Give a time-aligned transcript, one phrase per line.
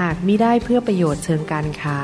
[0.00, 1.98] หากมิได้เพื่อประโยชน์เชิงการค้า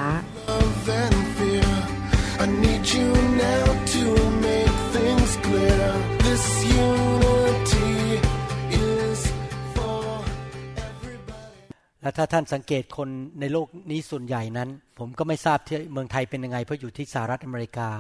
[12.03, 13.09] และถ้าท่านสังเกตคน
[13.41, 14.69] ในโลกนี้ส่วนใหญ่นั้น
[14.99, 17.91] ผมก็ไม่ทราบที่เมืองไทยเป็นยังไงเพราะอยู่ที่สหรัฐอเมริกา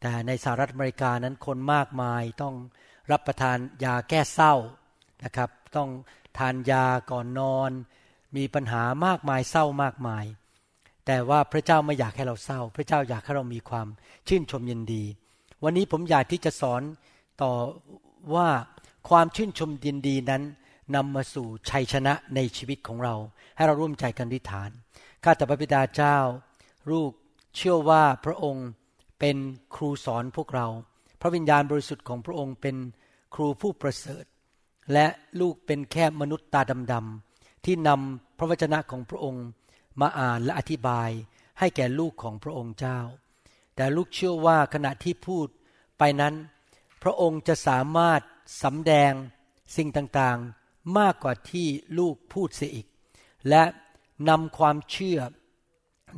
[0.00, 2.54] แต่ในสหรัฐอเมริกานั้นคนมากมายต้อง
[3.12, 4.54] รับประทานยาแก้เศร้า
[5.24, 5.88] นะครับ ต้อง
[6.38, 7.70] ทานยาก่อนนอน
[8.36, 10.24] มีปัญหามากมายเศร้ามากมาย
[11.06, 13.88] แต่ว่าพระเจ้าไม่อยากให้เราเศร้า พระเจ้าอยากให้เรามีความ
[14.28, 15.02] ชื่นชมยินดี
[15.64, 16.82] วันนี้ผมอยากที่จะสอน
[17.42, 17.52] ต่อ
[18.34, 18.48] ว่า
[19.08, 20.42] ความชื่นชมยินดีนั้น
[20.94, 23.14] นำมาสู่ชัยชนะในชีวิตของเรา
[23.56, 24.70] ให้เราร่วมใจกันดิฐาน
[25.24, 26.18] ข้าแต่พระบิดาเจ้า
[26.90, 27.10] ลูก
[27.56, 28.68] เชื่อว่าพระองค์
[29.20, 29.36] เป็น
[29.74, 30.66] ครูสอนพวกเรา
[31.20, 32.76] พระวิญญาณบริสุทธิ์ของพระองค์เป็น
[33.34, 34.24] ครูผู้ประเสริฐ
[34.92, 35.06] และ
[35.40, 36.60] ลูกเป็นแค่มนุษย์ตา
[36.92, 37.25] ดำๆ
[37.66, 39.46] ที่นำพระวจนะของพระองค์
[40.00, 41.10] มาอ่านและอธิบาย
[41.58, 42.98] ให้แก่ลูกของพระองค์เจ้า
[43.76, 45.46] แต่ลูกเชื่อว่าขณะที่พูด
[45.98, 46.34] ไปนั้น
[47.02, 48.20] พระองค์จะสามารถ
[48.62, 49.12] สำแดง
[49.76, 51.66] สิ่งต่างๆ มากกว่าที่
[51.98, 52.86] ลูกพูดเสียอีก
[53.48, 53.62] และ
[54.28, 55.18] นำความเชื่อ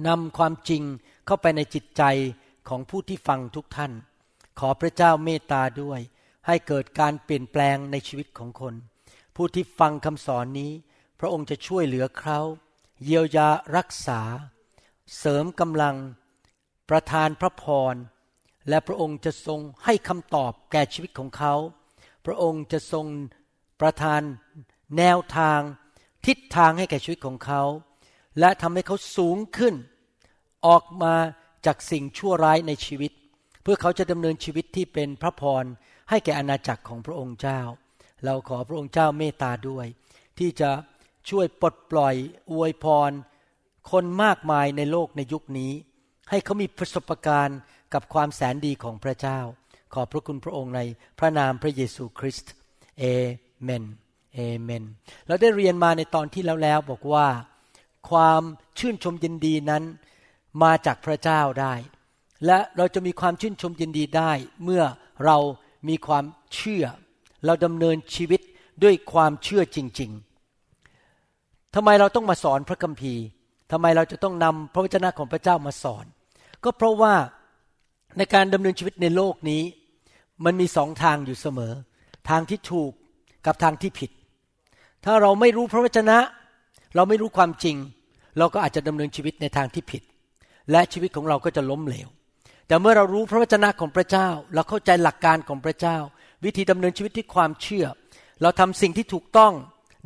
[0.08, 0.82] นำความจริง
[1.26, 2.02] เข้าไปในจิตใจ
[2.68, 3.92] ของผู้ที่ฟังทุกท่าน
[4.58, 6.00] ขอพระเจ้าเมตตาด้วย
[6.46, 8.74] ให้เกิดการเปลี่ยนแปลงในชีวิตของคน
[9.36, 10.72] ผู้ที่ฟังคำสอนนี้
[11.20, 12.38] พระองค์จะช่วยเหลือเขา
[13.04, 14.20] เยียวยารักษา
[15.18, 15.96] เสริมกำลัง
[16.90, 17.94] ประทานพระพร
[18.68, 21.54] และพระองค์จะทรงให้คำตอบแก่ชีวิตของเขา
[22.26, 23.06] พระองค์จะทรง
[23.80, 24.20] ประทาน
[24.98, 25.60] แนวทาง
[26.26, 27.62] ทิศทางให้แก่ชีวิตของเขา
[28.40, 29.74] และทำให้เขาสูงขึ้น
[30.66, 31.14] ออกมา
[31.66, 33.12] จากสิ่งชั่วร้ายในชีวิต
[33.62, 35.64] เพื่อเขาจะดำเนินชีวิตที่เป็นพระพร
[36.10, 37.60] ให้แก่อาณาจักรของพระองค์เจ้า
[38.24, 39.86] เราขอพระองค์เจ้าเมตตาด้วย
[40.38, 40.70] ที่จะ
[41.30, 42.14] ช่วยปลดปล่อย
[42.52, 43.12] อวยพร
[43.90, 45.72] คนมากมายในโลกในยุคนี้
[46.30, 47.58] ให้เขามีประสบการณ์
[47.94, 49.38] กับความแสนดีของพระเจ้า
[49.94, 50.80] ขอบพระคุณพระองค์ใน
[51.18, 52.52] พระนามพระเยซูคริสต์
[52.98, 53.04] เอ
[53.62, 53.84] เมน
[54.34, 54.84] เอเมน
[55.26, 57.28] เราได้เรียนมาในตอนที่แล้วแล้วบอกว่า
[58.10, 58.42] ความ
[58.78, 59.84] ชื่นชมยินดีนั้น
[60.62, 61.74] มาจากพระเจ้าได้
[62.46, 64.32] และเราจะมีความชื่นชมยินดีได้
[64.64, 64.84] เมื่อ
[65.24, 65.38] เรา
[65.88, 66.24] มีความ
[66.54, 66.84] เชื่อ
[67.46, 68.40] เราดำเนินชีวิต
[68.82, 70.27] ด้วยความเชื่อจริง ๆ
[71.74, 73.24] ทำไมเราต้องมาสอนพระคัมภีร์
[73.72, 76.04] ทำไมเราจะต้องนำพระวจนะของพระเจ้ามาสอน
[76.64, 77.14] ก็เพราะว่า
[78.18, 79.62] ในการดำเนินชีวิตในโลกนี้
[80.44, 81.72] มันมีสองทางอยู่เสมอ
[82.30, 82.92] ทางที่ถูก
[83.46, 84.10] กับทางที่ผิด
[85.04, 86.18] ถ้าเราไม่รู้พระวจนะ
[86.96, 87.76] เราไม่รู้ความจริง
[88.38, 90.02] เราก็อาจจะดำเนินชีวิตในทางที่ผิด
[90.70, 92.08] และชีวิตของเราก็จะล้มเหลว
[92.66, 95.96] แต่เมื่อเรารู้พระวจนะของพระเจ้า เราเข้าใจหลักการของพระเจ้า
[96.44, 97.86] วิธีดำเนินชีวิตที่ความเชื่อ
[98.42, 99.52] เราทำสิ่งที่ถูกต้อง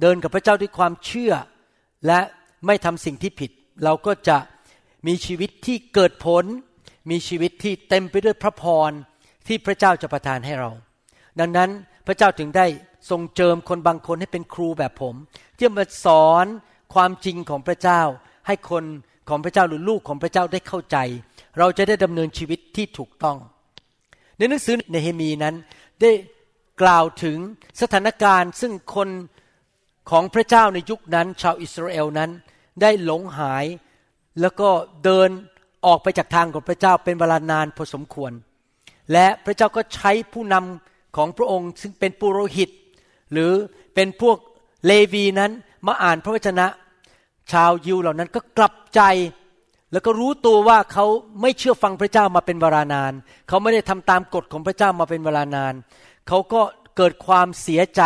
[0.00, 1.33] เดินกับพระเจ้าด้วยความเชื่อ
[2.06, 2.20] และ
[2.66, 3.50] ไม่ทำสิ่งที่ผิด
[3.84, 4.38] เราก็จะ
[5.06, 6.44] มีชีวิตที่เกิดผล
[7.10, 8.90] มีชีวิตที่เต็มไปด้วยพระพร
[9.46, 10.70] ที่พระเจ้าจะประทานให้เรา
[11.40, 11.70] ดังนั้น
[12.06, 12.66] พระเจ้าถึงได้
[13.10, 15.14] ทรงเจิมคนบางคนให้เป็นครูแบบผม
[15.56, 16.46] ที่มาสอน
[16.94, 18.02] ความจริงของพระเจ้า
[18.46, 18.84] ให้คน
[19.28, 20.96] ของพระเจ้าหรือลูกของพระเจ้าได้เข้าใจ
[21.58, 23.36] เราจะได้ดำเนินชีวิตที่ถูกต้อง
[24.36, 25.54] ในหนังสือเนเฮมีนั้น
[26.00, 26.10] ได้
[26.82, 27.38] กล่าวถึง
[27.80, 29.08] สถานการณ์ซึ่งคน
[30.10, 32.30] ของพระเจ้าในยุคนั้น ชาวอิสราเอลนั้น
[32.80, 33.64] ได้หลงหาย
[34.40, 34.68] แล้วก็
[35.04, 35.28] เดิน
[35.86, 38.32] ออกไปจากทางของพระเจ้าเป็นเวลานานพอสมควร
[39.12, 42.70] และพระเจ้าก็ใช้ผู้นำของพระองค์ ซึ่งเป็นปุโรหิต
[43.32, 43.52] หรือ
[43.94, 44.36] เป็นพวก
[44.86, 45.50] เลวีนั้น
[45.87, 46.66] มาอ่านพระวจนะ
[47.52, 49.00] ชาวยิวเหล่านั้นก็กลับใจ
[49.93, 51.06] แล้วก็รู้ตัวว่าเขา
[51.40, 53.12] ไม่เชื่อฟังพระเจ้ามาเป็นเวลานาน
[53.48, 55.75] เขาไม่ได้ทำตามกฎของพระเจ้ามาเป็นเวลานาน
[56.28, 56.62] เขาก็
[56.96, 58.02] เกิดความเสียใจ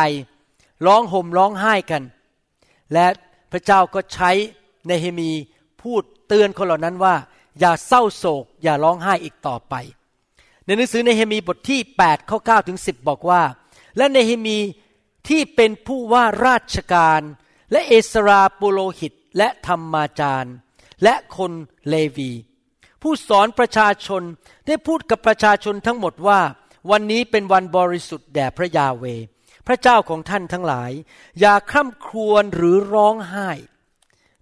[0.86, 2.02] ร้องห่มร้องไห้กัน
[2.92, 3.06] และ
[3.52, 4.30] พระเจ้าก็ใช้
[4.86, 5.30] เนเฮมี
[5.82, 7.14] พูดเตือนคนเหล่านั้นว่า
[7.60, 9.74] อย่าเศร้าโศก อย่าร้องไห้อีกต่อไป
[10.64, 13.42] ในหนังสือเนเฮมีบทที่8ข้อ9ถึง10 บอกว่า
[13.96, 14.58] และเนเฮมี
[15.28, 17.20] ที่เป็นผู้ว่าราชการ
[17.72, 20.54] และเอสราปุโรหิตและธรรมาจารย์
[21.02, 21.52] และคน
[21.88, 22.32] เลวี
[23.02, 24.22] ผู้สอนประชาชน
[24.66, 26.40] ได้พูดกับประชาชนทั้งหมดว่า
[26.90, 29.04] วันนี้เป็นวันบริสุทธิ์แด่พระยาเว
[29.66, 30.90] พระเจ้าของท่านทั้งหลาย
[31.40, 33.50] อย่าคร่ำครวญหรือร้องไห้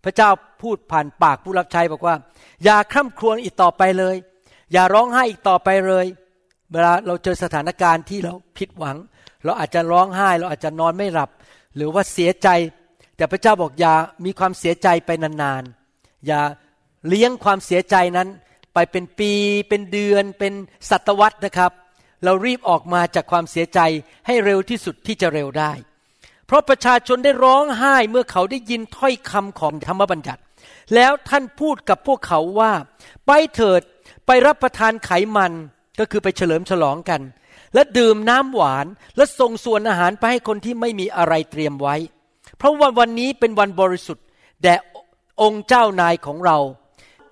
[0.04, 0.30] พระเจ้า
[0.62, 2.16] พูดผ่านปากผู้รับใช้บอกว่า
[2.64, 4.16] อย่าคร่ำครวญอีกต่อไปเลย
[4.72, 6.06] อย่าร้องไห้อีกต่อไปเลย
[6.72, 8.96] เวลาเราเจอสถานการณ์ที่เราผิดหวัง
[9.44, 11.30] เราอาจจะร้องไห้ เราอาจจะนอนไม่หลับ
[11.76, 12.48] หรือว่าเสียใจ
[13.16, 13.94] แต่พระเจ้าบอกอย่า
[14.24, 16.40] มีความเสียใจไปนานๆอย่า
[17.08, 18.28] เลี้ยงความเสียใจนั้น
[18.74, 19.32] ไปเป็นปี
[19.68, 20.52] เป็นเดือนเป็น
[20.90, 21.72] ศตวรรษนะครับ
[22.24, 23.80] เรารีบออกมาจากความเสียใจ
[24.26, 25.72] ให้เร็วที่สุดที่จะเร็วได้
[26.46, 30.42] เพราะประชาชนได้ร้องไห้เมื่อเขาได้ยินถ้อยคำของธรรมบัญญัติ
[30.94, 32.72] แล้วท่านพูดกับพวกเขาว่า
[33.26, 33.82] ไปเถิด
[34.26, 35.52] ไปรับประทานไขมัน
[35.98, 37.20] ก็คือไปเฉลิมฉลองกัน
[37.74, 38.86] และดื่มน้ำหวาน
[39.16, 41.96] และส่งส่วนอาหารไปให้คนที่ไม่มีอะไรเตรียมไว้
[42.58, 44.24] เพราะวันวันนี้เป็นวันบริสุทธิ์
[44.62, 44.74] แด่
[45.42, 46.58] องค์เจ้านายของเรา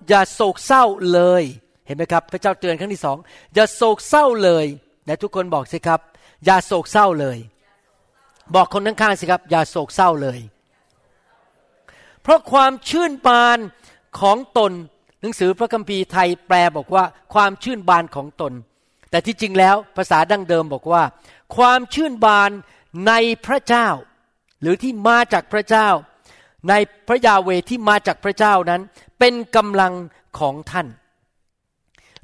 [0.07, 1.43] อย่าโศกเศร้าเลย
[1.85, 3.17] เห็นไหมครับ พระเจ้าเตือนครั้งที่สอง
[3.53, 4.65] อย่าโศกเศร้าเลย
[5.07, 5.99] นะทุกคนบอกสิครับ
[6.45, 7.37] อย่าโศกเศร้าเลย
[8.55, 10.39] บอกคนข้างๆสิครับ อย่าโศกเศร้าเลย
[12.21, 13.57] เพราะความชื่นบาน
[14.19, 14.71] ของตน
[15.21, 17.03] หนังสือพระคัมภีร์ไทยแปลบอกว่า
[17.33, 18.53] ความชื่นบานของตน
[19.09, 21.03] แต่ที่จริงแล้วภาษาดั้งเดิมบอกว่า
[21.55, 22.49] ความชื่นบาน
[23.07, 23.13] ใน
[23.45, 23.87] พระเจ้า
[24.61, 25.87] หรือที่มาจากพระเจ้า
[26.69, 26.73] ใน
[27.07, 28.81] พระยาเวที่มาจากพระเจ้านั้น
[29.19, 29.93] เป็นกำลัง
[30.39, 30.87] ของท่าน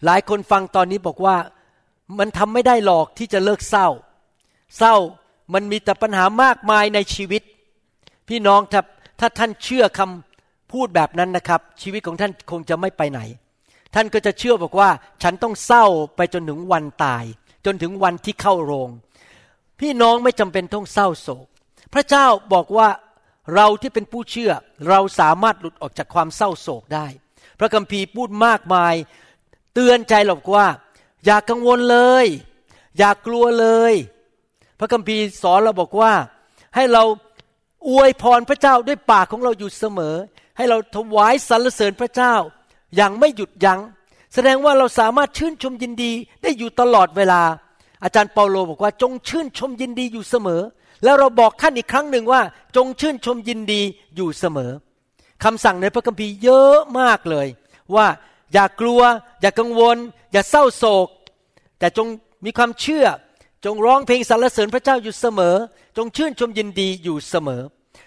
[0.05, 1.35] หลายคนฟังตอนนี้บอกว่า
[2.17, 3.87] มันทำไม่ได้หรอกที่จะเลิกเศร้า
[4.77, 4.95] เศร้า
[5.53, 7.41] มันมีแต่ปัญหามากมายในชีวิต
[8.27, 8.81] พี่น้องถ้า
[9.19, 13.19] ถ้าท่านเชื่อคำพูดแบบนั้นนะครับ ชีวิตของท่านคงจะไม่ไปไหน
[13.95, 14.89] ท่านก็จะเชื่อบอกว่า
[15.23, 15.85] ฉันต้องเศร้า
[16.15, 17.23] ไปจนถึงวันตาย
[17.65, 18.89] จนถึงวันที่เข้าโรง
[19.79, 21.45] พี่น้องไม่จำเป็นต้องเศร้าโศก
[21.93, 22.89] พระเจ้าบอกว่า
[23.55, 24.51] เราที่เป็นผู้เชื่อ
[24.89, 27.07] เราสามารถหลุดออกจากความเศร้าโศกได้
[27.59, 28.95] พระคัมภีร์พูดมากมาย
[29.73, 30.67] เตือนใจเราบอกว่า
[31.25, 32.25] อย่ากังวลเลย
[32.97, 33.93] อย่ากลัวเลย
[34.79, 36.13] พระคัมภีร์สอนเราบอกว่า
[36.75, 37.03] ให้เรา
[37.89, 40.15] อวยพรพระเจ้าด้วยปากของเราอยู่เสมอ
[40.57, 42.33] ให้เราถวายสรรเสริญพระเจ้า
[42.95, 43.79] อย่างไม่หยุดยัง้ง
[44.33, 46.11] แสดงว่าเราสามารถชื่นชมยินดี
[46.43, 47.41] ได้อยู่ตลอดเวลา
[48.03, 50.61] อาจารย์เปาโลบอกว่าจงชื่นชมยินดีอยู่เสมอ
[51.03, 52.41] แล้วเราบอกท่านอีกครั้งหนึ่งว่า
[52.75, 53.81] จงชื่นชมยินดี
[54.15, 54.71] อยู่เสมอ
[55.43, 57.47] คำสั่งในพระคัมภีร์เยอะมากเลย
[57.95, 58.07] ว่า
[58.53, 59.01] อย่ากลัว
[59.41, 59.97] อย่ากังวล
[60.31, 61.07] อย่าเศร้าโศก
[61.79, 62.07] แต่จง
[62.45, 63.05] มีความเชื่อ
[63.65, 65.55] จงร้องเพลงสรรเสริญพระเจ้าอยู่เสมอ
[65.97, 67.61] จงชื่นชมยินดีอยู่เสมอ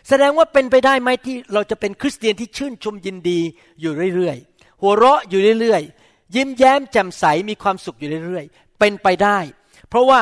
[0.09, 3.41] แสดงว่าเป็นไปได้ไหมที่เราจะเป็นคริสเตียนที่ชื่นชมยินดี
[3.81, 9.39] อยู่เรื่อยๆ หัวเราะอยู่เรื่อยๆ ยิ้มแย้มแจ่มใสมีความสุขอยู่เรื่อยๆ เป็นไปได้
[9.89, 10.21] เพราะว่า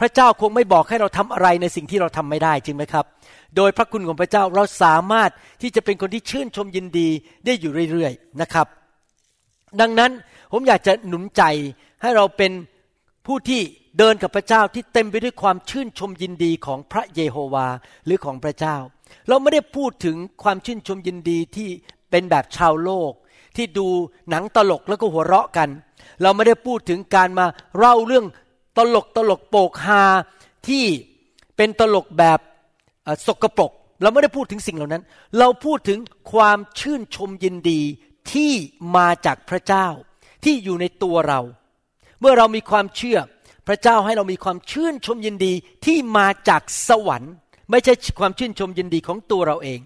[0.00, 3.04] พระเจ้าคงไม่บอกให้เราทำอะไรในสิ่งที่เราทำไม่ได้จริงไหมครับ
[3.56, 5.30] โดยพระคุณของพระเจ้าเราสามารถ
[5.62, 7.08] ที่จะเป็นคนที่ชื่นชมยินดี
[7.44, 8.66] ได้อยู่เรื่อยๆนะครับ
[9.80, 10.10] ดังนั้น
[10.50, 11.42] ผมอยากจะหนุนใจ
[12.02, 12.52] ให้เราเป็น
[13.26, 13.60] ผู้ที่
[13.98, 17.66] เดินกับพระเจ้าที่เต็มไปด้วยความชื่นชมยินดีของพระเยโฮวา
[18.04, 18.76] หรือของพระเจ้า
[19.28, 21.68] เราไม่ได้พูดถึงความชื่นชมยินดีที่
[22.10, 23.12] เป็นแบบชาวโลก
[23.56, 23.86] ที่ดู
[24.30, 25.68] หนังตลกแล้วก็หัวเราะกัน
[26.22, 27.46] เราไม่ได้พูดถึงการมา
[27.78, 28.26] เล่าเรื่อง
[28.76, 30.02] ตลกตลกโปกฮา
[30.68, 30.84] ที่
[31.56, 32.38] เป็นตลกแบบ
[33.26, 33.70] สกปรก
[34.02, 35.02] เราไม่ได้พูดถึงสิ่งเหล่านั้น
[35.38, 35.98] เราพูดถึง
[36.32, 37.80] ความชื่นชมยินดี
[38.32, 38.52] ที่
[38.96, 39.86] มาจากพระเจ้า
[40.44, 41.40] ที่อยู่ในตัวเรา
[42.20, 43.18] เมื่อเรามีความเชื่อ
[43.66, 45.52] พระเจ้าให้เรามีความชื่นชมยินดี
[45.84, 47.32] ที่มาจากสวรรค์
[47.70, 49.80] ไม่ใช่ความชื่นชมยินดีของตัวเราเอง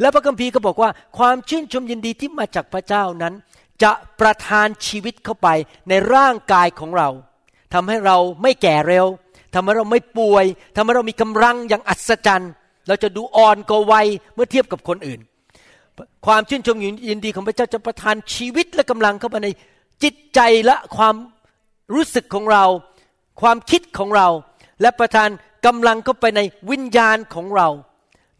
[0.00, 3.34] และพระคัมภีร์ก็บอกว่าความชื่นชมยินดีที่มาจากพระเจ้านั้น
[3.82, 5.48] จะประทานชีวิตเข้าไป
[5.88, 7.08] ในร่างกายของเรา
[7.74, 9.06] ทำให้เราไม่แก่เร็ว
[9.54, 10.44] ทำให้เราไม่ป่วย
[10.76, 12.52] ทำให้เรามีกำลังอย่างอัศจรรย์
[12.88, 15.20] เราจะดูอ่อนกว่าวัยเมื่อเทียบกับคนอื่น
[16.26, 16.76] ความชื่นชม
[17.08, 19.48] ยินดีของพระเจ้าจะประทานชีวิตและกำลังเข้าไปใน
[20.02, 21.14] จิตใจและความ
[21.94, 22.64] รู้สึกของเรา
[23.40, 24.28] ความคิดของเรา
[24.80, 25.28] และประทาน
[25.66, 26.40] กำลังเข้าไปใน
[26.70, 27.68] วิญญาณของเรา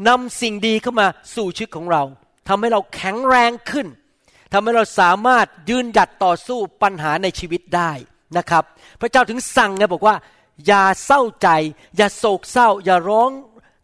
[0.08, 2.02] นำสิ่งดีเข้ามาสู่ชีวิตของเรา
[2.48, 3.86] ทำให้เราแข็งแรงขึ้น
[4.52, 7.92] ทำให้เราสามารถยืนหยัดต่อสู้ปัญหาในชีวิตได้
[8.36, 8.64] นะครับ
[9.00, 10.16] พระเจ้าถึงสั่งไงบอกว่า
[10.66, 11.48] อย่าเศร้าใจ
[11.96, 13.30] อย่าโศกเศร้า อย่าร้อง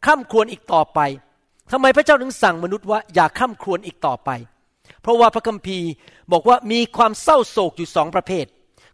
[0.04, 1.00] ข้ามครวญอีกต่อไป
[1.73, 4.30] ทำไมพระเจ้าถึงสั่งมนุษย์ว่าอย่าข้ามครวญอีกต่อไป
[5.09, 5.88] ราะว่าพระคัมภีร์
[6.33, 8.47] บอกว่ามีความเศร้าโศกอยู่สองประเภท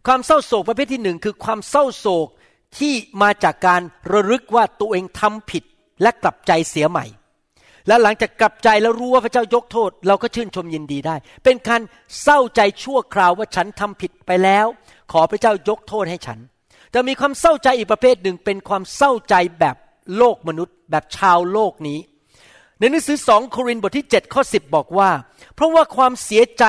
[0.07, 2.27] ความเศร้าโศกประเภทที่หนึ่งคือความเศร้าโศก
[2.79, 3.81] ที่มาจากการ
[4.11, 5.63] ระลึกว่าตัวเองทำผิด
[6.01, 7.05] และกลับใจเสียใหม่
[7.87, 11.81] และหลังจากกลับใจแล้วรู้ว่าพระเจ้ายกโทษ เราก็ชื่นชมยินดีได้ เป็นการ
[12.21, 14.65] เศร้าใจชั่วคราวว่าฉันทำผิดไปแล้ว
[15.11, 16.39] ขอพระเจ้ายกโทษให้ฉัน
[16.93, 19.75] จะมีความเศร้าใจอีกประเภทหนึ่งเป็นความเศร้าใจแบบ
[20.17, 21.99] โลกมนุษย์ แบบชาวโลกนี้
[22.79, 25.09] ในหนังสือสองโครินธ์บทที่ 7 ข้อ 10 บอกว่า
[25.55, 26.65] เพราะว่าความเสียใจ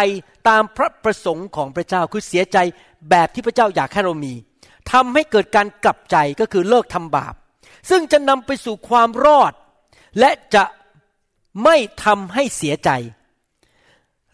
[0.48, 2.58] ตามพระประสงค์ของพระเจ้าคือเสียใจ
[3.10, 4.34] แบบที่พระเจ้าอยากให้เรามี
[4.92, 7.34] ทำให้เกิดการกลับใจก็คือเลิกทำบาป
[7.90, 9.52] ซึ่งจะนำไปสู่ความรอด
[10.20, 10.64] และจะ
[11.64, 12.90] ไม่ทำให้เสียใจ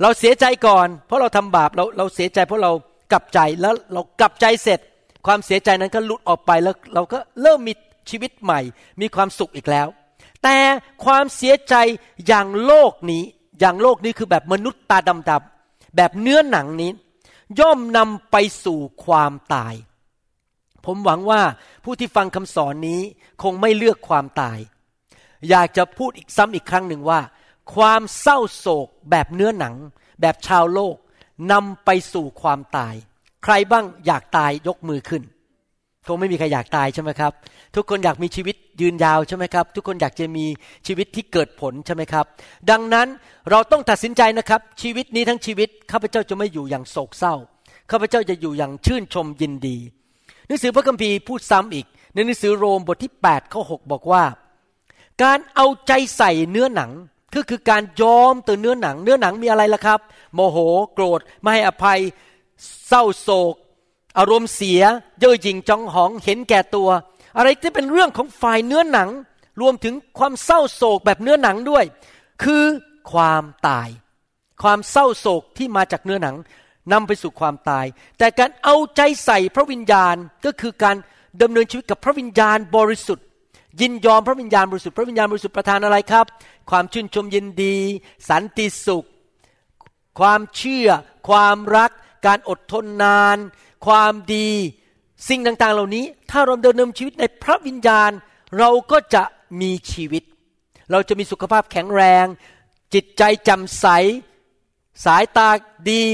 [0.00, 2.72] เราเสียใจก่อน เพราะเราทำบาปเราเราเสียใจ เพราะเรา
[3.12, 4.80] กลับใจแล้วเรากลับใจเสร็จ
[5.26, 7.72] ความเสียใจนั้นก็หลุดออกไปแล้วเราก็เริ่มมี
[8.10, 8.60] ชีวิตใหม่
[9.00, 9.88] มีความสุขอีกแล้ว
[10.42, 10.58] แต่
[11.04, 11.74] ความเสียใจ
[12.26, 13.24] อย่างโลกนี้
[13.60, 14.98] อย่างโลกนี้คือแบบมนุษย์ตา
[15.30, 16.90] ดำๆแบบเนื้อหนังนี้
[17.60, 19.74] ย่อมนำไปสู่ความตาย
[20.84, 21.42] ผมหวังว่า
[21.84, 23.00] ผู้ที่ฟังคำสอนนี้
[23.42, 24.58] คงไม่เลือกความตาย
[25.48, 27.20] อยากจะพูดอีกซ้ำอีกครั้งหนึ่งว่า
[27.74, 29.74] ความเศร้าโศกแบบเนื้อหนัง
[30.20, 30.96] แบบชาวโลก
[31.52, 32.94] นำไปสู่ความตาย
[33.44, 35.22] ใครบ้างอยากตายยกมือขึ้น
[36.06, 37.32] คงไม่มีใครอยากตายใช่ไหมครับ
[37.76, 40.44] ทุกคนอยากมีชีวิตยืนยาวใช่ไหมครับ ทุกคนอยากจะมี
[40.86, 42.24] ชีวิตที่เกิดผลใช่ไหมครับ
[42.70, 43.08] ดังนั้น
[43.50, 47.34] เราต้องตัดสินใจนะครับ ชีวิตนี้ทั้งชีวิตข้าพเจ้าจะไม่อยู่อย่างโศกเศร้า
[47.90, 49.76] ข้าพเจ้าจะอยู่อย่างชื่นชมยินดี
[50.46, 54.24] หนังสือพระคัมภีร์พูดซ้ำอีก ในหนังสือโรมบทที่8ข้อ6บอกว่า
[55.22, 56.90] การเอาใจใส่เนื้อหนัง
[57.34, 60.00] ก็คือการยอมต่อเนื้อหนัง เนื้อหนังมีอะไรล่ะครับ
[60.34, 60.58] โมโห
[60.94, 62.00] โกรธ ไม่ให้อภัย
[62.88, 63.54] เศร้าโศก
[64.18, 64.80] อารมณ์เสีย
[65.20, 66.88] เย่อหยิ่งจองหองเห็นแก่ตัว
[67.36, 69.08] อะไรที่เป็นเรื่องของฝ่ายเนื้อหนัง
[69.60, 71.84] รวมถึงความเศร้าโศกแบบเนื้อหนังด้วย
[72.42, 72.64] คือ
[73.12, 73.88] ความตาย
[74.62, 76.36] ความเศร้าโศกที่มาจากเนื้อหนัง
[76.92, 77.86] นำไปสู่ความตาย
[78.18, 80.96] แต่การเอาใจใส่พระวิญญาณก็คือการ
[81.42, 83.26] ดำเนินชีวิตกับพระวิญญาณบริสุทธิ์
[83.80, 86.26] ยินยอมพระวิญญาณบริสุทธิ์พระวิญญาณบริสุทธิ์ประทานอะไรครับ
[86.70, 87.76] ความชื่นชมยินดี
[88.28, 89.06] สันติสุข
[90.20, 90.88] ความเชื่อ
[91.28, 91.90] ความรัก
[92.26, 93.38] การอดทนนาน
[93.86, 94.48] ความดี
[95.28, 98.10] สิ่งต่างๆ เหล่านี้ ถ้าเราเดินดำเนินชีวิตในพระวิญญาณ
[98.58, 99.22] เราก็จะ
[99.60, 100.22] มีชีวิต
[100.92, 102.26] เราจะมีสุขภาพแข็งแรง
[102.94, 103.86] จิตใจแจ่มใส
[105.04, 105.48] สายตา
[105.90, 106.04] ดี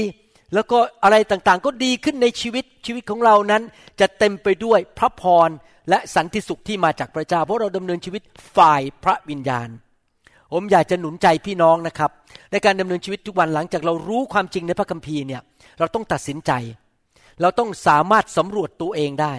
[0.53, 3.63] แล้วก็อะไรต่างๆ ก็ดีขึ้นในชีวิตชีวิตของเรานั้น
[3.99, 5.49] จะเต็มไปด้วยพระพร
[5.89, 8.23] และสันติสุขที่มาจากพระเจ้า เพราะเราดำเนินชีวิต
[8.55, 9.69] ฝ่ายพระวิญญาณ
[10.53, 12.11] ผมอยากจะหนุนใจพี่น้องนะครับ
[12.51, 15.41] ในการดำเนินชีวิตทุกวันหลังจากเรารู้ความจริงในพระคัมภีร์เนี่ย
[15.79, 16.51] เราต้องตัดสินใจ
[17.41, 19.33] เราต้องสามารถสำรวจตัวเองได้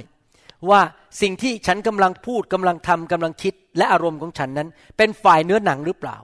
[0.70, 0.80] ว่า
[1.20, 6.16] สิ่งที่ฉันกำลังพูดกำลังทำกำลังคิดและอารมณ์ของฉันนั้น เป็นฝ่ายเนื้อหนังหรือเปล่า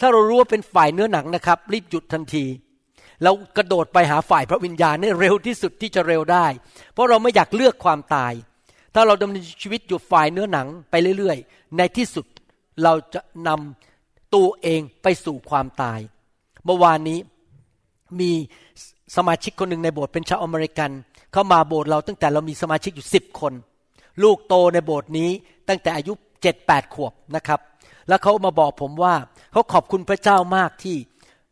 [0.00, 2.44] ถ้าเรารู้ว่าเป็นฝ่ายเนื้อหนังนะครับ รีบหยุดทันที
[3.22, 6.46] เรากระโดดไปหาฝ่ายพระวิญญาณนี่เร็วที่สุดที่จะเร็วได้
[6.92, 8.32] เพราะเราไม่อยากเลือกความตาย
[8.94, 12.26] ถ้าเราดำเนินชีวิตอยู่ฝ่ายเนื้อหนังไปเรื่อยๆ ในที่สุด
[12.82, 16.00] เราจะนำตัวเองไปสู่ความตาย
[16.64, 17.18] เมื่อวานนี้
[18.20, 18.30] มี
[19.16, 20.90] สมาชิกคนหนึ่งในโบสถ์เป็นชาวอเมริกัน
[21.36, 23.52] เข้ามาโบสถ์เราตั้งแต่เรามีสมาชิกอยู่สิบคน
[24.22, 25.30] ลูกโตในโบสถ์นี้
[25.68, 26.12] ตั้งแต่อายุ
[26.42, 27.60] เจ็ดแปดขวบนะครับ
[28.08, 29.14] แล้วเขามาบอกผมว่า
[29.52, 30.96] เขาขอบคุณพระเจ้ามากที่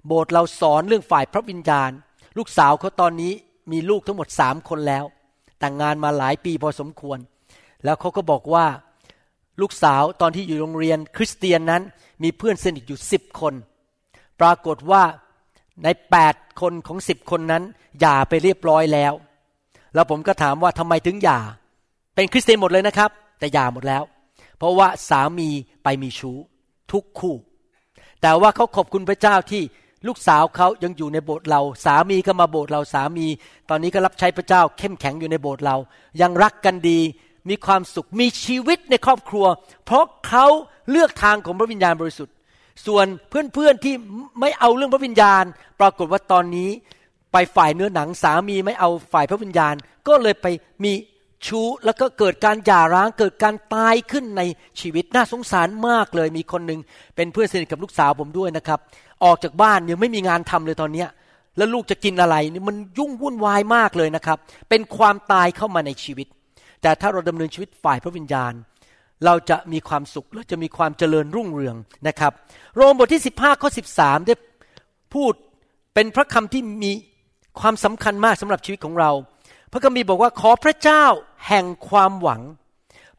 [0.06, 1.90] โบสถ์เราสอนเรื่องฝ่ายพระวิญญาณ
[2.38, 3.32] ลูกสาวเขาตอนนี้
[3.72, 5.04] มีลูกทั้งหมดสามคนแล้ว
[5.58, 7.18] แต่งงานมาหลายปีพอสมควร
[7.84, 8.66] แล้วเขาก็บอกว่า
[9.60, 11.82] ลูกสาวตอนที่อยู่โรงเรียนคริสเตียนนั้น
[12.22, 13.54] มีเพื่อนสนิทอยู่สิบคน
[14.40, 15.02] ปรากฏว่า
[15.84, 17.62] ในแปดคนของสิบคนนั้น
[18.00, 19.14] หย่าไปเรียบร้อยแล้ว
[19.94, 21.38] แล้วผมก็ถามว่าทำไมถึงหย่า
[22.14, 24.02] เป็นคริสเตียนหมดเลยนะครับ แต่หย่าหมดแล้ว
[24.58, 25.48] เพราะว่าสามี
[25.84, 26.36] ไปมีชู้
[26.92, 27.34] ทุกคู่
[28.22, 29.62] แต่ว่าเขาขอบคุณพระเจ้าที่
[30.06, 33.26] ลูกสาวเขายังอยู่ในโบสถ์เรา สามีก็มาโบสถ์เราสามี
[33.68, 35.76] ตอนนี้ก็รับใช้พระเจ้า เข้มแข็งอยู่ในโบสถ์เรา
[36.20, 37.00] ยังรักกันดี
[37.48, 39.46] มีความสุขมีชีวิตในครอบครัว
[39.84, 40.46] เพราะเขา
[40.90, 42.34] เลือกทางของพระวิญญาณบริสุทธิ์
[42.86, 43.94] ส่วนเพื่อนๆที่
[44.40, 45.44] ไม่เอาเรื่องพระวิญญาณ
[45.80, 46.70] ปรากฏว่าตอนนี้
[47.36, 49.74] ไปฝ่ายเนื้อหนังสามีไม่เอาฝ่ายพระวิญญาณ
[50.08, 50.46] ก็เลยไป
[50.84, 50.92] มี
[51.46, 54.42] ชู้แล้วก็เกิดการหย่าร้างเกิดการตายขึ้นใน
[54.80, 56.80] ชีวิตน่าสงสารมากเลยมีคนหนึ่ง
[57.16, 58.78] เป็นเพื่อนสนิทกับลูกสาวผมด้วยนะครับ
[59.24, 61.08] ออกจากบ้านยังไม่มีงานทำเลยตอนเนี้ย
[61.56, 64.38] แล้วลูกจะกินอะไรนี่มันยุ่งวุ่นวายมากเลยนะครับ
[64.68, 66.26] เป็นความตายเข้ามาในชีวิต
[66.82, 68.52] แต่ถ้าเราดำเนินชีวิตฝ่ายพระวิญญาณ
[69.24, 71.76] เราจะมีความสุขและจะมีความเจริญรุ่งเรือง
[72.08, 72.32] นะครับ
[72.76, 74.34] โรมบทที่ 15ข้อ13ได้
[75.14, 75.32] พูด
[75.94, 76.92] เป็นพระคำที่มี
[77.60, 79.10] ความสำคัญมากสำหรับชีวิตของเรา
[79.72, 81.04] พระคัมภีร์บอกว่าขอพระเจ้า
[81.48, 82.42] แห่งความหวัง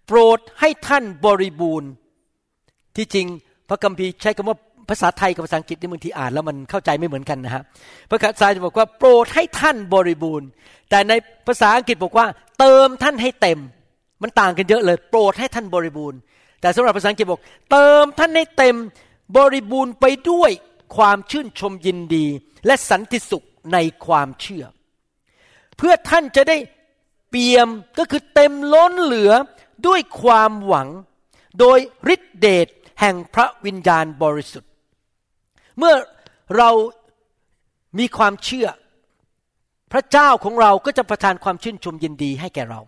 [0.08, 1.90] โปรดให้ท่านบริบูรณ์
[2.96, 3.28] ที่จริง
[3.70, 4.58] พระคัมภีร์ใช้คำว่า
[4.90, 7.64] ภาษาไทยกับภาษาอังกฤษนี่บางทีอ่านแล้วมันเข้าใจไม่เหมือนกันนะฮะ
[8.10, 10.48] พระคัมภีร์จะบอกว่าโปรดให้ท่านบริบูรณ์
[10.90, 11.14] แต่ใน
[11.48, 12.26] ภาษาอังกฤษบอกว่า
[12.60, 13.60] เติมท่านให้เต็ม
[14.22, 16.20] มันต่างกันเยอะเลย โปรดให้ท่านบริบูรณ์
[16.62, 18.76] แต่สำหรับภาษาอังกฤษบอก เติมท่านให้เต็ม
[19.38, 20.52] บริบูรณ์ไปด้วย
[20.96, 22.26] ความชื่นชมยินดี
[22.66, 24.66] และสันติสุข ในความเชื่อ
[25.78, 26.58] เพื่อท่านจะได้
[27.30, 29.32] เปี่ยมก็คือเต็มล้นเหลือ
[29.88, 30.88] ด้วยความหวัง
[31.60, 31.80] โดย
[32.14, 32.68] ฤทธิเดช
[33.00, 34.72] แห่งพระวิญญาณบริสุทธิ์
[35.78, 35.96] เมื่อ
[36.58, 36.70] เรา
[38.00, 38.68] มีความเชื่อ
[39.92, 42.82] พระเจ้าของเราก็จะประทานความชื่นชมยินดีให้แก่เรา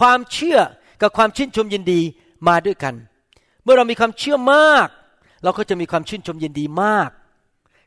[0.00, 0.58] ความเชื่อ
[1.02, 2.00] กับความชื่นชมยินดี
[2.48, 2.94] มาด้วยกัน
[3.62, 4.88] เมื่อเรามีความเชื่อมาก
[5.44, 7.10] เราก็จะมีความชื่นชมยินดีมาก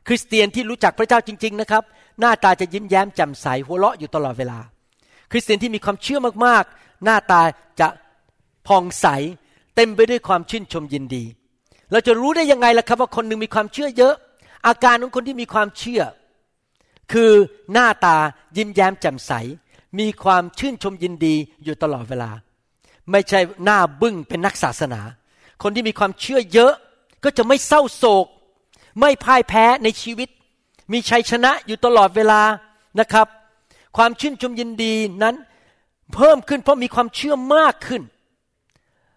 [0.06, 1.82] คริสเตียนที่รู้จักพระเจ้าจริง ๆนะครับ
[2.20, 4.58] หน้าตาจะยิ้มแย้มแจ่มใสหัวเราะอยู่ตลอดเวลา
[5.30, 7.40] คริสเตียนที่มีความเชื่อมากๆ หน้าตา
[7.80, 7.88] จะ
[8.66, 9.06] ผ่องใส
[9.74, 11.24] เต็มไปด้วยความชื่นชมยินดี
[11.92, 14.14] เราจะรู้ได้ยังไงล่ะครับว่าคนหนึ่งมีความเชื่อเยอะ
[14.66, 16.02] อาการของคนที่มีความเชื่อ
[17.12, 17.30] คือ
[17.72, 18.16] หน้าตา
[18.56, 19.32] ยิ้มแย้มแจ่มใส
[19.98, 21.34] มีความชื่นชมยินดี
[21.64, 22.30] อยู่ตลอดเวลา
[23.10, 25.00] ไม่ใช่หน้าบึ้งเป็นนักศาสนา
[25.62, 26.72] คนที่มีความเชื่อเยอะ
[27.24, 28.26] ก็จะไม่เศร้าโศก
[29.00, 30.28] ไม่พ่ายแพ้ในชีวิต
[30.92, 32.40] มีชัยชนะอยู่ตลอดเวลา
[33.00, 33.26] นะครับ
[33.96, 35.36] ความชื่นชมยินดีนั้น
[36.14, 38.02] เพิ่มขึ้นเพราะมีความเชื่อมากขึ้น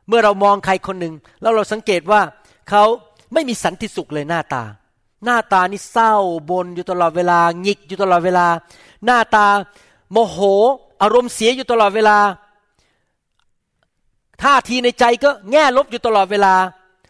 [0.08, 2.22] เมื่อเรามองใครคนหนึ่งแล้วเราสังเกตว่า
[2.70, 2.84] เขา
[3.34, 4.64] ไม่มีสันติสุขเลยหน้าตา
[5.26, 6.14] หน้าตานี่เศร้า
[6.50, 8.48] บนอยู่ตลอดเวลาหงิกอยู่ตลอดเวลา
[9.06, 9.48] หน้าตา
[10.12, 10.38] โมโห
[11.02, 12.18] อารมณ์เสียอยู่ตลอดเวลา
[14.44, 16.56] ท่าทีในใจก็แง่ลบอยู่ตลอดเวลา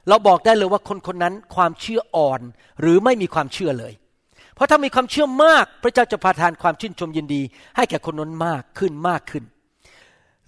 [0.07, 2.41] เราบอกได้เลยว่าคนคนนั้นความเชื่ออ่อน
[2.79, 3.93] หรือไม่มีความเชื่อเลย
[4.61, 7.41] ราะถ้ามีความเชื่อมาก พระเจ้าจะประทานความชื่นชมยินดี
[7.75, 9.43] ให้แก่คนนั้นมากขึ้นมากขึ้น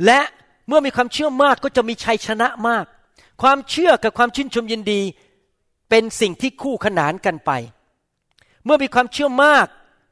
[0.06, 0.20] และ
[0.68, 2.86] เมื่อมีความเชื่อมากก็จะมีชัยชนะมาก
[3.42, 5.02] ความเชื่อกับความชื่นชมยินดี
[5.90, 7.52] เป็นสิ่งที่คู่ขนานกันไป
[8.66, 9.68] เมื่อมีความเชื่อมาก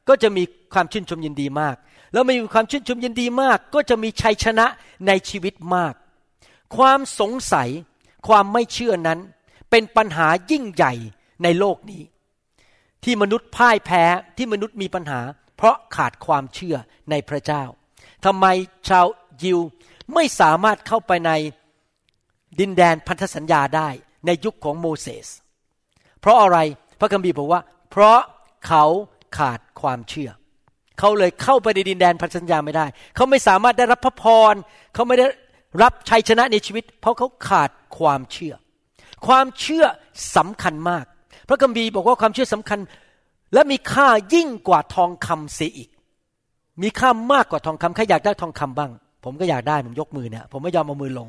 [0.10, 0.43] ก็จะมี
[0.74, 1.75] ความชื่นชมยินดีมาก
[2.13, 4.65] แล้วมีความชื่นชมยินดีมาก ก็จะมีชัยชนะ
[5.08, 5.93] ในชีวิตมาก
[6.75, 7.70] ความสงสัย
[8.27, 9.20] ความไม่เชื่อนั้น
[9.70, 10.93] เป็นปัญหายิ่งใหญ่
[11.43, 12.01] ในโลกนี้
[13.03, 14.03] ที่มนุษย์พ่ายแพ้
[14.38, 15.22] ที่มนุษย์มีปัญหา
[15.58, 16.75] เพราะขาดความเชื่อ
[17.10, 17.63] ในพระเจ้า
[18.25, 18.46] ทำไม
[18.89, 19.05] ชาว
[19.43, 19.60] ยิว
[20.13, 21.31] ไม่สามารถเข้าไปใน
[22.60, 23.89] ดินแดนพันธสัญญาได้
[24.25, 25.27] ในยุคของโมเสส
[26.20, 26.58] เพราะอะไร
[27.00, 28.20] พระคัมภีร์บอกว่า เพราะ
[28.67, 28.86] เขา
[29.38, 30.29] ขาดความเชื่อ
[31.00, 34.53] เขาเลยเข้าไปในดินแดนพันธสัญญาไม่ได้ เขาไม่สามารถได้รับพระพร
[34.93, 35.27] เขาไม่ได้
[35.81, 38.53] รับชัยชนะในชีวิต เพราะเขาขาดความเชื่อ
[39.27, 39.86] ความเชื่อ
[40.36, 41.05] สำคัญมาก
[41.51, 42.79] ระคัมภีร์บอกว่าความเชื่อสำคัญ
[43.53, 45.89] และมีค่ายิ่งกว่าทองคำเสียอีก
[46.82, 48.91] มีค่ามากกว่าทองคำใครอยากได้ทองคำบ้าง
[49.23, 51.28] ผมก็อยากได้ผมยกมือเนี่ยผมไม่ยอมเอามือลง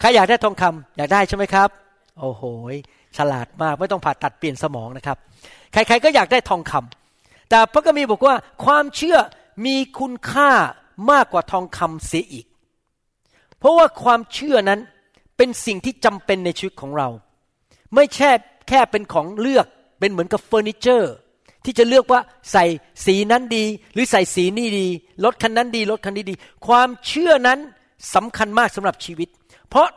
[0.00, 1.68] ใครอยากได้ทองคำอยากได้ใช่ไหมครับ
[2.20, 2.42] โอ้โห
[3.16, 5.16] ฉลาดมากไม่ต้องผ่าตัดเปลี่ยนสมองนะครับ
[5.72, 8.34] ใครๆก็อยากได้ทองคำแต่พระคัมภีร์บอกว่า
[8.64, 9.18] ความเชื่อ
[9.66, 10.50] มีคุณค่า
[11.10, 12.46] มากกว่าทองคำเสียอีก
[13.58, 14.80] เพราะว่าความเชื่อนั้น
[15.36, 17.08] เป็นสิ่งที่จำเป็นในชีวิตของเรา
[17.94, 18.30] ไม่แค่
[18.68, 19.66] แค่เป็นของเลือก
[20.00, 21.14] เป็นเหมือนกับเฟอร์นิเจอร์
[21.64, 22.20] ที่จะเลือกว่า
[22.52, 22.64] ใส่
[23.06, 24.86] สีนั้นดี หรือใส่สีนี้ดี
[25.24, 26.34] รถคันนั้นดีรถคันนี้ดี
[26.66, 27.58] ความเชื่อนั้น
[28.14, 29.28] สำคัญมากสำหรับชีวิต
[29.68, 29.88] เพราะ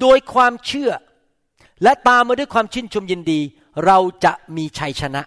[0.00, 0.90] โดยความเชื่อ
[1.82, 3.40] และตามมาด้วยความชื่นชมยินดี
[3.86, 5.22] เราจะมีชัยชนะ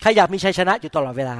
[0.00, 1.36] ใครอยากมีชัยชนะอยู่ตลอดเวลา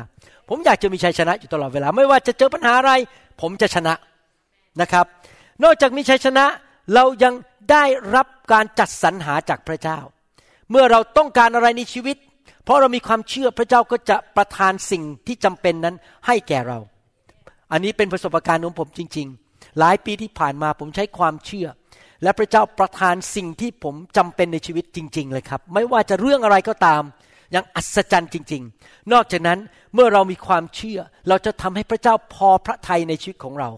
[0.48, 2.92] ผมอยากจะมีชัยชนะอยู่ตลอดเวลา ไม่ว่าจะเจอปัญหาอะไร
[3.40, 3.94] ผมจะชนะ
[4.80, 5.06] นะครับ
[5.64, 6.44] นอกจากมีชัยชนะ
[6.94, 7.34] เรายัง
[7.70, 9.98] ได้รับการจัดสรรหาจากพระเจ้า
[10.70, 12.16] เมื่อเราต้องการอะไรในชีวิต
[12.64, 16.78] เพราะเรามีความเชื่อพระเจ้าก็จะประทานสิ่งที่จำเป็นนั้นให้แก่เรา
[17.72, 21.66] อันนี้เป็นประสบการณ์ของผมจริง ๆ หลายปีที่ผ่านมาผมใช้ความเชื่อ
[22.22, 27.02] และพระเจ้าประทานสิ่งที่ผมจำเป็นในชีวิตจริง ๆ เลยครับ ไม่ว่าจะเรื่องอะไรก็ตาม
[27.52, 29.58] อย่างอัศจรรย์จริง ๆ นอกจากนั้น
[29.94, 30.98] เมื่อเรามีความเชื่อ
[31.28, 33.70] เราจะทำให้พระเจ้าพอพระทัยในชีวิตของเรา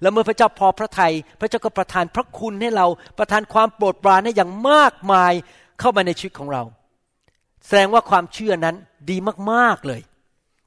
[0.00, 2.86] แล้วเมื่อพระเจ้าพอพระทยัยพระเจ้าก็ประทานพระคุณให้เรา
[3.18, 5.32] ประทานความโปรดปรานให้อย่างมากมาย
[5.80, 6.62] เข้ามาในชีวิตของเรา
[7.66, 8.76] แสดงว่าความเชื่อนั้น
[9.10, 9.16] ดี
[9.50, 10.00] มากๆเลย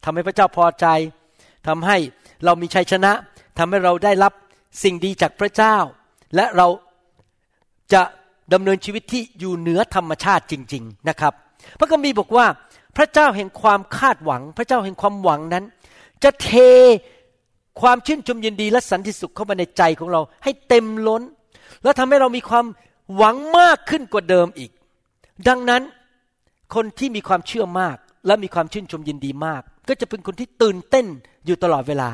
[0.04, 0.88] ทำให้พระเจ้าพอใจ
[1.68, 1.98] ทำให้
[2.46, 3.12] เรามีชัยชนะ
[3.58, 4.34] ทำให้เราได้รับ
[4.84, 5.78] สิ่งดีจากพระเจ้า
[6.36, 6.68] และเรา
[7.94, 8.02] จะ
[8.54, 11.34] ดำเนินชีวิตที่อยู่เหนือธรรมชาติจริง ๆนะครับ
[11.80, 12.46] พระคัมภีร์บอกว่า
[12.98, 15.64] พระเจ้าแห่งความคาดหวัง พระเจ้าแห่งความหวังนั้น
[16.24, 16.52] จะเท
[17.82, 21.22] ความชื่นชมยินดีและสันติสุขเข้ามาในใจของเราให้เต็มล้น
[21.84, 22.66] แล้วทำให้เรามีความ
[23.16, 24.72] หวังมากขึ้นกว่าเดิมอีก
[25.48, 25.84] ดังนั้น
[26.76, 31.06] คนที่มีความเชื่อมาก และมีความชื่นชมยินดีมาก ก็จะเป็นคนที่ตื่นเต้น
[31.46, 32.10] อยู่ตลอดเวลา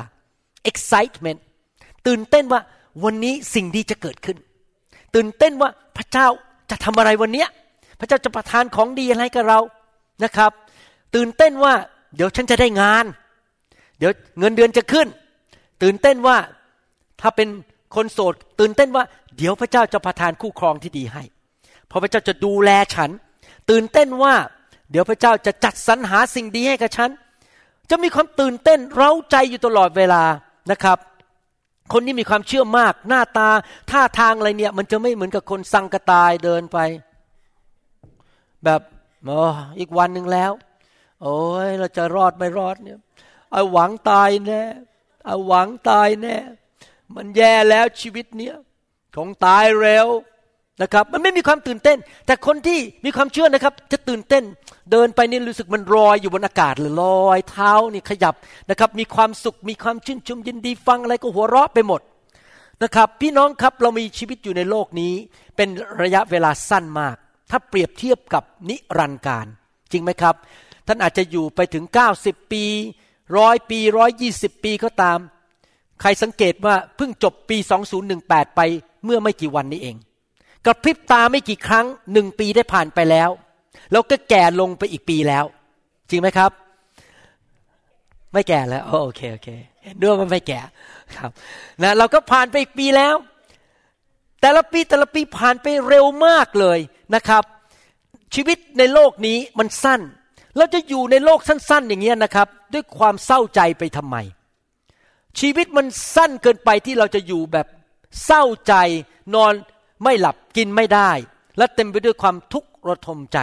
[0.70, 1.38] excitement
[2.06, 2.60] ตื่นเต้นว่า
[3.04, 4.36] วันนี้สิ่งดีจะเกิดขึ้น
[5.14, 6.26] ตื่นเต้นว่าพระเจ้า
[6.70, 7.46] จะทำอะไรวันนี้
[8.00, 9.58] พระเจ้าจะประทานของดีอะไรกับเรา
[10.24, 10.52] นะครับ
[11.14, 11.74] ตื่นเต้นว่า
[12.16, 13.04] เดี๋ยวฉันจะได้งาน
[13.98, 15.06] เดี๋ยวเงินเดือนจะขึ้น
[15.82, 16.36] ตื่นเต้นว่า
[17.20, 17.48] ถ้าเป็น
[17.94, 19.04] คนโสด ตื่นเต้นว่า
[19.36, 21.22] เดี๋ยวพระเจ้าจะประทานคู่ครองที่ดีให้
[21.88, 23.10] เพราะพระเจ้าจะดูแลฉัน
[23.70, 24.34] ตื่นเต้นว่า
[24.90, 27.10] เดี๋ยวพระเจ้าจะจัดสรรหาสิ่งดีให้กับฉัน
[27.90, 30.22] จะมีความตื่นเต้นเร้าใจอยู่ตลอดเวลา
[30.70, 30.98] นะครับ
[31.92, 33.48] คนที่มีความเชื่อมาก หน้าตา
[33.90, 36.78] ท่าทางอะไรเนี่ย มันจะไม่เหมือนกับคนสังกตายเดินไป
[38.64, 38.80] แบบ
[39.28, 39.42] อ๋อ
[39.78, 40.52] อีกวันหนึ่งแล้ว
[41.22, 42.98] โอ้ยเราจะรอดไม่รอดเนี่ย
[43.52, 44.62] เอาหวังตายแน่
[45.26, 46.36] เอาหวังตายแน่
[47.14, 48.56] มันแย่แล้วชีวิตเนี้ย
[49.16, 50.06] คงตายเร็ว
[50.82, 54.44] นะครับมันไม่มีความตื่นเต้น แต่คนที่มีความเชื่อนะครับ จะตื่นเต้น
[54.92, 58.34] เดินไปนี่รู้สึกมันลอยอยู่บนอากาศเลยลอยเท้านี่ขยับ
[58.70, 62.00] นะครับ มีความสุขมีความชื่นชมยินดีฟังอะไรก็หัวเราะไปหมด
[62.82, 65.12] นะครับ พี่น้องครับเรามีชีวิตอยู่ในโลกนี้
[65.56, 65.68] เป็น
[66.02, 67.16] ระยะเวลาสั้นมาก
[67.50, 69.46] ถ้าเปรียบเทียบกับนิรันดร์การ
[69.92, 70.34] จริงไหมครับ
[70.86, 71.84] ท่านอาจจะอยู่ไปถึง
[72.18, 72.64] 90 ปี
[73.38, 75.18] ร้อยปีร้อยยี่สิบปีก็ตาม
[76.00, 77.56] ใครสังเกตว่าเพิ่งจบปี
[78.06, 78.60] 2018 ไป
[79.04, 79.96] เมื่อไม่กี่วันนี้เอง
[80.68, 83.30] กระพริบตาไม่กี่ครั้งหนึ่งปีได้ผ่านไปแล้ว
[83.90, 85.44] แล้วก็แก่ลงไปอีกปีแล้ว
[86.10, 86.50] จริงไหมครับ
[88.32, 89.48] ไม่แก่แล้วโอเคโอเค
[89.84, 90.60] เห็นด้วยมันไม่แก่
[91.16, 91.30] ครับ
[91.82, 93.14] นะเราก็ผ่านไปอีกปีแล้ว
[94.40, 96.78] แต่ละปีแต่ละปีผ่านไปเร็วมากเลย
[97.14, 97.44] นะครับ
[98.34, 100.00] ชีวิตในโลกนี้มันสั้น
[100.56, 104.16] เราจะอยู่ในโลกสั้น ๆ อย่างเงี้ยนะครับ ด้วยความเศร้าใจไปทำไม
[105.40, 107.66] ชีวิตมันสั้นเกินไปที่เราจะอยู่แบบ
[108.24, 108.74] เศร้าใจ
[109.34, 109.52] นอน
[110.02, 111.10] ไม่หลับกินไม่ได้
[111.58, 113.38] และเต็มไปด้วยความทุกข์ระทมใจ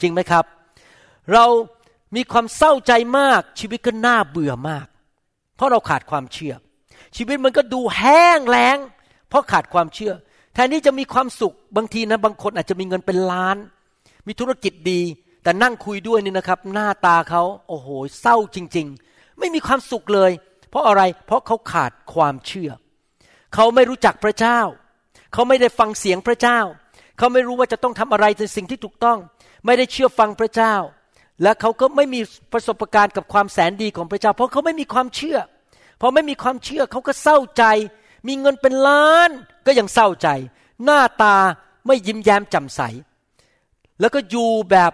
[0.00, 0.44] จริงไหมครับ
[1.32, 1.46] เรา
[2.16, 4.86] มีความเศร้าใจมากชีวิตก็น่าเบื่อมาก
[5.56, 6.54] เพราะเราขาดความเชื่อ
[7.16, 8.78] ชีวิตมันก็ดูแห้งแล้ง
[9.28, 10.12] เพราะขาดความเชื่อ
[10.54, 13.56] แทนที่จะมีความสุขบางทีนะบางคนอาจจะมีเงินเป็นล้าน
[14.26, 15.00] มีธุรกิจดี
[15.42, 17.88] แต่นั่งคุยด้วยนี่นะครับ หน้าตาเขาโอ้โห
[18.20, 20.30] เศร้าจริง ๆ ไม่มีความสุขเลย
[20.70, 22.70] เพราะอะไรเพราะเขาขาดความเชื่อ
[23.54, 24.60] เขาไม่รู้จักพระเจ้า
[25.32, 26.60] เขาไม่ได้ฟังเสียงพระเจ้า
[27.18, 29.18] เขาไม่รู้ว่าจะต้องทำอะไรในสิ่งที่ถูกต้อง
[29.66, 30.74] ไม่ได้เชื่อฟังพระเจ้า
[31.42, 32.20] และเขาก็ไม่มี
[32.52, 35.38] ประสบการณ์กับความแสนดีของพระเจ้า เพราะเขาไม่มีความเชื่อ
[36.00, 37.64] พอไม่มีความเชื่อเขาก็เศร้าใจ
[38.28, 39.30] มีเงินเป็นล้าน
[39.66, 40.28] ก็ยังเศร้าใจ
[40.84, 41.36] หน้าตา
[41.86, 42.80] ไม่ยิ้มแย้มแจ่มใส
[44.00, 44.92] แล้วก็อยู่แบบ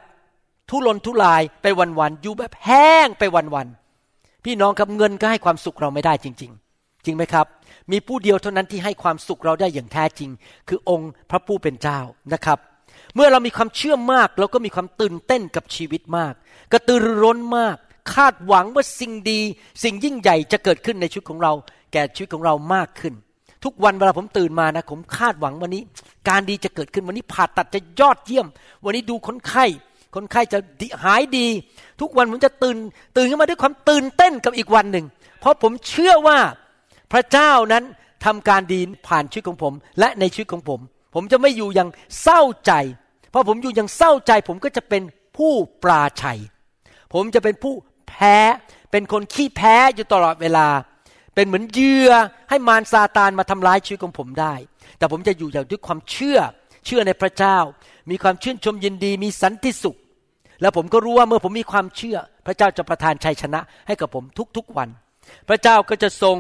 [0.70, 6.65] ทุรนทุรายไปวันๆอยู่แบบแห้งไปวันๆพี่น้องครับเงินก็ให้ความสุขเราไม่ได้จริง ๆ
[7.06, 7.46] จริงไหมครับ
[7.92, 10.30] มีผู้เดียวเท่านั้นที่ให้ความสุขเราได้อย่างแท้จริง
[10.68, 11.98] คือองค์พระผู้เป็นเจ้า
[12.32, 12.58] นะครับ
[13.14, 16.34] เมื่อเรามีความเชื่อมากเราก็มีความตื่นเต้นกับชีวิตมาก
[16.72, 17.76] กระตือรือร้นมาก
[18.14, 19.40] คาดหวังว่าสิ่งดี
[19.82, 21.52] สิ่งยิ่งใหญ่จะเกิดขึ้นในชีวิตของเรา
[21.92, 23.14] แก่ชีวิตของเรามากขึ้น
[23.64, 25.82] ทุกวันเวลาผมตื่นมานะผมคาดหวังวันนี้
[26.28, 28.46] การดีจะเกิดขึ้นวันนี้ผ่าตัดจะยอดเยี่ยม
[28.84, 29.66] วันนี้ดูคนไข้
[30.14, 30.58] คนไข้จะ
[31.04, 31.46] หายดี
[32.00, 32.76] ทุกวันผมจะตื่น
[33.16, 35.06] ตื่นขึ้นมาด้วยความตื่นเต้นกับอีกวันหนึ่ง
[35.40, 36.38] เพราะผมเชื่อว่า
[37.12, 37.84] พระเจ้านั้น
[38.24, 40.80] ทำการดีผ่านชีวิตของผม และในชีวิตของผม
[41.14, 41.88] ผมจะไม่อยู่อย่าง
[42.22, 42.72] เศร้าใจ
[43.30, 45.02] เพราะผมอยู่อย่างเศร้าใจ ผมก็จะเป็น
[45.36, 45.52] ผู้
[45.84, 46.40] ปราชัย
[47.14, 47.74] ผมจะเป็นผู้
[48.08, 48.36] แพ้
[48.90, 50.68] เป็นคนขี้แพ้อยู่ตลอดเวลา
[51.34, 52.12] เป็นเหมือนเหยื่อ
[52.50, 54.54] ให้มารซาตานมาทำร้ายชีวิตของผมได้
[54.98, 56.38] แต่ผมจะอยู่อย่างด้วยความเชื่อ
[56.86, 57.58] เชื่อในพระเจ้า
[58.10, 59.96] มีความชื่นชมยินดี มีสันติสุข
[60.60, 62.16] แล้วผมก็รู้ว่าเมื่อผมมีความเชื่อ
[62.46, 64.24] พระเจ้าจะประทานชัยชนะให้กับผม
[64.56, 64.88] ทุกๆวัน
[65.48, 66.36] พระเจ้าก็จะทรง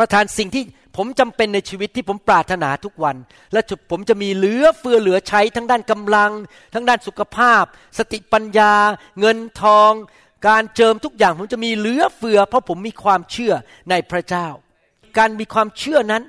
[0.00, 0.64] ประทานสิ่งที่
[0.96, 3.16] ผมจำเป็นในชีวิตที่ผมปรารถนาทุกวัน
[3.52, 3.60] และ
[3.90, 6.32] ผมจะมีเหลือเฟือเหลือใช้ทั้งด้านกำลัง
[6.74, 7.64] ทั้งด้านสุขภาพ
[7.98, 8.72] สติปัญญา
[9.20, 9.92] เงินทอง
[10.48, 13.52] การเจิมทุกอย่างผมจะมีเหลือเฟือ เพราะผมมีความเชื่อ
[13.90, 14.46] ในพระเจ้า
[15.18, 16.22] การมีความเชื่อนั้น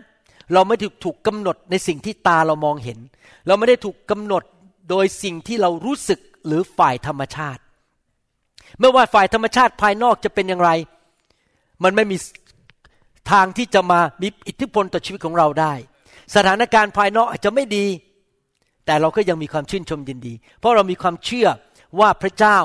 [0.54, 3.00] เราไม่ถูกถูกกำหนดในสิ่งที่ตาเรามองเห็น
[3.48, 4.44] เราไม่ได้ถูกกำหนด
[4.90, 7.62] โดยสิ่งที่เรารู้สึกหรือฝ่ายธรรมชาติ
[8.80, 10.72] ไม่ว่าฝ่ายธรรมชาติภายนอกจะเป็นอย่างไร
[11.84, 12.18] มันไม่มี
[13.32, 15.74] ทางที่จะมามีอิทธิพลต่อชีวิตของเราได้
[16.36, 17.86] สถานการณ์ภายนอกอาจจะไม่ดี
[18.86, 21.48] แต่เราก็ยังมีความชื่นชมยินดี เพราะเรามีความเชื่อ
[22.00, 22.58] ว่าพระเจ้า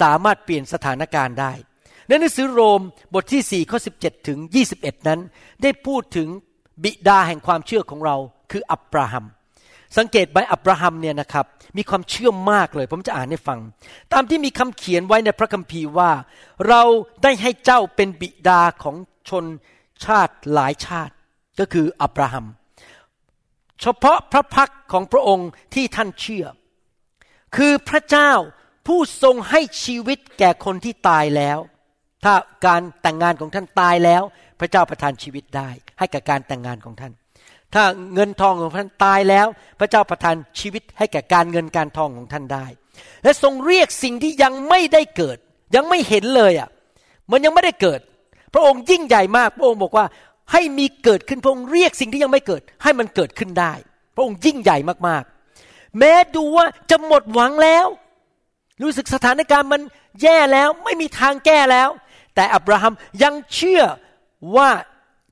[0.00, 1.52] สามารถเปลี่ยนสถานการณ์ได้
[2.08, 2.80] ในหนังสือโรม
[3.14, 4.38] บทที่4ข้อ17 ถึง
[4.74, 5.20] 21 นั้น
[5.62, 6.28] ได้พูดถึง
[6.82, 8.16] บิดาแห่งความเชื่อของเรา
[8.50, 9.24] คืออับราฮัม
[9.96, 11.46] สังเกตไหมอับราฮัมเนี่ยนะครับ
[11.76, 13.58] มีความเชื่อมากเลย ผมจะอ่านให้ฟัง
[14.12, 16.10] ตามที่มีคำเขียนไว้ในพระคัมภีร์ว่า
[16.68, 16.82] เรา
[17.22, 18.96] ได้ให้เจ้าเป็นบิดาของ
[19.28, 19.44] ชน
[20.06, 21.14] ชาติหลายชาติ
[21.58, 22.46] ก็คืออับราฮัม
[23.80, 26.46] เฉพาะพระพักของพระองค์ที่ท่านเชื่อ
[27.56, 28.32] คือพระเจ้า
[28.86, 31.58] ผู้ทรงให้ชีวิตแก่คนที่ตายแล้ว
[32.24, 32.34] ถ้า
[32.66, 34.22] การแต่งงานของท่านตายแล้ว
[34.60, 37.12] พระเจ้าประทานชีวิตได้ ให้กับการแต่งงานของท่าน
[37.74, 37.82] ถ้า
[38.14, 39.46] เงินทองของท่านตายแล้ว
[39.80, 42.66] พระเจ้าประทานชีวิตให้แก่การเงินการทองของท่านได้
[43.22, 45.38] และทรงเรียกสิ่งที่ยังไม่ได้เกิด
[45.76, 46.68] ยังไม่เห็นเลยอะ
[47.30, 48.00] มันยังไม่ได้เกิด
[48.54, 50.06] พระองค์ยิ่งใหญ่มาก พระองค์บอกว่า
[50.52, 53.72] ให้มีเกิดขึ้นพระองค์เรียกสิ่งที่ยังไม่เกิด ให้มันเกิดขึ้นได้
[54.14, 54.76] พระองค์ยิ่งใหญ่
[55.08, 57.86] มากๆ แม้ดูว่าจะหมดหวังแล้ว
[58.82, 59.82] รู้สึกสถานการณ์มัน
[60.22, 61.88] แย่แล้วไม่มีทางแก้แล้ว
[62.34, 63.82] แต่อับราฮัมยังเชื่อ
[64.56, 64.70] ว่า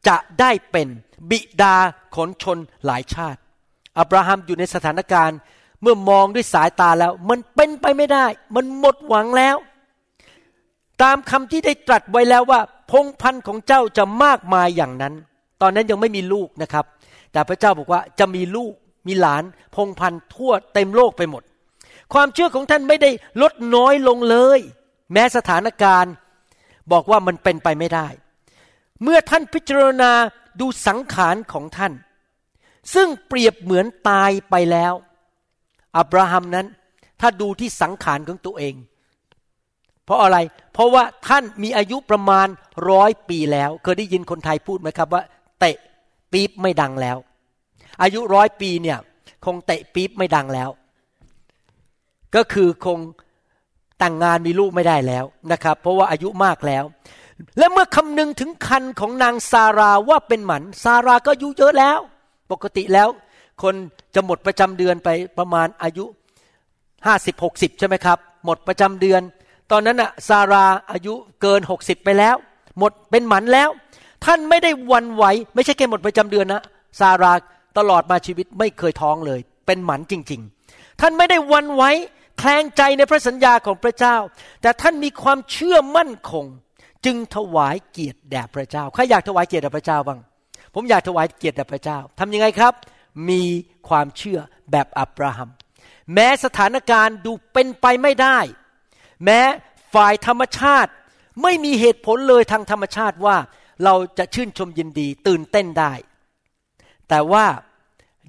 [0.09, 0.89] จะได้เป็น
[1.31, 1.77] บิดา
[2.15, 3.41] ขนชนหลายชาติ
[3.99, 5.39] อับราฮัมอยู่ในสถานการณ์
[5.83, 9.57] เมื่อมองด้วยสายตาแล้ว มันเป็นไปไม่ได้ มันหมดหวังแล้ว
[11.03, 12.61] ตามคำที่ได้ตรัสไว้แล้วว่า
[12.93, 15.15] พงพันธุ์ของเจ้าจะมากมายอย่างนั้น
[15.61, 16.85] ตอนนั้นยังไม่มีลูกนะครับ
[17.33, 18.73] แต่พระเจ้าบอกว่าจะมีลูก
[19.07, 19.43] มีหลาน
[19.75, 21.43] พงพันธุ์ทั่วเต็มโลกไปหมด
[22.13, 23.11] ความเชื่อของท่านไม่ได้
[23.43, 24.61] ลดน้อยลงเลย
[25.13, 26.13] แม้สถานการณ์
[26.93, 28.09] บอกว่ามันเป็นไปไม่ได้
[29.03, 30.13] เมื่อท่านพิจารณา
[30.61, 31.93] ดูสังขารของท่าน
[32.95, 34.95] ซึ่งเปรียบเหมือนตายไปแล้ว
[35.97, 36.67] อับราฮัมนั้น
[37.21, 38.75] ถ้าดูที่สังขารของตัวเอง
[40.05, 40.37] เพราะอะไร
[40.73, 42.49] เพราะว่าท่านมีอายุประมาณ
[42.91, 45.23] ร้อยปีแล้ว เคยได้ยินคนไทยพูดไหมครับว่า
[45.61, 45.77] เตะ
[46.33, 47.17] ปี๊บไม่ดังแล้ว
[48.03, 48.99] อายุร้อยปีเนี่ย
[49.45, 50.71] คงเตะปี๊บไม่ดังแล้ว
[52.35, 52.99] ก็คือคง
[53.99, 56.85] แต่งงานมีลูกไม่ได้แล้วนะครับ เพราะว่าอายุมากแล้ว
[57.59, 61.99] และเมื่อคำนึงถึงคันของนางซาราว่าเป็นหมันซาราก็อายุเยอะแล้ว
[62.53, 63.09] ปกติแล้ว
[63.63, 63.75] คน
[64.15, 66.05] จะหมดประจำเดือนไปประมาณอายุ
[67.07, 69.23] ห้าสิบหกสิบใช่ไหมครับ หมดประจำเดือน
[69.73, 72.37] ตอนนั้นอะซาราอายุเกินหกสิบไปแล้ว
[72.79, 73.69] หมดเป็นหมันแล้ว
[74.25, 76.63] ท่านไม่ได้วันไหว ไม่ใช่แค่หมดประจำเดือนนะ
[77.01, 77.33] ซารา
[77.79, 81.83] ตลอดมาชีวิตไม่เคยท้องเลย เป็นหมันจริง ๆ ท่านไม่ได้วันไหว
[82.39, 84.17] แคลงใจในพระสัญญาของพระเจ้า
[84.63, 86.47] แต่ท่านมีความเชื่อมั่นคง
[87.05, 90.19] จึงถวายเกียรติแด่พระเจ้าใครอยากถวายเกียรติแด่พระเจ้าบ้าง
[90.75, 92.75] ผมอยากถวายเกียรติแด่พระเจ้าทำยังไงครับ
[93.29, 93.43] มี
[93.89, 94.39] ความเชื่อ
[94.71, 95.49] แบบอับราฮัม
[96.15, 98.39] แม้สถานการณ์ดูเป็นไปไม่ได้
[99.25, 99.41] แม้
[99.95, 100.91] ฝ่ายธรรมชาติ
[101.43, 103.37] ไม่มีเหตุผลเลยทางธรรมชาติว่า
[103.85, 105.93] เราจะชื่นชมยินดีตื่นเต้นได้
[107.09, 107.47] แต่ว่า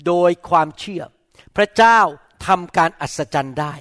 [0.08, 1.03] โดยความเชื่อ
[1.58, 1.99] พระเจ้า
[2.47, 3.73] ทำการอัศจรรย์ได้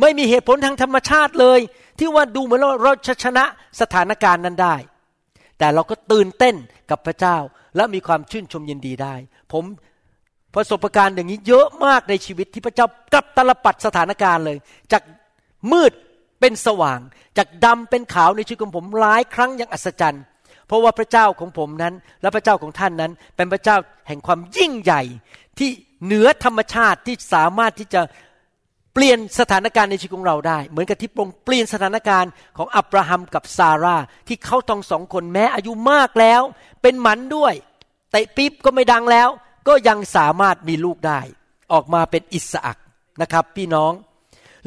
[0.00, 1.60] ไม่มีเหตุผลทางธรรมชาติเลย
[1.98, 3.44] ที่ว่าดูเหมือนเราจะชนะ
[3.80, 4.76] สถานการณ์นั้นได้
[5.58, 6.54] แต่เราก็ตื่นเต้น
[6.90, 7.36] กับพระเจ้า
[7.76, 9.14] และมีความชื่นชมยินดีได้
[9.52, 9.64] ผม
[10.54, 14.58] ประสบการณ์อย่างนี้เยอะมากในชีวิตที่พระเจ้ากลับตลปัดสถานการณ์เลย
[14.92, 15.02] จาก
[15.72, 15.92] มืด
[16.40, 17.00] เป็นสว่าง
[17.38, 20.24] จากดำเป็นขาวในชีวิตของผมหลายครั้งอย่างอัศจรรย์
[20.66, 23.76] เพราะว่าพระเจ้าของผมนั้น และพระเจ้าของท่านนั้น เป็นพระเจ้า
[24.08, 25.02] แห่งความยิ่งใหญ่
[25.58, 25.70] ที่
[26.04, 28.02] เหนือธรรมชาติที่สามารถที่จะ
[28.94, 33.96] เปลี่ยนสถานการณ์ในชีวิตของเราได้ เหมือนกับที่พระองค์เปลี่ยนสถานการณ์ของอับราฮัมกับซาร่า
[34.28, 36.42] ที่เขาต้องสองคนแม้อายุมากแล้ว
[36.82, 37.54] เป็นหมันด้วย
[38.10, 39.28] เตะปี๊บก็ไม่ดังแล้ว
[39.68, 41.20] ก็ยังสามารถมีลูกได้
[41.72, 42.78] ออกมาเป็นอิสอัก
[43.22, 43.92] นะครับ พี่น้อง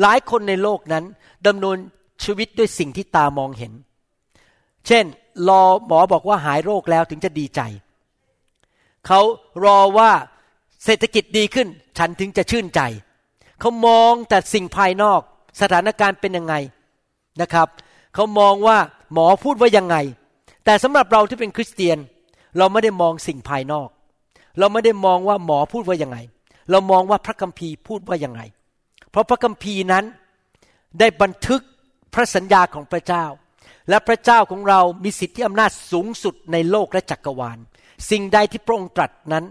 [0.02, 1.06] หลายคนในโลกนั้น
[1.48, 1.78] ดำเนิน
[2.24, 3.74] ชีวิตด้วยสิ่งที่ตามองเห็น
[4.88, 5.06] เช่น
[5.48, 7.62] รอหมอบอกว่าหายโรคแล้วถึงจะดีใจ
[9.08, 9.22] เขา
[9.66, 10.12] รอว่า
[10.86, 12.82] เศรษฐกิจดีขึ้น ฉันถึงจะชื่นใจ
[13.60, 15.22] เขามองแต่สิ่งภายนอก
[15.62, 16.56] สถานการณ์เป็นยังไง
[17.42, 17.68] นะครับ
[18.16, 18.78] เขามองว่า
[19.14, 19.96] หมอพูดว่ายังไง
[20.66, 21.98] แต่สำหรับเราที่เป็นคริสเตียน
[22.58, 23.90] เราไม่ได้มองสิ่งภายนอก
[24.60, 26.18] เราไม่ได้มองว่าหมอพูดว่ายังไง
[26.72, 28.42] เรามองว่าพระคัมภีร์พูดว่ายังไง
[29.12, 30.06] เพราะพระคัมภีร์นั้น
[31.00, 31.62] ได้บันทึก
[32.14, 33.26] พระสัญญาของพระเจ้า
[33.90, 37.58] และพระเจ้าของเรามีสิทธิอำนาจสูงสุดในโลกและจักรวาล
[38.10, 39.46] สิ่งใดที่พระองค์ตรัสนั้น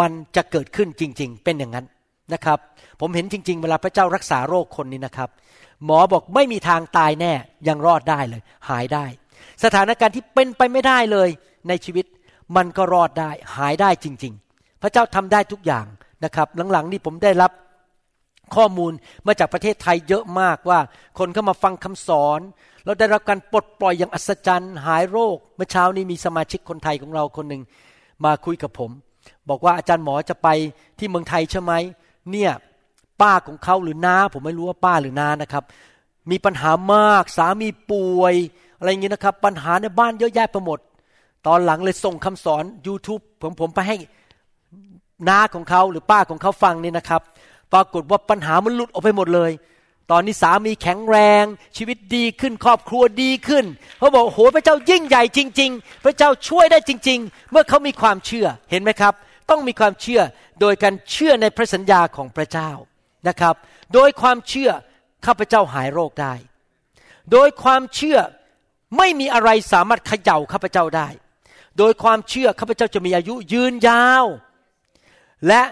[0.00, 1.86] มันจะเกิดขึ้นจริง ๆ เป็นอย่างนั้น
[2.32, 2.58] นะครับ
[3.00, 5.30] ผมเห็นจริง ๆ เวลาพระเจ้ารักษาโรคคนนี้นะครับ
[5.84, 7.32] หมอบอกไม่มีทางตายแน่
[7.68, 9.04] ยังรอดได้เลย หายได้
[9.64, 11.28] สถานการณ์ที่เป็นไปไม่ได้เลย
[11.68, 12.06] ในชีวิต
[12.56, 15.86] มันก็รอดได้ หายได้จริง ๆ พระเจ้าทำได้ทุกอย่าง
[16.24, 17.52] นะครับ หลังๆนี้ผมได้รับ
[18.54, 18.92] ข้อมูล
[19.26, 20.78] มาจากประเทศไทยเยอะมากว่า
[21.18, 22.40] คนเข้ามาฟังคำสอน
[22.84, 27.62] แล้วได้รับการปลดปล่อยอย่างอัศจรรย์ หายโรค เมื่อเช้านี้มีสมาชิกคนไทยของเราคนหนึ่ง
[28.24, 28.90] มาคุยกับผม
[29.48, 30.48] บอกว่าอาจารย์หมอจะไป
[30.98, 31.72] ที่เมืองไทยใช่ไหม
[32.30, 32.52] เนี่ย
[33.20, 35.64] ป้าของเขาหรือน้าผมไม่รู้ว่าป้าหรือน้านะครับ
[36.30, 38.34] มีปัญหามากสามีป่วย
[38.78, 40.78] อะไรอย่างนี้นะครับ ปัญหาในบ้านเยอะแยะไปหมด
[41.46, 43.96] ตอนหลังเลยส่งคำสอน YouTube ผมผมไปให้
[45.28, 47.22] น้าของเขาหรือป้าของเขาฟังนี่นะครับ
[47.72, 49.52] ปรากฏว่าปัญหามันหลุดออกไปหมดเลย
[50.10, 51.44] ตอนนี้สามีแข็งแรง
[51.76, 53.64] ชีวิตดีขึ้นครอบครัวดีขึ้น
[53.98, 59.14] เขาบอกโหพระเจ้ายิ่งใหญ่จริง ๆ พระเจ้าช่วยได้จริง ๆ เมื่อเขามีความเชื่อเห็นไหมครับ
[59.50, 60.20] ต้องมีความเชื่อ
[60.60, 62.70] โดยการเชื่อในพระสัญญาของพระเจ้า
[63.28, 63.54] นะครับ
[63.94, 64.70] โดยความเชื่อ
[65.26, 66.34] ข้าพเจ้าหายโรคได้
[67.32, 68.18] โดยความเชื่อ
[68.98, 71.08] ไม่มีอะไรสามารถเขย่าข้าพเจ้าได้
[71.78, 74.24] โดยความเชื่อข้าพเจ้าจะมีอายุยืนยาว
[75.48, 75.62] และ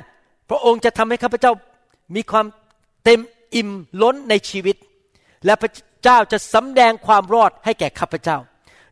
[0.51, 1.53] พระองค์จะทำให้ข้าพเจ้า
[2.15, 2.47] มีความ
[3.05, 3.21] เต็ม
[3.55, 3.71] อิ่ม
[4.03, 4.77] ล้นในชีวิต
[5.45, 8.39] และพระเจ้าจะสำแดงความรอดให้แก่ข้าพเจ้า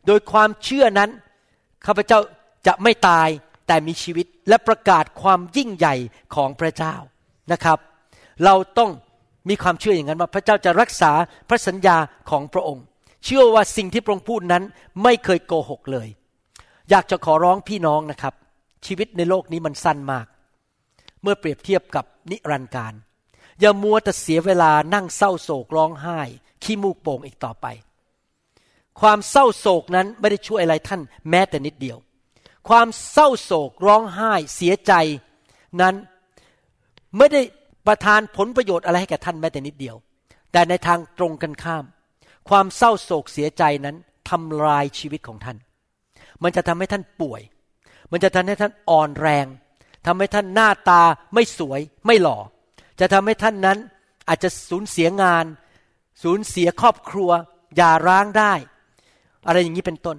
[0.07, 1.09] โดยความเชื่อนั้น
[1.85, 2.19] ข้าพเจ้า
[2.67, 3.27] จะไม่ตาย
[3.67, 5.95] แต่มีชีวิตและประกาศความยิ่งใหญ่
[6.35, 6.95] ของพระเจ้า
[7.51, 7.79] นะครับ
[8.45, 8.91] เราต้อง
[9.49, 11.11] มีความเชื่ออย่างนั้นว่าพระเจ้าจะรักษา
[11.49, 11.97] พระสัญญา
[12.29, 12.83] ของพระองค์
[13.25, 14.63] เชื่อว่าสิ่งที่พระองค์พูดนั้น
[15.03, 16.07] ไม่เคยโกหกเลย
[16.89, 18.33] อยากจะขอร้องพี่น้องนะครับ
[18.85, 20.25] ชีวิตในโลกนี้มันสั้นมาก
[21.23, 22.93] เมื่อเปรียบเทียบกับนิรันดร์การ
[23.59, 26.19] อย่ามัวแต่เสียเวลานั่งเศร้าโศกร้องไห้
[26.63, 27.65] ขี้มูกโป่งอีกต่อไป
[29.01, 31.97] ความเศร้าโศกนั้นไม่ได้ช่วยอะไรท่านแม้แต่นิดเดียว
[32.69, 34.93] ความเศร้าโศกร้องไห้ เสียใจ
[35.81, 35.95] นั้น
[37.17, 37.41] ไม่ได้
[37.87, 39.95] ประทานผลประโยชน์อะไรให้แก่ท่านแม้แต่นิดเดียว
[40.51, 41.85] แต่ในทางตรงกันข้าม
[42.49, 43.95] ความเศร้าโศกเสียใจนั้น
[44.29, 45.57] ทำลายชีวิตของท่าน
[46.43, 47.41] มันจะทำให้ท่านป่วย
[48.11, 49.45] มันจะทำให้ท่านอ่อนแรง
[50.05, 51.01] ทำให้ท่านหน้าตา
[51.33, 52.37] ไม่สวยไม่หล่อ
[52.99, 53.77] จะทำให้ท่านนั้น
[54.27, 55.45] อาจจะสูญเสียงาน
[56.23, 57.31] สูญเสียครอบครัว
[57.77, 58.53] อย่าร้างได้
[59.47, 60.17] อะไรอย่างนี้เป็นต้น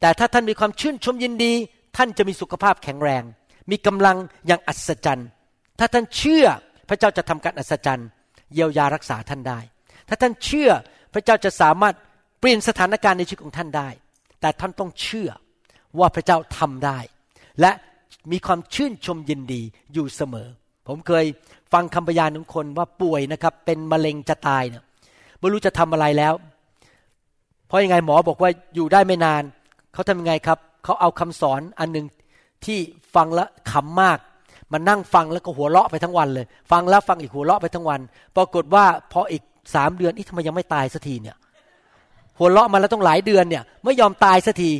[0.00, 1.52] แต่ถ้าท่านมีความชื่นชมยินดี
[1.96, 3.22] ท่านจะมีสุขภาพแข็งแรง
[3.70, 4.16] มีกำลัง
[4.46, 5.28] อย่างอัศจรรย์
[5.78, 6.46] ถ้าท่านเชื่อ
[6.88, 8.08] พระเจ้าจะทำการอัศจรรย์
[8.54, 9.60] เยียวยารักษาท่านได้
[10.08, 10.70] ถ้าท่านเชื่อ
[11.14, 11.94] พระเจ้าจะสามารถ
[12.40, 13.88] เปลี่ยนสถานการณ์ในชีวิตของท่านได้
[14.40, 15.30] แต่ท่านต้องเชื่อ
[15.98, 16.98] ว่าพระเจ้าทำได้
[17.60, 17.72] และ
[18.32, 20.48] มีความชื่นชมยินดีอยู่เสมอ
[20.88, 21.24] ผมเคย
[21.72, 24.82] ฟังคำพยานของคนว่าป่วยนะครับ เป็นมะเร็งจะตายเนี่ย
[25.40, 26.34] ไม่รู้จะทำอะไรแล้ว
[27.66, 29.42] เพราะยังไงหมอบอกว่าอยู่ได้ไม่นาน
[29.92, 32.06] เขาทำยังไงครับ เขาเอาคำสอนอันหนึ่ง
[32.64, 32.78] ที่
[33.14, 34.18] ฟังแล้วขำมาก
[34.72, 38.00] มานั่งฟังแล้วก็หัวเราะไปทั้งวันเลย ฟังแล้วฟังอีกหัวเราะไปทั้งวัน
[38.36, 39.42] ปรากฏว่าพออีก
[39.74, 41.36] สามเดือนอีทำไมยังไม่ตายสักทีเนี่ย
[42.38, 44.70] หัวเราะมาแล้วต้องหลายเดือนเนี่ย ไม่ยอมตายสักที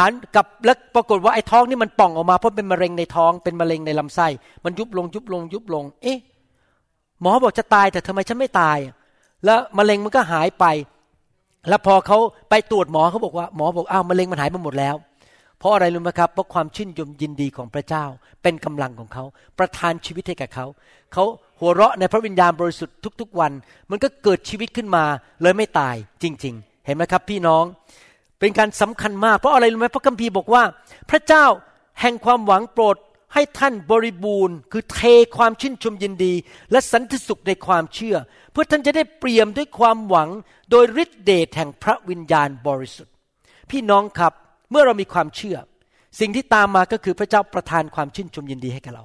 [0.00, 4.28] หันกับแล้วปรากฏว่าไอ้ท้องนี่มันป่องออกมาเพราะเป็นมะเร็งในท้องเป็นมะเร็งในลำไส้
[4.64, 6.18] มันยุบลงยุบลงยุบลง เอ๊ะ
[7.20, 8.78] หมอบอกจะตายแต่ทำไมฉันไม่ตาย
[9.44, 10.64] แล้วมะเร็งมันก็หายไป
[11.68, 12.18] แล้วพอเขา
[12.50, 14.96] ไปตรวจหมอเขาบอกว่าหมอบอกอ้าวมะเร็งมันหายไปหมดแล้ว
[15.58, 18.04] เพราะอะไรรู้ไหมครับเพราะความชื่นชมยินดีของพระเจ้า
[18.42, 19.24] เป็นกำลังของเขา
[19.58, 20.66] ประทานชีวิตให้กับเขา
[21.12, 21.24] เขา
[21.60, 23.52] หัวเราะในพระวิญญาณบริสุทธิ์ทุกๆวัน
[23.90, 25.04] มันก็เกิดชีวิตขึ้นมา
[25.42, 27.64] เลยไม่ตายจริง ๆ เห็นไหมครับพี่น้อง
[28.40, 30.62] เป็นการสำคัญมาก เพราะอะไรรู้ไหมพระคัมภีร์บอกว่า
[31.10, 31.44] พระเจ้า
[32.00, 32.96] แห่งความหวังโปรด
[33.34, 35.00] ให้ท่านบริบูรณ์ คือเท
[35.36, 36.32] ความชื่นชมยินดี
[36.70, 38.16] และสันติสุขในความเชื่อ
[38.52, 40.28] เพื่อท่านจะได้เปี่ยมด้วยความหวัง
[40.70, 43.12] โดยฤทธิเดชแห่งพระวิญญาณบริสุทธิ์
[43.70, 44.32] พี่น้องครับ
[44.70, 45.56] เมื่อเรามีความเชื่อ
[46.20, 49.04] สิ่งที่ตามมาก็คือพระเจ้าประทานความชื่นชมยินดีให้กับเรา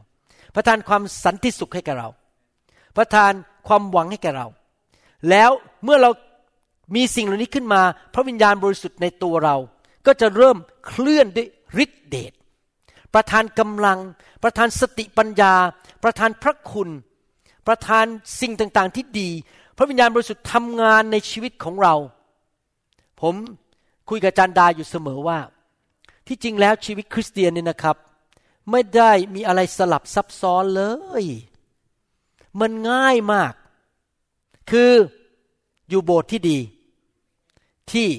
[0.55, 2.09] ประทานความสันติสุขให้กับเรา
[2.97, 3.31] ประทาน
[3.67, 4.47] ความหวังให้แก่เรา
[5.29, 5.49] แล้ว
[5.83, 6.09] เมื่อเรา
[6.95, 7.81] มีสิ่งเหล่านี้ขึ้นมา
[8.13, 9.55] พระวิญญาณบริสุทธิ์ในตัวเรา
[10.05, 11.47] ก็จะเริ่มเคลื่อนด้วย
[11.83, 12.33] ฤทธิเดช
[13.13, 13.99] ประทานกำลัง
[14.43, 15.53] ประทานสติปัญญา
[16.03, 16.89] ประทานพระคุณ
[17.67, 18.05] ประทาน
[18.41, 19.29] สิ่งต่างๆที่ดี
[19.77, 21.95] พระวิญญาณบริสุทธิ์ทำงานในชีวิตของเรา
[23.21, 23.35] ผม
[24.09, 25.39] คุยกับจันดาอยู่เสมอว่า
[26.27, 27.97] ที่จริงแล้วชีวิตคริสเตียนเนี่ยนะครับ
[28.71, 30.83] ไม่ได้มีอะไรสลับซับซ้อนเล
[31.23, 31.25] ย
[32.59, 33.53] มันง่ายมาก
[34.71, 34.91] คือ
[35.89, 36.57] อยู่โบสถ์ที่ดี
[37.93, 38.09] ที่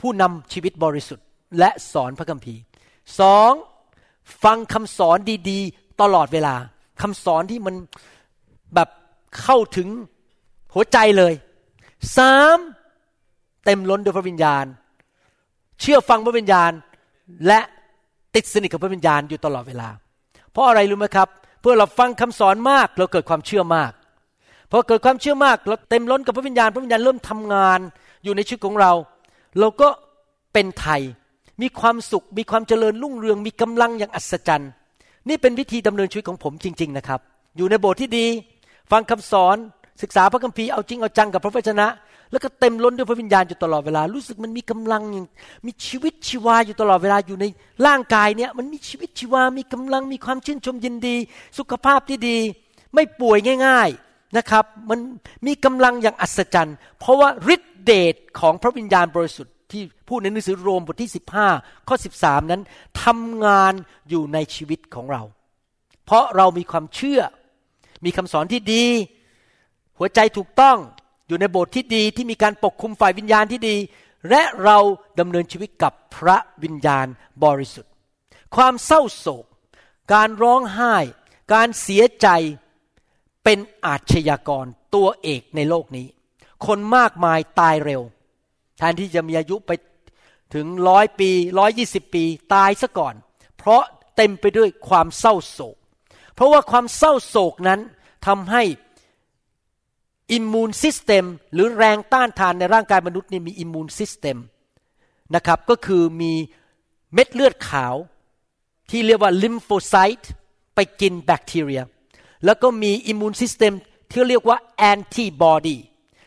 [0.00, 1.26] ผู้นำชีวิตบริสุทธิ์
[1.58, 2.60] และสอนพระคัมภีร์
[3.20, 3.52] สอง
[4.44, 5.18] ฟังคำสอน
[5.50, 6.54] ดี ๆ ตลอดเวลา
[7.02, 7.74] คำสอนที่มัน
[8.74, 8.88] แบบ
[9.42, 9.88] เข้าถึง
[10.74, 11.34] หัวใจเลย
[12.16, 12.58] สาม
[13.64, 14.64] เต็มล้นด้วยพระวิญญาณ
[15.80, 16.72] เชื่อฟังพระวิญญาณ
[17.46, 17.60] และ
[18.34, 19.88] ติดสนิทกับพระวิญญาณอยู่ตลอดเวลา
[20.52, 21.28] เพราะอะไรรู้ไหมครับ
[21.60, 23.92] เพื่อเราฟังคำสอนมากเราเกิดความเชื่อมาก
[24.70, 27.80] พอเกิดความเชื่อมากเราเต็มล้นกับพระวิญญาณพระวิญญาณเริ่มทำงาน
[28.24, 28.92] อยู่ในชีวิตของเรา
[29.58, 29.88] เราก็
[30.52, 31.02] เป็นไทย
[31.62, 34.70] มีความสุข มีความเจริญรุ่งเรือง มีกำลังอย่างอัศจรรย์
[35.28, 37.20] นี่เป็นวิธีดำเนินชีวิตของผมจริง ๆ นะครับ
[37.56, 38.26] อยู่ในโบสถ์ที่ดี
[38.90, 39.56] ฟังคำสอน
[40.02, 41.86] ศึกษาพระคัมภีร์ เอาจริงเอาจังกับพระวจนะ
[42.32, 45.02] แล้วก็เต็มล้นด้วยพระวิญญาณอยู่ตลอดเวลา รู้สึกมันมีกำลัง
[45.66, 47.44] มีชีวิตชีวาอยู่ตลอดเวลา อยู่ใน
[47.86, 51.16] ร่างกายเนี่ย มันมีชีวิตชีวา มีกำลัง มีความชื่นชมยินดี
[51.58, 52.38] สุขภาพที่ดี
[52.94, 54.98] ไม่ป่วยง่าย ๆ นะครับ มัน
[55.46, 61.10] มีกำลังอย่างอัศจรรย์ เพราะว่าฤทธิเดชของพระวิญญาณบริสุทธิ์ที่พูดในหนังสือโรมบทที่
[61.48, 62.62] 15 ข้อ 13 นั้น
[63.04, 63.72] ทำงาน
[64.08, 65.22] อยู่ในชีวิตของเรา
[66.04, 67.20] เพราะเรามีความเชื่อ
[68.04, 68.86] มีคำสอนที่ดี
[69.98, 70.78] หัวใจถูกต้อง
[71.28, 73.76] อยู่ในโบสถ์ที่ดีที่มีการปกคุมฝ่ายวิญญาณที่ดี
[74.30, 74.78] และเรา
[75.20, 77.06] ดำเนินชีวิตกับพระวิญญาณ
[77.44, 77.92] บริสุทธิ์
[78.56, 79.44] ความเศร้าโศก
[80.14, 80.96] การร้องไห้
[81.54, 82.28] การเสียใจ
[83.44, 86.06] เป็นอาชญากรตัวเอกในโลกนี้
[86.66, 88.02] คนมากมายตายเร็ว
[88.78, 89.70] แทนที่จะมีอายุไป
[90.54, 92.24] ถึงร้อยปีร้อยยี่สิบปี
[92.54, 93.14] ตายซะก่อน
[93.58, 93.82] เพราะ
[94.16, 95.76] เต็มไปด้วยความเศร้าโศก
[96.34, 97.80] เพราะว่าความเศร้าโศกนั้น
[98.26, 98.62] ทำให้
[100.32, 104.36] immune system หรือแรงต้านทานในร่างกายมนุษย์นี่มี immune system
[105.34, 106.32] นะครับก็คือมี
[107.14, 107.94] เม็ดเลือดขาว
[108.90, 110.30] ที่เรียกว่า lymphocyte
[110.74, 111.82] ไปกินแบคทีเรีย
[112.44, 113.72] แล้วก็มี immune system
[114.10, 115.78] ที่เรียกว่าแอนติบอดี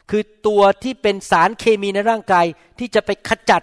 [0.09, 2.45] คือตัวที่เป็นสารเคมีในร่างกาย
[2.79, 3.61] ที่จะไปขจัด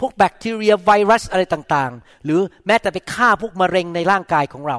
[0.00, 4.78] พวกแบคทีเรียไวรัสอะไรต่างๆ หรือแม้แต่ไปฆ่าพวกมะเร็งในร่างกายของเรา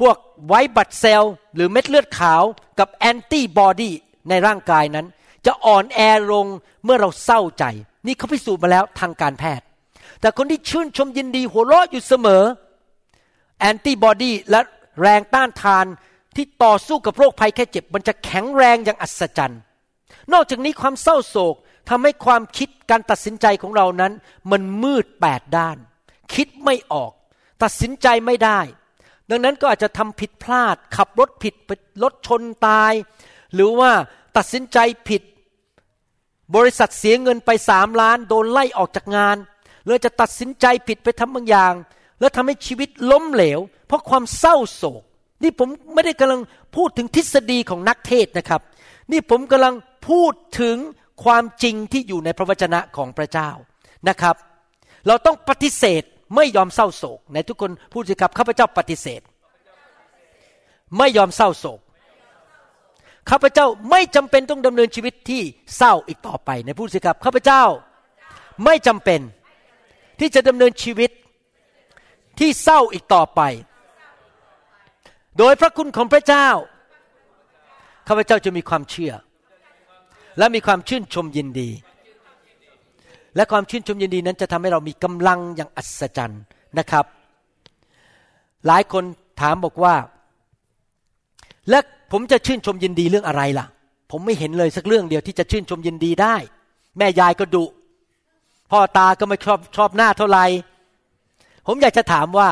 [0.00, 0.16] พวก
[0.46, 2.42] white blood cell หรือเม็ดเลือดขาว
[2.78, 3.90] กับแอนติบอดี
[4.28, 5.06] ในร่างกายนั้น
[5.46, 6.00] จะอ่อนแอ
[6.30, 6.46] ลง
[6.84, 7.64] เมื่อเราเศร้าใจ
[8.06, 9.64] นี่เขาพิสูจน์มาแล้วทางการแพทย์
[10.20, 12.42] แต่คนที่ชื่นชมยินดีหัวเราะอยู่เสมอ
[13.58, 14.60] แอนติบอดีและ
[15.00, 15.86] แรงต้านทาน
[16.36, 19.60] ที่ต่อสู้กับโรคภัยแค่เจ็บ มันจะแข็งแรงอย่างอัศจรรย์
[20.32, 21.54] นอกจากนี้ความเศร้าโศก
[21.88, 24.12] ทำให้ความคิดการตัดสินใจของเรานั้น
[24.50, 25.76] มันมืดแปดด้าน
[26.34, 27.12] คิดไม่ออก
[27.62, 28.60] ตัดสินใจไม่ได้
[29.30, 31.70] ดังนั้นก็อาจจะทำผิดพลาด ขับรถผิดไป
[32.02, 32.92] รถชนตาย
[33.54, 33.90] หรือว่า
[34.36, 34.78] ตัดสินใจ
[35.08, 35.22] ผิด
[36.56, 39.36] บริษัทเสียเงินไปสามล้าน โดนไล่ออกจากงาน
[39.84, 41.74] หรือจะตัดสินใจผิดไปทำบางอย่าง
[42.20, 45.02] แล้วทำให้ชีวิตล้มเหลว เพราะความเศร้าโศก
[45.42, 46.40] นี่ผมไม่ได้กำลัง
[46.76, 48.60] พูดถึงทฤษฎีของนักเทศนะครับ
[49.12, 49.74] นี่ผมกำลัง
[50.08, 50.76] พูดถึง
[51.24, 53.50] ความจริงที่อยู่ในพระวจนะของพระเจ้า
[54.08, 54.36] นะครับ
[55.06, 56.02] เราต้องปฏิเสธ
[56.36, 59.20] ไม่ยอมเศร้าโศกในทุกคนพูดสิครับข้าพเจ้าปฏิเสธ
[60.98, 61.80] ไม่ยอมเศร้าโศก
[63.30, 65.42] ข้าพเจ้าไม่จำเป็นต้องดำเนินชีวิตที่
[65.76, 67.62] เศร้าอีกต่อไปในพูดสิครับข้าพเจ้า
[68.64, 69.20] ไม่จำเป็น
[70.20, 71.10] ที่จะดำเนินชีวิต
[72.38, 73.40] ที่เศร้าอีกต่อไป
[75.38, 76.48] โดยพระคุณของพระเจ้า
[78.08, 79.12] ข้าพเจ้าจะมีความเชื่อ
[80.38, 81.70] และมีความชื่นชมยินดี
[83.36, 86.42] และความชื่นชมยินดีนั้นจะทำให้เรามีกำลังอย่างอัศจรรย์
[86.78, 87.04] นะครับ
[88.66, 89.04] หลายคน
[89.40, 89.94] ถามบอกว่า
[91.70, 91.78] และ
[92.12, 93.66] ผมจะชื่นชมยินดีเรื่องอะไรล่ะ
[94.10, 96.36] ผมไม่เห็นเลยสักเรื่องเดียวที่จะชื่นชมยินดีได้
[96.98, 97.64] แม่ยายก็ดุ
[98.70, 100.44] พ่อตาก็ไม่ชอบชอบหน้าเท่าไหร่
[101.66, 102.48] ผมอยากจะถามว่า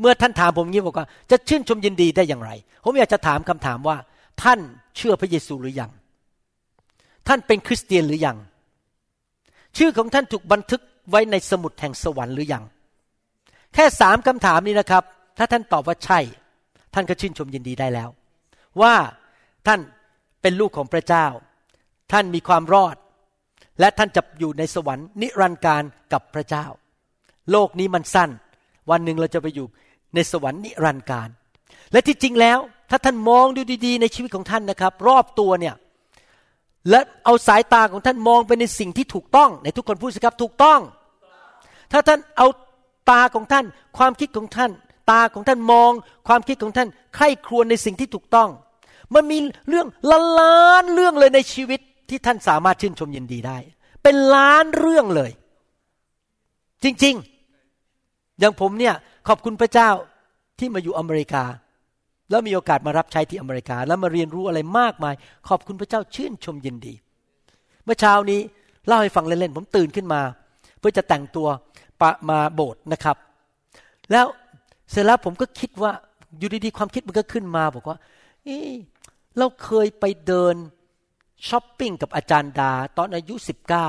[0.00, 2.50] เมื่อท่านถามผมงี้บอกว่าจะชื่นชมยินดีได้อย่างไร
[2.84, 3.96] ผมอยากจะถามคำถามว่า
[4.42, 4.60] ท่าน
[4.96, 5.90] เชื่อพระเยซูหรือยัง
[7.28, 8.36] ท่านเป็นคริสเตียนหรือยัง
[9.76, 12.64] ชื่อของท่านถูกบันทึกไว้ในสมุดแห่งสวรรค์หรือยัง
[13.74, 15.04] แค่สามคำถามนี้นะครับ
[15.38, 16.20] ถ้าท่านตอบว่าใช่
[16.94, 18.08] ท่านก็ชื่นชมยินดีได้แล้ว
[18.80, 18.94] ว่า
[19.66, 19.80] ท่าน
[20.42, 21.26] เป็นลูกของพระเจ้า
[22.12, 22.96] ท่านมีความรอด
[23.80, 25.82] และท่านจะอยู่ในสวรรค์นิรันดร์การ
[26.12, 26.66] กับพระเจ้า
[27.50, 28.30] โลกนี้มันสั้น
[28.90, 29.66] วันหนึ่งเราจะไปอยู่
[30.16, 31.28] ในสวรรค์นิรันดร์การ
[31.92, 32.58] และที่จริงแล้ว
[32.90, 35.74] ถ้าท่านมองดูดีๆ ในชีวิตของท่านนะครับ รอบตัวเนี่ย
[36.90, 40.80] และเอาสายตาของท่านมองไปในสิ่งที่ถูกต้องในทุกคนพูดสิครับถูกต้อง
[41.92, 42.46] ถ้าท่านเอา
[43.10, 43.64] ตาของท่าน
[43.98, 44.70] ความคิดของท่าน
[45.10, 45.90] ตาของท่านมอง
[46.28, 48.48] ความคิดของท่านใคร่ครวญในสิ่งที่ถูกต้อง
[49.14, 49.38] มันมี
[49.68, 53.58] เรื่องละล้านเรื่องเลยในชีวิตที่ท่านสามารถชื่นชมยินดีได้
[54.02, 55.30] เป็นล้านเรื่องเลย
[56.84, 57.14] จริง
[57.78, 58.94] ๆ อย่างผมเนี่ย
[59.28, 59.90] ขอบคุณพระเจ้า
[60.58, 61.44] ที่มาอยู่อเมริกา
[62.30, 65.14] แล้วมีโอกาสมารับใช้ที่อเมริกา แล้วมาเรียนรู้อะไรมากมาย
[65.48, 66.94] ขอบคุณพระเจ้าชื่นชมยินดี
[67.84, 68.40] เมื่อเช้านี้
[68.86, 70.20] เล่าให้ฟังเล่นๆผมตื่นขึ้นมา
[70.78, 71.48] เพื่อจะแต่งตัว
[72.00, 73.16] จะมาโบสถ์นะครับ
[74.12, 74.26] แล้ว
[74.90, 75.92] เสร็จแล้วผมก็คิดว่า
[76.38, 77.98] อยู่ดีๆความคิดมันก็ขึ้นมาบอกว่า
[78.44, 80.54] เราเคยไปเดิน
[81.48, 83.88] ช้อปปิ้งกับอาจารย์ดา ตอนอายุสิบเก้า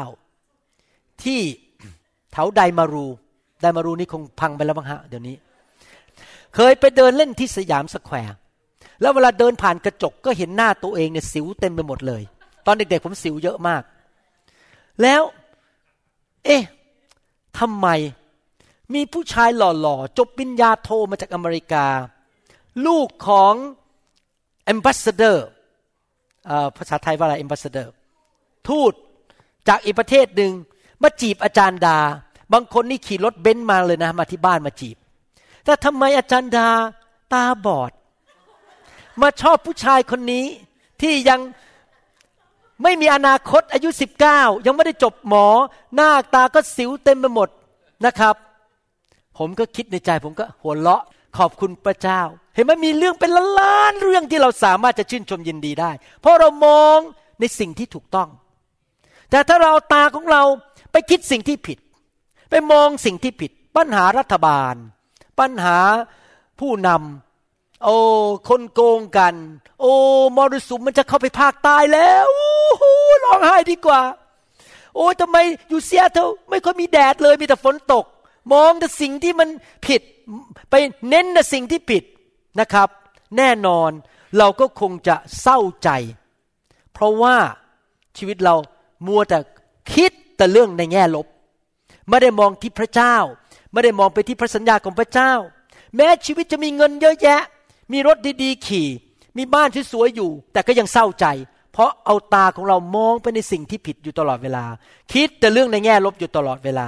[1.23, 1.41] ที่
[2.31, 3.07] แถวไดมารู
[3.61, 5.35] ไดมารูนี่คงพังไปแล้วมั้งฮะเดี๋ยวนี้
[6.55, 8.35] เคยไปเดินเล่นที่สยามสแควร์
[9.01, 12.21] แล้วเวลาเดินผ่านกระจกก็เห็นหน้าตัวเองเนี่ยสิวเต็มไปหมดเลย
[12.65, 13.83] ตอนเด็กๆผมสิวเยอะมาก
[15.01, 15.21] แล้ว
[16.45, 16.63] เอ๊ะ
[17.59, 17.87] ทำไม
[18.93, 21.85] มีผู้ชายหล่อๆ จบปริญญาโทมาจากอเมริกา
[22.85, 23.53] ลูกของ
[24.73, 25.37] ambassador
[26.77, 27.87] ภาษาไทยว่าอะไร ambassador
[28.67, 28.93] ทูต
[29.67, 30.51] จากอีกประเทศหนึ่ง
[31.01, 31.97] มาจีบอาจารย์ดา
[32.53, 34.97] บางคนนี่ขี่รถเบนซ์มาเลยนะ มาที่บ้านมาจีบ
[35.65, 36.69] แต่ทำไมอาจารย์ดา
[37.33, 37.91] ตาบอด
[39.21, 40.45] มาชอบผู้ชายคนนี้
[41.01, 41.39] ที่ยัง
[42.83, 45.47] ไม่มีอนาคตอายุสิบเก้ายังไม่ได้จบหมอ
[45.95, 47.49] หน้าตาก็สิวเต็มไปหมด
[48.05, 48.35] นะครับ
[49.37, 51.03] ผมก็คิดในใจผมก็หัวเราะ
[51.37, 52.21] ขอบคุณพระเจ้า
[52.55, 55.91] เห็นไหมมีเรื่องเป็นล้านเรื่องที่เราสามารถจะชื่นชมยินดีได้
[56.21, 56.97] เพราะเรามอง
[57.39, 58.29] ในสิ่งที่ถูกต้อง
[59.31, 60.43] แต่ถ้าเราตาของเรา
[60.91, 61.77] ไปคิดสิ่งที่ผิด
[62.49, 64.75] ไปมองสิ่งที่ผิด ปัญหารัฐบาล
[65.39, 65.77] ปัญหา
[66.59, 67.95] ผู้นำโอ้
[68.49, 69.35] คนโกงกัน
[69.81, 69.93] โอ้
[70.37, 72.27] มรสุมมันจะเข้าไปภาคใต้แล้ว
[72.79, 72.91] โอ้
[73.23, 74.01] ร้องไห้ดีกว่า
[74.95, 75.37] โอ้ทำไม
[75.69, 78.05] อยู่เซียเธอไม่ค่อยมีแดดเลยมีแต่ฝนตก
[78.53, 79.49] มองแต่สิ่งที่มัน
[79.87, 80.01] ผิด
[80.69, 80.73] ไป
[81.09, 82.03] เน้นในสิ่งที่ผิด
[82.59, 82.89] นะครับ
[83.37, 83.91] แน่นอน
[84.37, 85.89] เราก็คงจะเศร้าใจ
[86.93, 87.35] เพราะว่า
[88.17, 88.55] ชีวิตเรา
[89.07, 89.39] มัวแต่
[89.93, 91.27] คิดแต่เรื่องในแง่ลบ
[92.09, 93.15] ไม่ได้มองที่พระเจ้า
[93.71, 95.31] ไม่ได้มองไปที่พระสัญญาของพระเจ้า
[95.95, 97.41] แม้ชีวิตจะมีเงินเยอะแยะ
[97.91, 98.87] มีรถดีๆ ขี่
[99.37, 101.25] มีบ้านที่สวยอยู่ แต่ก็ยังเศร้าใจ
[101.73, 104.65] เพราะเอาตาของเรามองไปในสิ่งที่ผิดอยู่ตลอดเวลา
[105.13, 106.87] คิดแต่เรื่องในแง่ลบอยู่ตลอดเวลา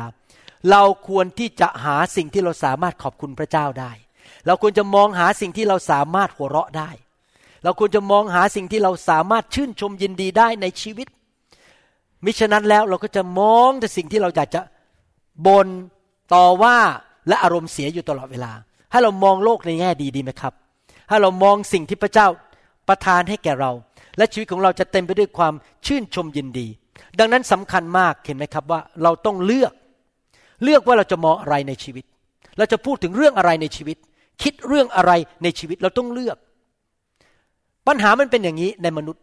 [0.71, 3.91] เราควรที่จะหาสิ่งที่เราสามารถขอบคุณพระเจ้าได้
[4.45, 6.89] เราควรจะมองหาสิ่งที่เราสามารถหัวเราะได้
[7.63, 11.07] เราควรจะมองหาสิ่งที่เราสามารถชื่นชมยินดีได้ในชีวิต
[12.25, 14.61] มิฉะนั้นแล้วเราก็จะมองแต่สิ่งที่เราอยากจะ
[15.47, 15.67] บน
[16.33, 16.77] ต่อว่า
[17.27, 18.51] และอารมณ์เสียอยู่ตลอดเวลา
[18.91, 20.53] ให้เรามองโลกในแง่ดีดีไหมครับ
[21.09, 22.27] ถ้เรามองสิ่งที่พระเจ้า
[22.87, 23.71] ประทานให้แก่เรา
[24.17, 25.53] และชีวิตของเราจะเต็มไปด้วยความ
[25.85, 26.67] ชื่นชมยินดี
[27.19, 29.73] ดังนั้นสำคัญมากเห็นไหมครับว่าเราต้องเลือก
[30.63, 32.05] เลือกว่าเราจะมองอะไรในชีวิต
[32.57, 33.97] เราจะพูดถึงเรื่องอะไรในชีวิต
[34.43, 35.11] คิดเรื่องอะไร
[35.43, 36.37] ในชีวิตเราต้องเลือก
[37.87, 39.21] ปัญหามันเป็นอย่างนี้ในมนุษย์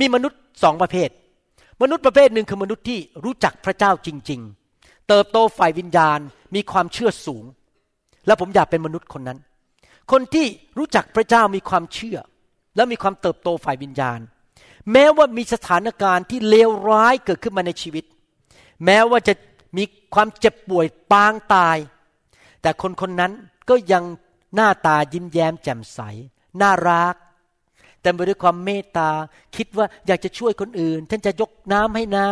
[0.00, 1.08] มีมนุษย์สองประเภท
[1.82, 4.59] มนุษย์ประเภทหนึ่งคือมนุษย์ที่รู้จักพระเจ้าจริง ๆ
[5.10, 6.18] เติบโตฝ่ายวิญญาณ
[6.54, 7.44] มีความเชื่อสูง
[8.26, 9.38] และผมอยากเป็นมนุษย์คนนั้น
[10.10, 10.46] คนที่
[10.78, 12.18] รู้จักพระเจ้ามีความเชื่อ
[12.76, 14.20] และมีความเติบโตฝ่ายวิญญาณ
[14.92, 18.04] แม้ว่ามีสถานการณ์ที่เลวร้ายเกิดขึ้นมาในชีวิต
[18.84, 19.34] แม้ว่าจะ
[19.76, 19.84] มี
[20.14, 21.76] ความเจ็บป่วยปางตาย
[22.62, 23.32] แต่คนคนนั้น
[23.68, 24.04] ก็ยัง
[24.54, 25.98] หน้าตายิ้มแย้มแจ่มใส
[26.60, 27.14] น่ารัก
[28.02, 29.10] เต็มไปด้วยความเมตตา
[29.56, 32.26] คิดว่าอยากจะช่วยคนอื่น ฉันจะยกน้ำให้นะ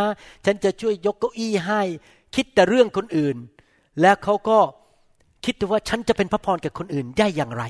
[0.45, 1.83] ฉันจะช่วยยกเก้าอี้ให้
[2.35, 3.37] คิดแต่เรื่องคนอื่น
[4.01, 4.59] และเขาก็
[5.45, 7.65] คิดว่าฉันจะเป็นพระพรกับคนอื่นได้อย่างไร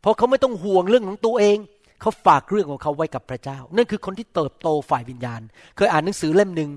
[0.00, 1.58] เพราะเขาไม่ต้องห่วงเรื่องของตัวเอง
[2.00, 5.40] เขาฝากเรื่องของเขาไว้กับพระเจ้า นั่นคือคนที่เติบโตฝ่ายวิญญาณ
[5.76, 6.70] เคยอ่านหนังสือเล่มหนึ่ง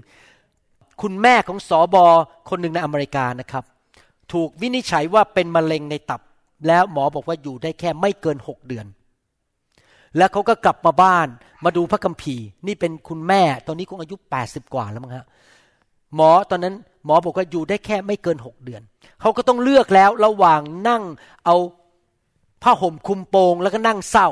[1.02, 2.06] คุณแม่ของสอบอ
[2.50, 3.64] คนหนึ่งในอเมริกานะครับ
[4.34, 6.22] ถูกวินิจฉัยว่าเป็นมะเร็งในตับ
[6.68, 8.86] แล้วหมอบอกว่าอยู่ได้แค่ไม่เกินหกเดือน
[10.18, 11.28] แล้วเขาก็กลับมาบ้าน
[11.66, 15.26] มาดูพระคัมภีร์ นี่เป็นคุณแม่ตอนนี้คงอายุแปดสิบกว่าแล้วมั้งฮะ
[16.16, 18.82] หมอตอนนั้นหมอบอกว่าอยู่ได้แค่ไม่เกินหกเดือน
[19.22, 21.04] เขาก็ต้องเลือกแล้วระหว่างนั่ง
[21.46, 21.56] เอา
[22.64, 24.28] ผ้าห่มคุมโปงแล้วก็นั่งเศร้า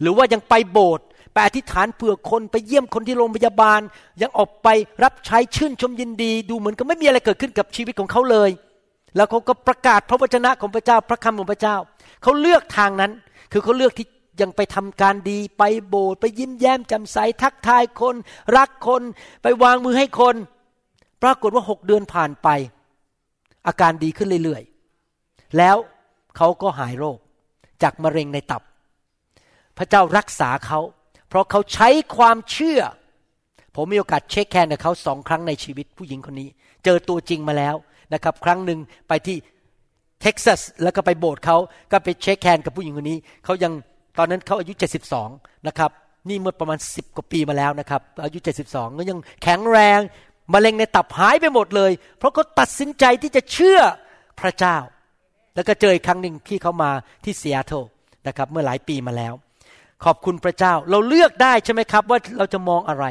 [0.00, 3.80] หรือว่ายังไปโบสถ์ไปอธิษฐานเผื่อคนไปเยี่ยมคนที่โรงพยาบาล
[4.22, 4.68] ยังออกไป
[5.04, 8.50] รับใช้ชื่นชมยินดี ดูเหมือนกับไม่มีอะไรเกิดขึ้นกับชีวิตของเขาเลย
[9.16, 11.76] แล้วเขาก็ประกาศพระวจนะของพระเจ้าพระคำของพระเจ้า
[12.22, 13.12] เขาเลือกทางนั้น
[13.52, 14.06] คือเขาเลือกที่
[14.40, 18.14] ยังไปทำการดีไปโบสถ์ไปยิ้มแย้มแจ่มใสทักทายคน
[18.56, 19.02] รักคน
[19.42, 20.36] ไปวางมือให้คน
[21.22, 22.48] ปรากฏว่าหกเดือนผ่านไป
[23.66, 25.76] อาการดีขึ้นเรื่อยๆ แล้ว
[26.36, 27.18] เขาก็หายโรค
[27.82, 28.62] จากมะเร็งในตับ
[29.78, 30.80] พระเจ้ารักษาเขา
[31.28, 32.80] เพราะเขาใช้ความเชื่อ
[33.74, 36.48] ผมมีโอกาส shake hand กับเขาสองครั้งในชีวิตผู้หญิงคนนี้
[36.84, 37.74] เจอตัวจริงมาแล้ว
[38.14, 39.36] นะครับ ครั้งหนึ่งไปที่
[40.22, 41.56] เท็กซัสแล้วก็ไปโบสถ์เขา
[41.92, 43.72] ก็ไป shake hand กับผู้หญิงคนนี้เขายัง
[44.18, 44.72] ตอนนั้นเขาอายุ
[45.20, 45.90] 72 นะครับ
[46.28, 50.00] นี่เมื่อประมาณ 10 กว่าปีมาแล้วนะครับ อายุ 72 ก็ยังแข็งแรง
[50.52, 53.80] มะเร็งในตับหายไปหมดเลย เพราะเขาตัดสินใจที่จะเชื่อ
[54.40, 54.76] พระเจ้า
[55.54, 56.90] แล้วก็เจออีกครั้งหนึ่งที่เขามา
[57.24, 57.72] ที่เซียโต
[58.26, 59.34] นะครับ เมื่อหลายปีมาแล้ว
[60.04, 63.04] ขอบคุณพระเจ้า เราเลือกได้ใช่ไหมครับ ว่าเราจะมองอะไร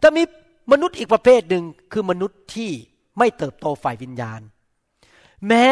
[0.00, 0.22] แต่มี
[0.72, 2.70] มนุษย์อีกประเภทหนึ่งคือมนุษย์ที่
[3.18, 4.40] ไม่เติบโตฝ่ายวิญญาณ
[5.48, 5.68] แม้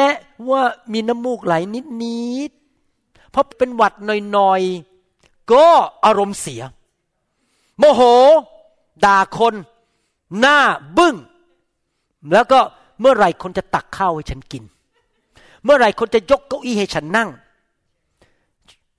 [0.51, 3.95] ว่ามีน้ำมูกไหลนิดๆเพราะเป็นหวัด
[4.33, 5.67] หน่อยๆก็
[6.05, 6.63] อารมณ์เสีย
[7.79, 8.01] โมโห
[9.05, 9.55] ด่าคน
[10.39, 10.59] หน้า
[10.97, 11.17] บึ้ง
[12.33, 12.61] แล้วก็
[13.01, 14.65] เมื่อไหร่คนจะตักข้าวให้ฉันกิน
[15.65, 17.31] เมื่อไหร่คนจะยกเก้าอี้ให้ฉันนั่ง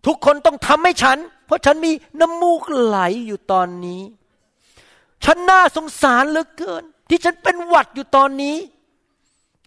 [0.05, 4.01] ทุกคนต้องทำให้ฉัน เพราะฉันมีน้ำมูกไหลอยู่ตอนนี้
[5.25, 8.57] ฉันน่าสงสารเหลือเกิน ที่ฉันเป็นหวัดอยู่ตอนนี้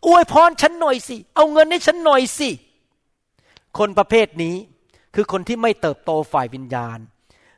[0.07, 2.51] อวยพรฉันหน่อยสิ เอาเงินให้ฉันหน่อยสิ
[3.79, 4.57] คนประเภทนี้
[5.15, 6.99] คือคนที่ไม่เติบโตฝ่ายวิญญาณ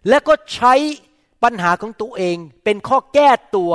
[0.08, 0.74] และก็ใช้
[1.42, 3.72] ปัญหาของตัวเองเป็นข้อแก้ตัว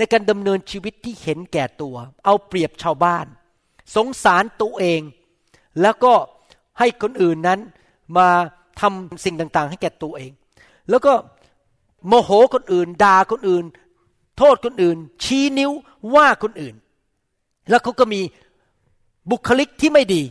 [0.00, 3.26] ในการดำเนินชีวิตที่เห็นแก่ตัว เอาเปรียบชาวบ้าน
[3.96, 5.00] สงสารตัวเอง
[5.82, 6.12] แล้วก็
[6.78, 7.60] ให้คนอื่นนั้น
[8.16, 8.28] มา
[8.80, 10.30] ทำสิ่งต่างๆ ให้แก่ตัวเอง
[10.90, 11.12] แล้วก็
[12.08, 13.64] โมโหคนอื่นด่าคนอื่น
[14.38, 15.70] โทษคนอื่น ชี้นิ้ว
[16.14, 16.74] ว่าคนอื่น
[17.70, 18.20] แล้วเขาก็มี
[19.30, 20.22] บุคลิกที่ไม่ดี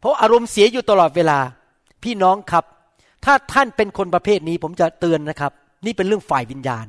[0.00, 1.38] เพราะอารมณ์เสียอยู่ตลอดเวลา
[2.02, 2.64] พี่น้องครับ
[3.24, 5.52] ถ้าท่านเป็นคนประเภทนี้ผมจะเตือนนะครับ
[5.84, 6.86] นี่เป็นเรื่องฝ่ายวิญญาณ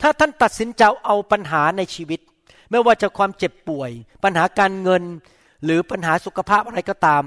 [0.00, 2.20] ถ้าท่านตัดสินใจเอาปัญหาในชีวิต
[2.70, 3.90] ไม่ว่าจะความเจ็บป่วย
[4.24, 5.02] ปัญหาการเงิน
[5.64, 7.22] หรือปัญหาสุขภาพอะไรก็ตาม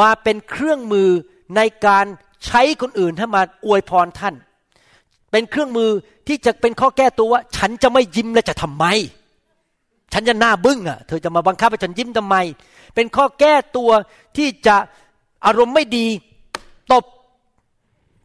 [0.00, 1.10] มาเป็นเครื่องมือ
[1.56, 2.06] ในการ
[2.46, 4.34] ใช้คนอื่นให้มาอวยพรท่าน
[5.30, 5.90] เป็นเครื่องมือ
[6.28, 8.84] ที่จะเป็นข้อแก้ตัวว่า ฉันจะไม่ยิ้มและจะทำไม
[10.12, 12.36] ฉันจะหน้าบึ้งอะ เธอจะมาบังคับให้ฉันยิ้มทำไม
[12.94, 13.90] เป็นข้อแก้ตัว
[14.36, 14.76] ที่จะ
[15.46, 16.06] อารมณ์ไม่ดี
[16.92, 17.04] ตบ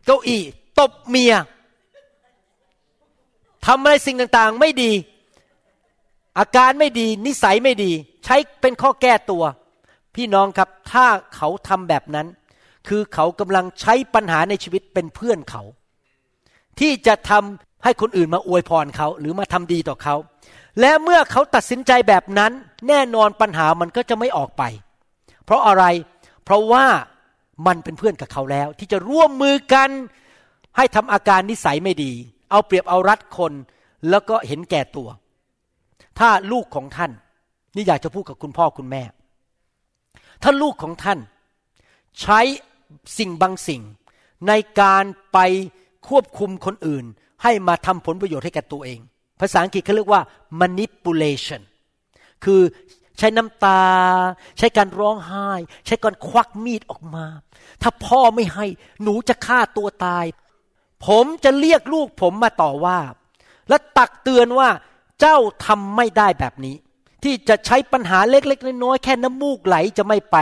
[0.05, 0.41] เก้าอี้
[0.79, 1.33] ตบเมีย
[3.65, 4.91] ทำอะไรสิ่งต่างๆ ไม่ดี
[6.39, 7.91] อาการไม่ดี นิสัยไม่ดี
[8.25, 9.43] ใช้เป็นข้อแก้ตัว
[10.15, 11.05] พี่น้องครับถ้า
[11.35, 12.27] เขาทำแบบนั้น
[12.87, 15.61] คือเขากำลังใช้ปัญหาในชีวิตเป็นเพื่อนเขา
[16.79, 20.15] ที่จะทำให้คนอื่นมาอวยพรเขาหรือมาทำดีต่อเขา
[20.79, 22.51] และเมื่อเขาตัดสินใจแบบนั้น
[22.87, 24.63] แน่นอนปัญหามันก็จะไม่ออกไป
[25.45, 25.83] เพราะอะไร
[26.43, 26.85] เพราะว่า
[27.67, 29.89] มันเป็นเพื่อนกับเขาแล้ว ที่จะร่วมมือกัน
[30.77, 32.13] ให้ทำอาการนิสัยไม่ดี
[32.51, 33.53] เอาเปรียบเอารัดคน
[34.09, 35.09] แล้วก็เห็นแก่ตัว
[36.19, 37.11] ถ้าลูกของท่าน
[37.75, 39.03] นี่อยากจะพูดกับคุณพ่อคุณแม่
[40.43, 41.19] ถ้าลูกของท่าน
[42.21, 42.39] ใช้
[43.17, 43.81] สิ่งบางสิ่ง
[44.47, 45.37] ในการไป
[46.07, 47.05] ควบคุมคนอื่น
[47.43, 48.99] ให้มาทำผลประโยชน์ให้แก่ตัวเอง
[49.39, 50.21] ภาษาอังกฤษเขาเรียกว่า
[50.61, 51.61] manipulation
[52.43, 52.61] คือ
[53.17, 53.83] ใช้น้ำตา
[54.57, 55.49] ใช้การร้องไห้
[55.85, 57.25] ใช้การควักมีดออกมา
[57.81, 58.65] ถ้าพ่อไม่ให้
[59.03, 60.25] หนูจะฆ่าตัวตาย
[61.07, 62.99] ผมจะเรียกลูกผมมาต่อว่า
[63.69, 64.69] และตักเตือนว่า
[65.19, 66.75] เจ้าทำไม่ได้แบบนี้
[67.23, 70.37] ที่จะใช้ปัญหาเล็กๆน้อยๆแค่น้ำมูกไหลจะไม่ไป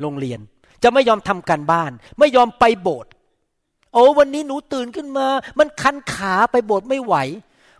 [0.00, 0.40] โรงเรียน
[0.82, 3.10] จะไม่ยอมทำการบ้าน ไม่ยอมไปโบสถ์
[3.92, 5.26] โอ้วันนี้หนูตื่นขึ้นมา
[5.58, 7.14] มันคันขาไปโบสถ์ไม่ไหว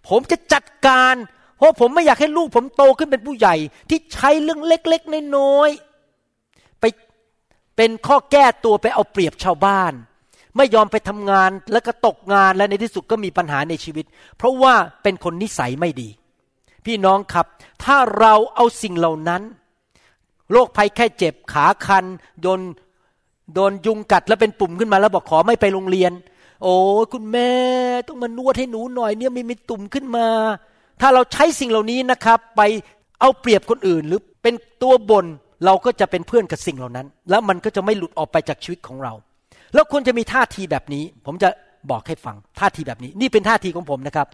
[0.08, 1.14] ผมจะจัดการ
[1.58, 3.54] เพราะผมไม่อยากให้ลูกผมโตขึ้นเป็นผู้ใหญ่
[3.90, 6.84] ที่ใช้เรื่องเล็กๆน้อยๆไป
[7.76, 9.92] เป็นข้อแก้ตัวไปเอาเปรียบชาวบ้าน
[10.56, 14.04] ไม่ยอมไปทำงานแล้วก็ตกงานและในที่สุดก็มีปัญหาในชีวิต
[14.36, 16.08] เพราะว่าเป็นคนนิสัยไม่ดี
[16.86, 17.46] พี่น้องครับ
[17.84, 19.42] ถ้าเราเอาสิ่งเหล่านั้น
[20.52, 22.04] โรคภัยแค่เจ็บขาคัน
[22.42, 22.60] โดน
[23.54, 26.12] โดนยุงกัดแล้วเป็นปุ่มขึ้นมาแล้วบอกขอไม่ไปโรงเรียน
[26.62, 26.74] โอ้
[27.12, 27.50] คุณแม่
[28.08, 30.26] ต้องมานวดให้หนูหน่อยเนี่ยมีมีตุ่มขึ้นมา
[31.00, 32.62] ถ้าเราใช้สิ่งเหล่านี้นะครับ ไป
[33.20, 35.24] เอาเปรียบคนอื่นหรือเป็นตัวบน
[35.64, 39.12] เราก็จะเป็นเพื่อนกับสิ่งเหล่านั้น แล้วมันก็จะไม่หลุดออกไปจากชีวิตของเรา
[39.74, 41.48] แล้วควรจะมีท่าทีแบบนี้ ผมจะ
[41.90, 44.26] บอกให้ฟังท่าทีแบบนี้ นี่เป็นท่าทีของผมนะครับ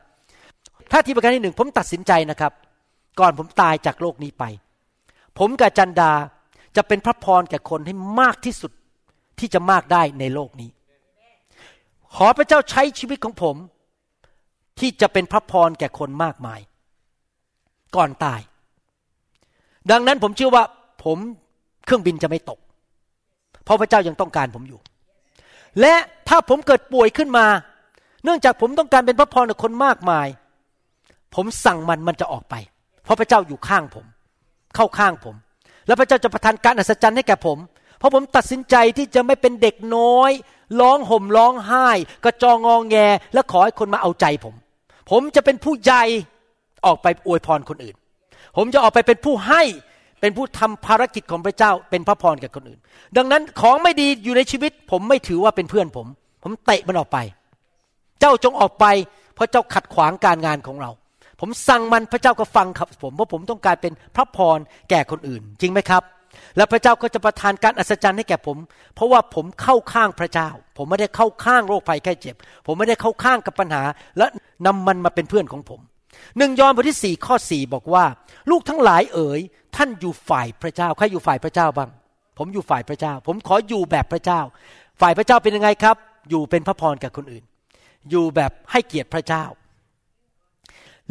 [0.92, 2.52] ท่าทีประการที่หนึ่งผมตัดสินใจนะครับ
[3.20, 4.44] ก่อนผมตายจากโลกนี้ไป
[5.38, 6.12] ผมกับจันดา
[6.76, 8.72] จะเป็นพระพรแก่คนให้มากที่สุด
[9.38, 10.70] ที่จะมากได้ในโลกนี้
[12.14, 13.56] ขอพระเจ้าใช้ชีวิตของผม
[14.78, 16.60] ที่จะเป็นพระพรแก่คนมากมาย
[17.96, 18.40] ก่อนตาย
[19.90, 20.64] ดังนั้นผมเชื่อว่า
[21.04, 21.18] ผม
[21.84, 22.58] เครื่องบินจะไม่ตก
[23.64, 24.80] เพราะพระเจ้ายังต้องการผมอยู่
[25.80, 25.94] และ
[26.28, 27.46] ถ้าผมเกิดป่วยขึ้นมา
[28.24, 30.28] เนื่องจากผมต้องการเป็นพระพรกับคนมากมาย
[31.34, 32.54] ผมสั่งมันมันจะออกไป
[33.04, 34.06] เพราะพระเจ้าอยู่ข้างผม
[34.74, 35.34] เข้าข้างผม
[35.86, 37.58] แล้วพระเจ้าจะประทานการอัศจรรย์ให้แก่ผม
[37.98, 40.30] เพราะผมตัดสินใจที่จะไม่เป็นเด็กน้อย
[40.80, 41.88] ร้องห่มร้องไห้
[42.24, 42.96] กระจองงองแง
[43.34, 44.54] และขอให้คนมาเอาใจผม
[45.10, 46.02] ผมจะเป็นผู้ใหญ่
[46.86, 47.96] ออกไปอวยพรคนอื่น
[48.56, 49.62] ผมจะออกไปเป็นผู้ให้
[50.24, 52.80] เป็นผู้ทำภารกิจของพระเจ้า เป็นพระพรกับคนอื่น
[53.16, 56.06] ดังนั้นของไม่ดีอยู่ในชีวิต ผมไม่ถือว่าเป็นเพื่อนผม
[56.42, 57.18] ผมเตะมันออกไป
[58.20, 58.86] เจ้าจงออกไป
[59.34, 60.90] เพราะเจ้าขัดขวางการงานของเรา
[61.40, 64.58] ผมสั่งมันพระเจ้าก็ฟังครับผมเพราะผมต้องการเป็นพระพร
[64.90, 66.02] แก่คนอื่น จริงไหมครับ
[66.56, 68.56] และพระเจ้าก็จะประทานการอัศจรรย์ให้แก่ผม
[68.94, 73.82] เพราะว่าผมเข้าข้างพระเจ้า ผมไม่ได้เข้าข้างโรคภัยแค่เจ็บ ผมไม่ได้เข้าข้างกับปัญหา
[74.18, 74.26] และ
[74.66, 75.80] นำมันมาเป็นเพื่อนของผม
[76.38, 78.04] หนึ่งยอห์นบทที่สี่ข้อสี่บอกว่า
[78.50, 79.40] ลูกทั้งหลายเอ๋ย
[79.76, 81.90] ท่านอยู่ฝ่ายพระเจ้าใครอยู่ฝ่ายพระเจ้าบ้าง
[82.38, 84.40] ผมอยู่ฝ่ายพระเจ้า ผมขออยู่แบบพระเจ้า
[85.00, 85.96] ฝ่ายพระเจ้าเป็นยังไงครับ
[86.30, 87.44] อยู่เป็นพระพรกับคนอื่น
[88.10, 89.44] อยู่แบบให้เกียรติพระเจ้า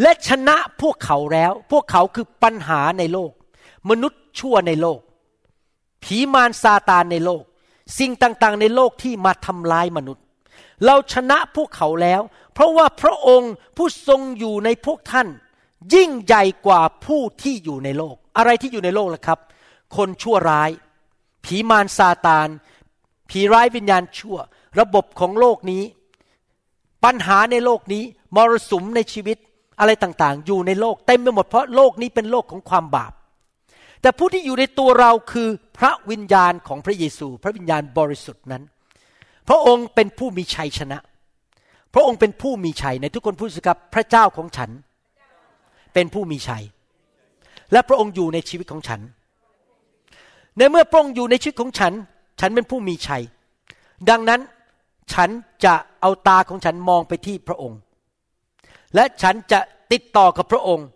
[0.01, 3.31] และชนะพวกเขาแล้ว พวกเขาคือปัญหาในโลก
[3.89, 4.99] มนุษย์ชั่วในโลก
[6.03, 7.43] ผีมารซาตานในโลก
[7.99, 10.23] สิ่งต่างๆ ในโลกที่มาทำลายมนุษย์
[10.85, 12.21] เราชนะพวกเขาแล้ว
[12.53, 15.27] เพราะว่าพระองค์ผู้ทรงอยู่ในพวกท่าน
[15.93, 19.39] ยิ่งใหญ่กว่าผู้ที่อยู่ในโลก อะไรที่อยู่ในโลกล่ะครับ
[19.95, 20.69] คนชั่วร้าย
[21.45, 22.47] ผีมารซาตาน
[23.29, 24.37] ผีร้ายวิญญาณชั่ว
[24.79, 25.83] ระบบของโลกนี้
[27.03, 28.03] ปัญหาในโลกนี้
[28.35, 29.37] มรสุมในชีวิต
[29.79, 33.13] อะไรต่างๆ อยู่ในโลกเต็มไปหมดเพราะโลกนี้เป็นโลกของความบาป
[34.01, 35.47] แต่ผู้ที่อยู่ในตัวเราคือ
[35.77, 38.63] พระวิญญาณของพระเยซู พระวิญญาณบริสุทธิ์นั้น
[39.47, 40.97] พระองค์เป็นผู้มีชัยชนะ
[41.93, 44.69] พระองค์เป็นผู้มีชัยในทุกคนพูดสิครับพระเจ้าของฉัน
[45.93, 46.63] เป็นผู้มีชัย
[47.71, 49.01] และพระองค์อยู่ในชีวิตของฉัน
[50.57, 51.93] ในเมื่อพระองค์อยู่ในชีวิตของฉัน
[52.39, 53.23] ฉันเป็นผู้มีชัย
[54.09, 54.41] ดังนั้น
[55.13, 55.29] ฉัน
[55.65, 57.79] จะเอาตาของฉันมองไปที่พระองค์
[58.95, 59.59] และฉันจะ
[59.91, 60.87] ติดต่อกับพระองค์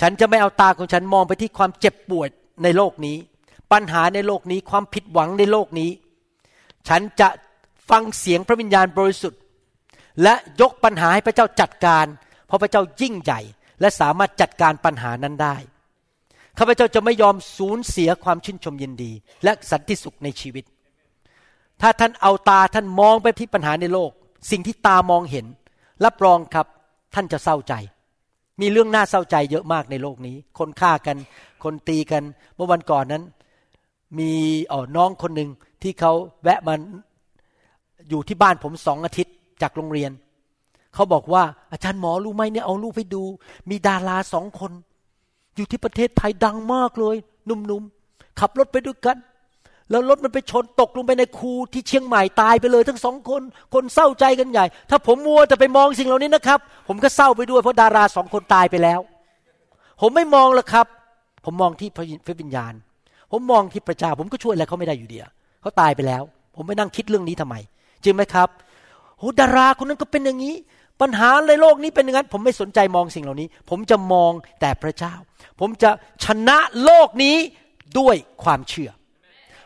[0.00, 2.28] ฉันจะไม่เอาตาของฉันมองไปที่ความเจ็บปวด
[2.62, 3.16] ในโลกนี้
[3.72, 5.90] ปัญหาในโลกนี้ความผิดหวังในโลกนี้
[6.88, 7.28] ฉันจะ
[7.90, 9.40] ฟังเสียงพระวิญญาณบริสุทธิ์
[10.22, 12.06] และยกปัญหาให้พระเจ้าจัดการ
[12.46, 13.40] เพราะพระเจ้ายิ่งใหญ่
[13.80, 15.56] และสามารถจัดการปัญหานั้นได้
[16.58, 19.12] ข้าพเจ้าจะไม่ยอมสูญเสียความชื่นชมยินดี
[19.44, 20.64] และสันติสุขในชีวิต
[21.82, 24.10] ถ้าท่านเอาตาท่านมองไปที่ปัญหาในโลก
[24.50, 25.46] สิ่งที่ตามองเห็น
[26.04, 26.66] รับรองครับ
[27.14, 27.74] ท่านจะเศร้าใจ
[28.60, 31.16] มีเรื่องน่าเศร้าใจเยอะมากในโลกนี้ คนฆ่ากัน
[31.64, 32.22] คนตีกัน
[32.54, 33.24] เมื่อวันก่อนนั้น
[34.18, 34.32] มี
[34.72, 35.50] อ๋อน้องคนหนึ่ง
[35.82, 36.12] ที่เขา
[36.42, 36.74] แวะมา
[38.08, 40.10] อยู่ที่บ้านผมสองอาทิตย์ จากโรงเรียน
[40.94, 41.42] เขาบอกว่า
[41.72, 43.22] อาจารย์หมอรู้ไหมเนี่ยเอารูปไปดู
[43.70, 44.72] มีดาราสองคน
[45.56, 49.16] อยู่ที่ประเทศไทยดังมากเลยหนุ่มๆขับรถไปด้วยกัน
[49.90, 53.42] แล้วรถมันไปชนตกลงไปในคูที่เชียงใหม่ตายไปเลย ทั้งสองคน
[53.74, 59.00] คนเศร้าใจกันใหญ่ ถ้าผมมัวแต่ไปมองสิ่งเหล่านี้นะครับ ผมก็เศร้าไปด้วยเพราะดาราสองคนตายไปแล้ว
[60.00, 60.86] ผมไม่มองหรอกครับ
[61.44, 61.98] ผมมองที่พ
[62.28, 62.74] ระวิญญาณ
[63.32, 65.24] ผมมองที่พระเจ้าผมก็ช่วยอะไรเขาไม่ได้อยู่เดีย
[65.60, 66.22] เขาตายไปแล้ว
[66.56, 67.54] ผมไม่นั่งคิดเรื่องนี้ทำไม
[68.04, 68.48] จริงไหมครับ
[69.18, 70.56] โอ้ดาราคนนั้นก็เป็นอย่างนี้
[71.00, 75.14] ปัญหาในโลกนี้เป็นอย่างนั้น ผมไม่สนใจมองสิ่งเหล่านี้ ผมจะมองแต่พระเจ้า
[75.60, 75.90] ผมจะ
[76.24, 77.36] ชนะโลกนี้
[77.98, 78.90] ด้วยความเชื่อ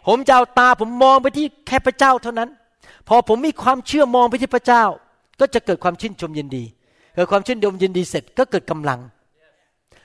[0.09, 2.51] ผมจะเอาตาผมมองไปที่แค่พระเจ้าเท่านั้น
[3.09, 4.85] พอผมมีความเชื่อมองไปที่พระเจ้า
[5.41, 6.65] ก็จะเกิดความชื่นชมยินดี
[7.15, 9.01] เกิดความชื่นชมยินดีเสร็จก็เกิดกำลัง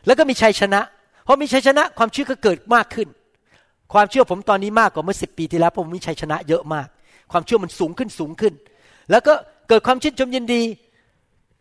[0.05, 0.81] แล้วก็มีชัยชนะ
[1.27, 3.07] พอมีชัยชนะความเชื่อก็เกิดมากขึ้น
[3.93, 6.87] ความเชื่อผมตอนนี้มากกว่าเมื่อสิปีที่แล้วผมมีชัยชนะเยอะมาก
[7.31, 8.53] ความเชื่อมันสูงขึ้นสูงขึ้น
[9.11, 9.33] แล้วก็
[9.69, 10.63] เกิดความชื่นชมยินดี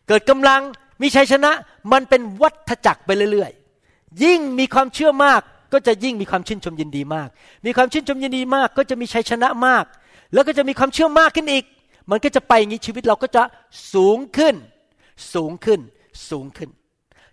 [0.09, 0.61] เกิดกำลัง
[1.03, 1.51] มีชัยชนะ
[1.93, 5.41] มันเป็นวัฏจักรไปเรื่อยๆ ยิ่งมีความเชื่อมาก
[5.73, 7.29] ก็จะยิ่งมีความชื่นชมยินดีมาก
[7.67, 9.85] มีความชื่นชมยินดีมาก ก็จะมีชัยชนะมาก
[10.33, 11.65] แล้วก็จะมีความเชื่อมากขึ้นอีก
[12.11, 13.43] มันก็จะไปอย่างนี้ชีวิตเราก็จะ
[13.95, 14.55] สูงขึ้น
[15.35, 15.81] สูงขึ้น
[16.31, 16.71] สูงขึ้น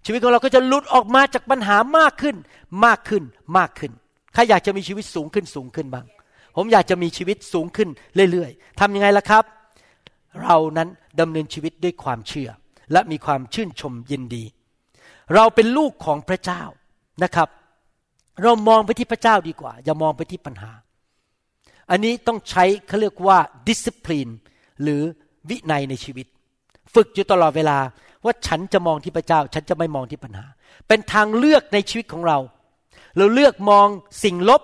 [0.06, 2.36] ชีวิตของเราก็จะหลุดออกมาจากปัญหามากขึ้น
[2.86, 3.24] มากขึ้น
[3.58, 3.92] มากขึ้น
[4.34, 6.06] ใครอยากจะมีชีวิตสูงขึ้นสูงขึ้นบ้าง
[6.56, 7.90] ผมอยากจะมีชีวิตสูงขึ้น
[8.32, 9.44] เรื่อยๆทำยังไงล่ะครับ
[10.44, 12.50] เรานั้นดำเนินชีวิตด้วยความเชื่อ
[12.92, 14.44] และมีความชื่นชมยินดี
[15.36, 16.62] เราเป็นลูกของพระเจ้า
[17.24, 17.50] นะครับ
[18.44, 20.72] เรามองไปที่พระเจ้าดีกว่า อย่ามองไปที่ปัญหา
[21.90, 24.32] อันนี้ต้องใช้เขาเรียกว่า discipline
[24.82, 25.02] หรือ
[25.50, 26.28] วินัยในชีวิต
[26.94, 27.78] ฝึกอยู่ตลอดเวลา
[28.26, 30.46] ว่าฉันจะมองที่พระเจ้า ฉันจะไม่มองที่ปัญหา
[30.88, 32.38] เป็นทางเลือกในชีวิตของเรา
[33.18, 33.88] เราเลือกมอง
[34.24, 34.62] สิ่งลบ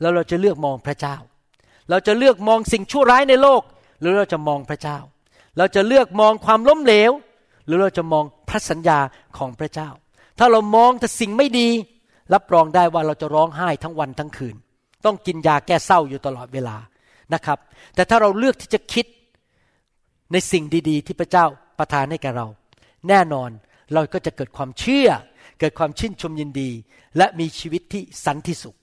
[0.00, 1.16] แล้วเราจะเลือกมองพระเจ้า
[1.90, 3.62] เราจะเลือกมองสิ่งชั่วร้ายในโลก
[4.00, 4.98] หรือเราจะมองพระเจ้า
[5.58, 7.12] เราจะเลือกมองความล้มเหลว
[7.66, 8.98] หรือเราจะมองพระสัญญา
[9.38, 9.88] ของพระเจ้า
[10.38, 11.68] ถ้าเรามองแต่สิ่งไม่ดี
[12.34, 14.56] รับรองได้ว่าเราจะร้องไห้ทั้งวันทั้งคืน
[15.04, 16.76] ต้องกินยาแก้เศร้าอยู่ตลอดเวลา
[17.34, 17.58] นะครับ
[17.94, 19.06] แต่ถ้าเราเลือกที่จะคิด
[20.32, 21.44] ในสิ่งดี ๆ ที่พระเจ้า
[21.78, 22.46] ประทานให้แก่เรา
[23.08, 23.50] แน่นอน
[23.92, 25.08] เราก็จะเกิดความเชื่อ
[25.60, 26.70] เกิดความชื่นชมยินดี
[27.16, 28.76] และมีชีวิตที่สันติสุข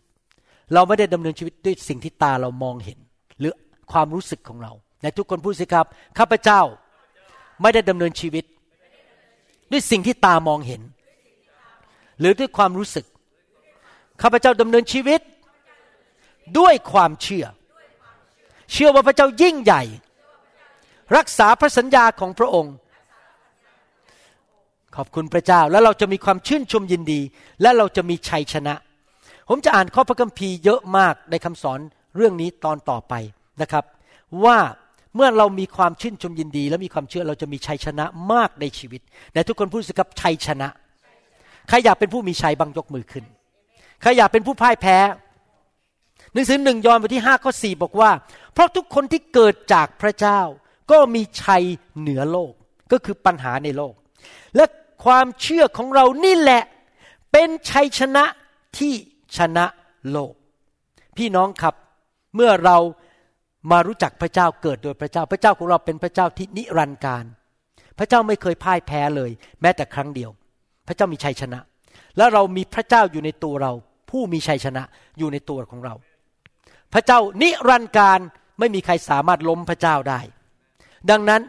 [0.73, 2.99] เราไม่ได้ดำเนินชีวิตด้วยสิ่งที่ตาเรามองเห็น
[3.39, 3.53] หรือ
[3.91, 5.85] ความรู้สึกของเรา ในทุกคนพูดสิครับ
[6.17, 6.61] ข้าพเจ้า
[7.61, 8.45] ไม่ได้ดำเนินชีวิต
[9.71, 10.81] ด้วยสิ่งที่ตามองเห็น
[12.19, 13.05] หรือด้วยความรู้สึก
[14.21, 15.21] ข้าพเจ้าดำเนินชีวิต
[16.59, 17.45] ด้วยความเชื่อ
[18.71, 19.83] เชื่อว่าพระเจ้ายิ่งใหญ่
[21.17, 22.75] รักษาพระสัญญาของพระองค์
[24.95, 27.19] ขอบคุณพระเจ้าแล้วเราจะมีความชื่นชมยินดี
[27.61, 28.75] และเราจะมีชัยชนะ
[29.49, 31.79] ผมจะอ่านข้อพระคัมภีร์เยอะมากในคำสอน
[32.15, 33.13] เรื่องนี้ตอนต่อไป
[33.61, 33.83] นะครับ
[34.43, 34.57] ว่า
[35.15, 39.01] เมื่อเรามีความชื่นชมยินดี และมีความเชื่อเราจะมีชัยชนะมากในชีวิต
[39.33, 40.67] แต่ทุกคนพูดสิครับชัยชนะ
[41.69, 43.25] ใครอยากเป็นผู้มีชัยบังยกมือขึ้น
[44.01, 44.97] ใครอยากเป็นผู้พ่ายแพ้
[46.33, 48.11] หนังสือหนึ่งยอห์นบทที่ห้าข้อสี่บอกว่า
[48.53, 50.39] เพราะทุกคนที่เกิดจากพระเจ้า
[50.91, 51.63] ก็มีชัย
[51.99, 52.53] เหนือโลก
[52.91, 53.93] ก็คือปัญหาในโลก
[54.55, 54.65] และ
[55.05, 56.63] ความเชื่อของเรานี่แหละ
[57.31, 58.25] เป็นชัยชนะ
[58.77, 58.93] ที่
[59.37, 59.65] ชนะ
[60.11, 60.33] โลก
[61.17, 61.75] พี่น้องครับ
[62.35, 62.77] เมื่อเรา
[63.71, 67.25] มารู้จักพระเจ้าเกิดโดยพระเจ้า พระเจ้าของเราเป็นพระเจ้าที่นิรันดร์การ
[67.99, 70.29] พระเจ้าไม่เคยพ่ายแพ้เลย แม้แต่ครั้งเดียว
[70.87, 71.59] พระเจ้ามีชัยชนะ
[72.17, 73.71] และเรามีพระเจ้าอยู่ในตัวเรา
[74.09, 74.83] ผู้มีชัยชนะ
[75.17, 75.93] อยู่ในตัวของเรา
[76.93, 78.19] พระเจ้านิรันดร์การ
[78.59, 80.19] ไม่มีใครสามารถล้มพระเจ้าได้
[81.09, 81.41] ดังนั้น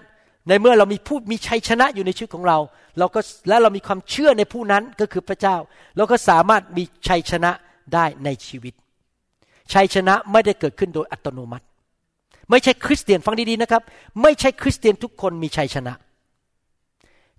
[0.49, 2.59] ในเมื่อเรามีผู้มีชัยชนะอยู่ในชีวิตของเรา
[2.99, 5.57] เราก็และเรามีความเชื่อในผู้นั้นก็คือพระเจ้า
[5.97, 7.51] เราก็สามารถมีชัยชนะ
[7.95, 8.75] ได้ในชีวิต
[9.73, 11.65] ชัยชนะไม่ได้เกิดขึ้นโดยอัตโนมัติ
[12.51, 13.83] ไม่ใช่คริสเตียนฟังดีๆนะครับ
[14.23, 15.95] ไม่ใช่คริสเตียนทุกคนมีชัยชนะ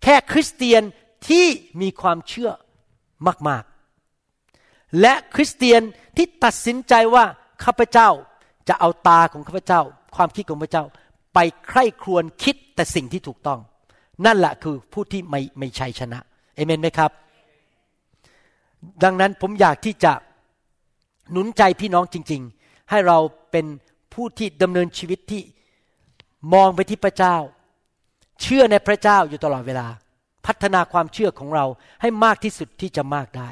[0.03, 0.81] แค่คริสเตียน
[1.29, 1.45] ที่
[1.81, 2.51] มีความเชื่อ
[3.47, 5.81] มากๆ และคริสเตียน
[6.17, 7.25] ที่ตัดสินใจว่า
[7.63, 8.09] ข้าพเจ้า
[8.67, 9.81] จะเอาตาของข้าพเจ้า
[10.15, 10.83] ความคิดของพระเจ้า
[11.33, 13.59] ไปใคร่ครวญคิดแต่สิ่งที่ถูกต้อง
[14.25, 16.19] นั่นแหละคือผู้ที่ไม่ไม่ชัยชนะ
[16.55, 17.11] เอเมนไหมครับ
[19.03, 20.13] ดังนั้นผมอยากที่จะ
[21.31, 23.17] หนุนใจพี่น้องจริง ๆ ให้เรา
[23.51, 23.65] เป็น
[24.19, 25.41] ผู้ที่ดำเนินชีวิตที่
[26.53, 27.35] มองไปที่พระเจ้า
[28.41, 29.87] เชื่อในพระเจ้าอยู่ตลอดเวลา
[30.45, 31.65] พัฒนาความเชื่อของเรา
[32.01, 33.49] ให้มากที่สุดที่จะมากได้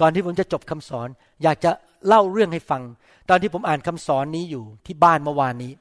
[0.00, 1.08] ก่อนที่ผมจะจบคำสอน
[1.42, 1.70] อยากจะ
[2.06, 2.82] เล่าเรื่องให้ฟัง
[3.28, 5.72] ตอนที่ผมอ่านคำสอนนี้อยู่ที่บ้านเมื่อวานนี้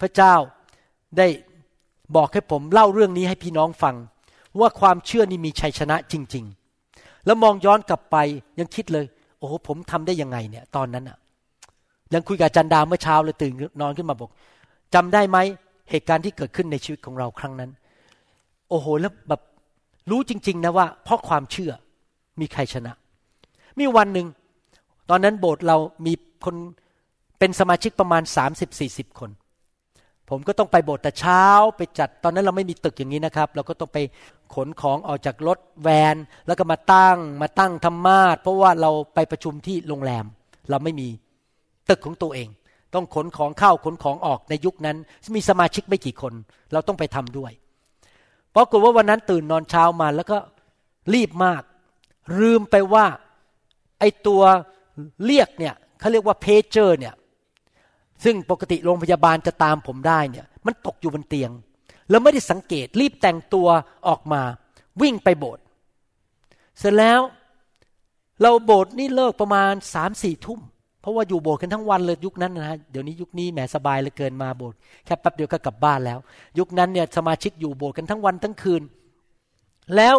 [0.00, 0.34] พระเจ้า
[1.18, 1.26] ได้
[2.16, 3.96] บอกให้ผมเล่าเรื่องนี้ให้พี่น้องฟัง
[4.60, 6.44] ว่าความเชื่อนี่มีชัยชนะจริง
[6.84, 8.16] ๆ แล้วมองย้อนกลับไป
[8.58, 9.06] ยังคิดเลย
[9.38, 11.18] โอ้โหผมทำได้ยังไงเนี่ย ตอนนั้นอะ
[12.14, 14.30] ยังคุยกับจันดาเมื่อเช้าเลยตื่นนอนขึ้นมาบอก
[14.94, 15.38] จำได้ไหม
[15.90, 17.70] เหตุการณ์ที่เกิดขึ้นในชีวิตของเราครั้งนั้น
[18.68, 19.40] โอ้โหแล้วแบบ
[20.10, 21.72] รู้จริง ๆ นะว่า เพราะความเชื่อ
[22.40, 22.92] มีใครชนะ
[23.78, 24.26] มีวันหนึ่ง
[25.10, 26.12] ตอนนั้นโบสถ์เรามี
[26.44, 26.56] คน
[27.38, 28.22] เป็นสมาชิกประมาณ
[28.70, 29.30] 30-40 คน
[30.30, 31.44] ผมก็ต้องไปโบสถ์แต่เช้า
[31.76, 33.98] ไปจัด ตอนนั้นเราไม่มีตึกอย่างนี้นะครับ เราก็ต้องไป
[34.54, 40.24] ขนของออกจากรถแวน แล้วก็มาตั้งมาตั้งธรรมาสเพราะว่าเราไปประชุมที่โรงแรม
[40.70, 41.08] เราไม่มี
[41.92, 42.48] ตึกของตัวเอง
[42.94, 44.96] ต้องขนของเข้าขนของออกในยุคนั้น
[45.36, 46.32] มีสมาชิกไม่กี่คน
[46.72, 47.52] เราต้องไปทำด้วย
[48.54, 50.38] ปรากฏว่าวันนั้นตื่นนอนเช้ามาแล้วก็
[51.14, 51.62] รีบมาก
[52.40, 53.06] ลืมไปว่า
[54.00, 54.42] ไอตัว
[55.26, 57.14] เรียกเนี่ยเขาเรียกว่าเพเจอร์เนี่ย
[58.24, 61.50] ซึ่งปกติโรงพยาบาลจะตามผมได้เนี่ย มันตกอยู่บนเตียง
[62.10, 63.68] แล้วไม่ได้สังเกตรีบแต่งตัว
[64.08, 64.42] ออกมา
[65.02, 65.64] วิ่งไปโบสถ์
[66.78, 67.20] เสร็จแล้ว
[68.42, 70.60] เราโบสถ์นี่เลิกประมาณสามสี่ทุ่ม
[71.02, 76.18] เพราะว่าอยู่โบสถ์กันทั้งวันเลยยุคนั้นนะฮะเดี๋ยวนี้ยุคนี้แหมสบายเหลือเกินมาโบสถ์แค่แป๊บเดียวก็กลับบ้านแล้ว
[76.58, 78.82] ยุคนั้นเนี่ยสมาชิกอยู่โบสถ์กันทั้งวันทั้งคืน
[79.96, 80.16] แล้ว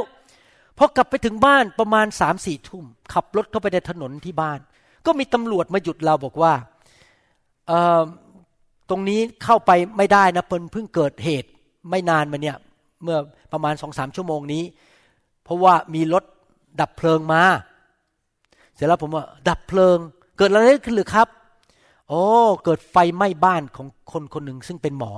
[0.77, 4.59] พอกลับไปถึงบ้านประมาณสามสี่ทุ่มขับรถเข้าไปในถนนที่บ้าน
[5.05, 6.53] ก็มีตำรวจมาหยุดเราบอกว่า
[8.89, 11.49] ตรงนี้เข้าไปไม่ได้นะเพิ่งเพิ่งเกิดเหตุ
[11.89, 12.57] ไม่นานมาเนี่ย
[13.03, 13.17] เมื่อ
[13.53, 14.63] ประมาณสองสามชั่วโมงนี้
[15.43, 16.23] เพราะว่ามีรถ
[16.79, 17.43] ดับเพลิงมา
[18.75, 19.97] เสร็จแล้วผมว่า ดับเพลิง
[20.37, 21.27] เกิดอะไรขึ้นหรือครับ
[22.09, 22.23] โอ้
[22.63, 25.11] เกิดไฟไหม้บ้านของคนคนหนึ่งซึ่งเป็นหมอ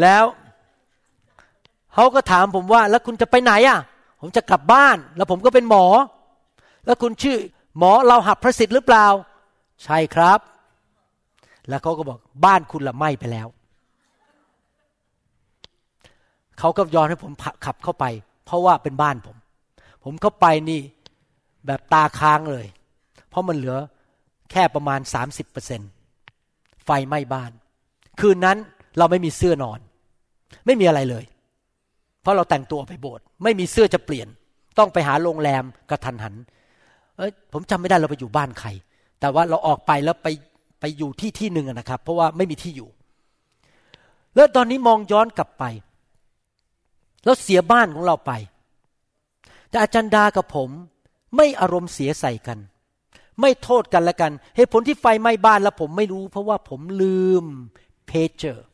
[0.00, 0.24] แล้ว
[1.94, 3.78] เขาก็ถามผมว่า แล้วคุณจะไปไหนอะ
[4.20, 5.84] ผมจะกลับบ้าน แล้วผมก็เป็นหมอ
[6.86, 7.38] แล้วคุณชื่อ
[7.78, 9.06] หมอเราหับพระสิทธิ์หรือเปล่า
[9.84, 10.38] ใช่ครับ
[11.68, 13.48] แล้วเขาก็บอกบ้านคุณละไหม้ไปแล้ว
[16.58, 17.32] เขาก็ยอนให้ผม
[17.64, 18.04] ขับเข้าไป
[18.44, 19.36] เพราะว่าเป็นบ้านผม
[20.04, 20.80] ผมเข้าไปนี่
[21.66, 22.66] แบบตาค้างเลย
[23.34, 23.78] เพราะมันเหลือ
[24.50, 25.80] แค่ประมาณสามสิบเปอร์เซ็น
[26.84, 27.52] ไฟไหม้บ้าน
[28.20, 28.58] คืนนั้น
[28.98, 29.80] เราไม่มีเสื้อนอน
[30.66, 31.24] ไม่มีอะไรเลย
[32.22, 34.28] เพราะเราแต่งตัวไปโบสถ์ไม่มีเสื้อจะเปลี่ยน
[34.78, 36.34] ต้องไปหาโรงแรมกระทันหัน
[37.16, 38.68] เอ้ยผมจำไม่ได้เราไปอยู่บ้านใคร
[39.20, 40.28] แต่ว่าเราออกไปแล้วไป
[40.80, 42.88] ไปอยู่ที่ที่หนึ่งนะครับ เพราะว่าไม่มีที่อยู่
[44.36, 45.64] แล้วตอนนี้มองย้อนกลับไป
[47.24, 48.32] แล้วเสียบ้านของเราไป
[49.68, 50.70] แต่อาจารย์ดากับผม
[51.36, 52.58] ไม่อารมณ์เสียใส่กัน
[53.40, 57.44] ไม่โทษกันละกัน เหตุผลที่ไฟไหม้บ้านแล้วผมไม่รู้ เพราะว่าผมลืม
[58.06, 58.66] เพเจอร์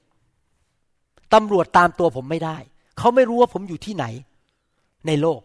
[1.34, 2.56] ตำรวจตามตัวผมไม่ได้
[2.98, 4.04] เขาไม่รู้ว่าผมอยู่ที่ไหน
[5.06, 5.40] ในโลก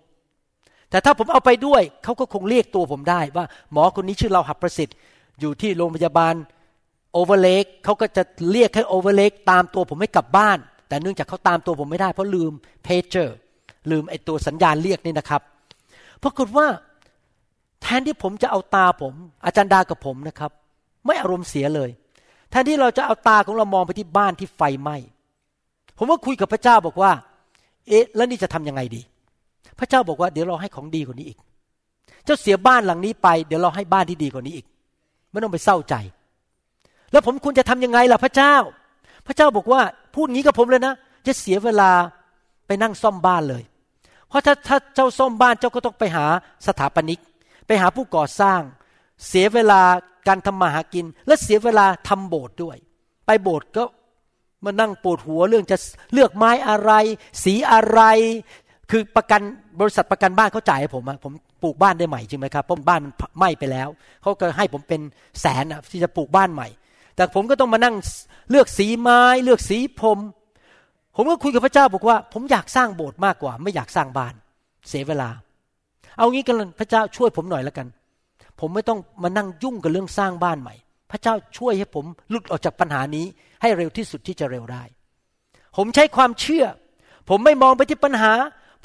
[0.89, 4.95] แต่ถ้าผมเอาไปด้วย เขาก็คงเรียกตัวผมได้ว่า หมอคนนี้ชื่อเราหับประสิทธิ์
[5.39, 6.35] อยู่ที่โรงพยาบาล
[7.13, 10.57] โอเวอร์เลกเขาก็จะเรียกให้โอเวอร์เลกตามตัวผมให้กลับบ้าน
[10.87, 12.51] แต่เนื่องจากเขาตามตัวผมไม่ได้เพราะลืม
[12.83, 13.35] เพจเจอร์
[13.91, 15.41] ลืมไอตัวสัญญาณเรียกนี่นะครับ
[16.23, 16.67] ปรากฏว่า
[17.85, 19.13] แทนที่ผมจะเอาตาผม
[19.45, 20.51] อาจารย์ดากับผมนะครับ
[21.05, 21.89] ไม่อารมณ์เสียเลย
[22.49, 24.97] แทนที่เราจะเอาตาของเรามองไปที่บ้านที่ไฟไหม้
[25.97, 27.11] ผมว่าคุยกับพระเจ้าบอกว่า
[27.87, 29.01] เอ๊ะแล้วนี่จะทํำยังไงดี
[29.79, 31.37] พระเจ้าบอกว่าเดี๋ยวเราให้ของดีกว่านี้อีก
[32.25, 34.65] เจ้าเสียบ้านหลังนี้ไป เดี๋ยวเราให้บ้านที่ดีกว่านี้อีก
[35.31, 35.95] ไม่ต้องไปเศร้าใจ
[37.11, 38.55] แล้วผมควรจะทำยังไงล่ะพระเจ้า
[39.27, 39.81] พระเจ้าบอกว่า
[40.15, 40.93] พูดงี้กับผมเลยนะ
[41.27, 41.91] จะเสียเวลา
[42.67, 43.63] ไปนั่งซ่อมบ้านเลย
[44.27, 46.25] เพราะถ้าถ้าเจ้าซ่อมบ้านเจ้าก็ต้องไปหา
[46.67, 47.19] สถาปนิก
[47.67, 48.61] ไปหาผู้ก่อสร้าง
[49.27, 49.81] เสียเวลา
[50.27, 52.77] การทำมาหากิน และเสียเวลาทำโบสถ์ด้วย
[53.25, 53.83] ไปโบสถ์ก็
[54.65, 55.77] มานั่งปวดหัวเรื่องจะ
[56.13, 56.91] เลือกไม้อะไร
[57.43, 58.01] สีอะไร
[58.91, 59.41] คือประกัน
[59.79, 63.87] บริษัทประกันบ้านเขาจ่ายให้ผมผมปลูกบ้านได้ใหม่จริงไหมครับเพราะบ้านมันไหม้ไปแล้ว
[64.21, 65.01] เขาก็ให้ผมเป็น
[65.41, 66.67] แสนที่จะปลูกบ้านใหม่
[67.15, 67.95] แต่ผมก็ต้องมานั่ง
[68.49, 70.19] เลือกสีไม้ เลือกสีพรม
[71.15, 74.33] ผมก็คุยกับพระเจ้าบอกว่า ผมอยากสร้างโบสถ์มากกว่า ไม่อยากสร้างบ้าน
[74.89, 75.29] เสียเวลา
[76.17, 77.87] เอางี้กันพระเจ้าช่วยผมหน่อยแล้วกัน
[78.59, 80.75] ผมไม่ต้องมานั่งยุ่งกับเรื่องสร้างบ้านใหม่
[81.11, 83.25] พระเจ้าช่วยให้ผมหลุดออกจากปัญหานี้
[83.61, 84.83] ให้เร็วที่สุดที่จะเร็วได้
[85.77, 86.65] ผมใช้ความเชื่อ
[87.29, 88.33] ผมไม่มองไปที่ปัญหา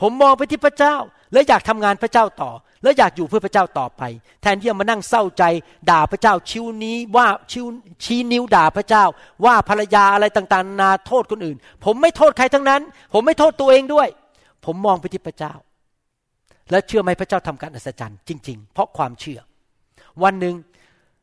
[0.00, 0.96] ผมมองไปที่พระเจ้า
[1.32, 2.50] และอยากทำงานพระเจ้าต่อ
[2.82, 4.02] และอยากอยู่เพื่อพระเจ้าต่อไป
[4.42, 5.44] แทนที่จะมานั่งเศร้าใจ
[5.90, 7.66] ด่าพระเจ้าชิวนี้ว่าชิว
[8.04, 9.04] ชี้นิ้วด่าพระเจ้า
[9.44, 14.08] ว่าภรรยาอะไรต่างๆ นาโทษคนอื่น ผมไม่โทษใครทั้งนั้น ผมไม่โทษตัวเองด้วย
[14.64, 15.52] ผมมองไปที่พระเจ้า
[16.70, 19.40] และเชื่อไหมพระเจ้าทำการอัศจรรย์จริง ๆ เพราะความเชื่อ
[20.22, 20.54] วันหนึ่ง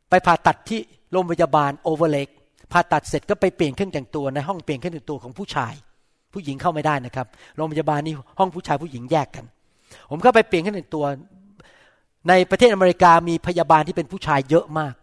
[0.10, 0.80] ไปผ่าตัดที่
[1.12, 2.28] โรงพยาบาลโอเวอร์เลก
[2.72, 5.74] ผ่าตัดเสร็จก็ไปเปลี่ยนเครื่องแต่งตัวในห้องเปลี่ยนเครื่องแต่งตัวของผู้ชาย
[6.34, 9.46] ผู้หญิงเข้าไม่ได้นะครับโรงพยาบาลนี่ห้องผู้ชายผู้หญิงแยกกัน
[10.12, 11.06] ผมเข้าไปเปลี่ยนเครื่องแต่งตัว
[12.30, 14.94] ในประเทศอเมริกามีพยาบาลที่เป็นผู้ชายเยอะมาก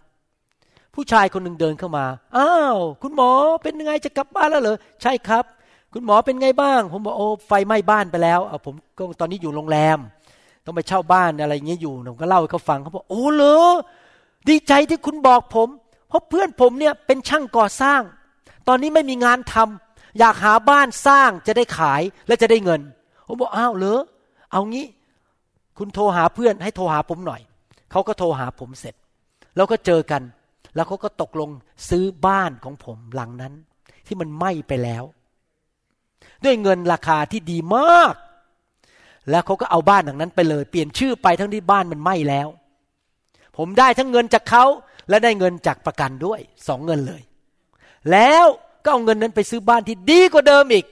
[0.95, 3.31] ผู้ชายคนหนึ่งเดินเข้ามาอ้าวคุณหมอ
[3.63, 5.45] เป็นยังไงจะกลับบ้านแล้วเหรอใช่ครับ
[5.93, 9.99] คุณหมอเป็นไงบ้าง ผมบอกโอ้ไฟไหม้บ้านไปแล้วเอาผมก็ตอนนี้อยู่โรงแรม
[10.65, 13.59] ต้องไปเช่าบ้านอะไรเงี้ยอยู่ผมก็เล่าให้เขาฟังเขาบอกโอ้เหรอ
[14.49, 15.69] ดีใจที่คุณบอกผม
[16.09, 18.03] เพราะเพื่อนผมเนี่ยเป็นช่างก่อสร้าง
[18.69, 22.81] ตอนนี้ไม่มีงานทำอยากหาบ้านสร้างจะได้ขายและจะได้เงิน
[23.27, 24.01] ผมบอกอ้าวเหรอ
[24.53, 24.87] เอางี้
[25.79, 27.41] คุณโทรหาเพื่อนให้โทรหาผมหน่อย
[27.91, 28.95] เขาก็โทรหาผมเสร็จ
[29.57, 30.23] แล้วก็เจอกัน
[30.75, 31.51] แล้วเขาก็ตกลง
[31.89, 33.55] ซื้อบ้านของผมหลังนั้น
[34.07, 35.05] ที่มันไหม้ไปแล้ว
[36.45, 38.15] ด้วยเงินราคาที่ดีมาก
[39.31, 42.49] แล้วเขาก็เอาบ้านหลังนั้นไปเลย เปลี่ยนชื่อไปทั้งที่บ้านมันไหม้แล้ว
[43.57, 44.65] ผมได้ทั้งเงินจากเขา
[45.09, 47.23] และได้เงินจากประกันด้วยสองเงินเลย
[48.13, 48.47] แล้ว
[48.85, 50.87] ก็เอาเงินนั้นไปซื้อบ้านที่ดีกว่าเดิมอีก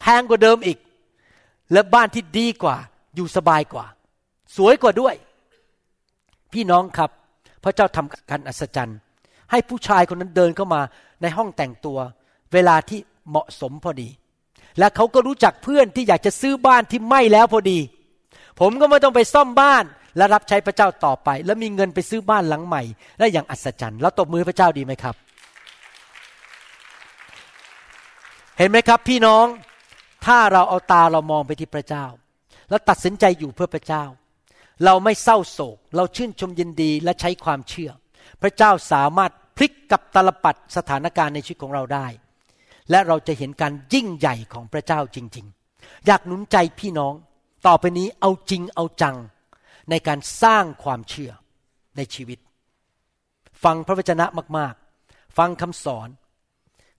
[0.00, 0.78] แพงกว่าเดิมอีก
[1.72, 2.76] และบ้านที่ดีกว่า
[3.14, 3.86] อยู่สบายกว่า
[4.56, 5.14] สวยกว่าด้วย
[6.52, 7.10] พี่น้องครับ
[7.62, 8.98] พระเจ้าทำการอัศจรรย์
[9.50, 10.80] ให้ผู้ชายคนนั้นเดินเข้ามา
[11.22, 11.98] ในห้องแต่งตัว
[12.52, 14.08] เวลาที่เหมาะสมพอดี
[14.78, 17.78] และเขาก็รู้จักเพื่อนที่อยากจะซื้อบ้านที่ไม่แล้วพอดี
[18.60, 19.84] ผมก็ไม่ต้องไปซ่อมบ้าน
[20.16, 22.82] และรับใช้พระเจ้าต่อไป แล้วมีเงินไปซื้อบ้านหลังใหม่
[23.18, 25.14] และอย่างอัศจรรย์แล้วตบมือพระเจ้าดีไหมครับ
[28.58, 29.46] เห็นไหมครับพี่น้อง
[30.26, 32.06] ถ้าเราเอาตาเรามองไปที่พระเจ้า
[32.70, 34.04] แล้วตัดสินใจอยู่เพื่อพระเจ้า
[34.84, 37.90] เราไม่เศร้าโศก เราชื่นชมยินดีและใช้ความเชื่อ
[38.42, 42.06] พระเจ้าสามารถพลิกกับตลปัดสถานการณ์ในชีวิตของเราได้
[42.90, 47.14] และเราจะเห็นการยิ่งใหญ่ของพระเจ้าจริง ๆ อยากหนุนใจพี่น้อง
[47.66, 49.16] ต่อไปนี้เอาจริงเอาจัง
[49.90, 51.30] ในการสร้างความเชื่อ
[51.96, 52.38] ในชีวิต
[53.64, 54.26] ฟังพระวจนะ
[54.58, 56.08] มากๆ ฟังคำสอน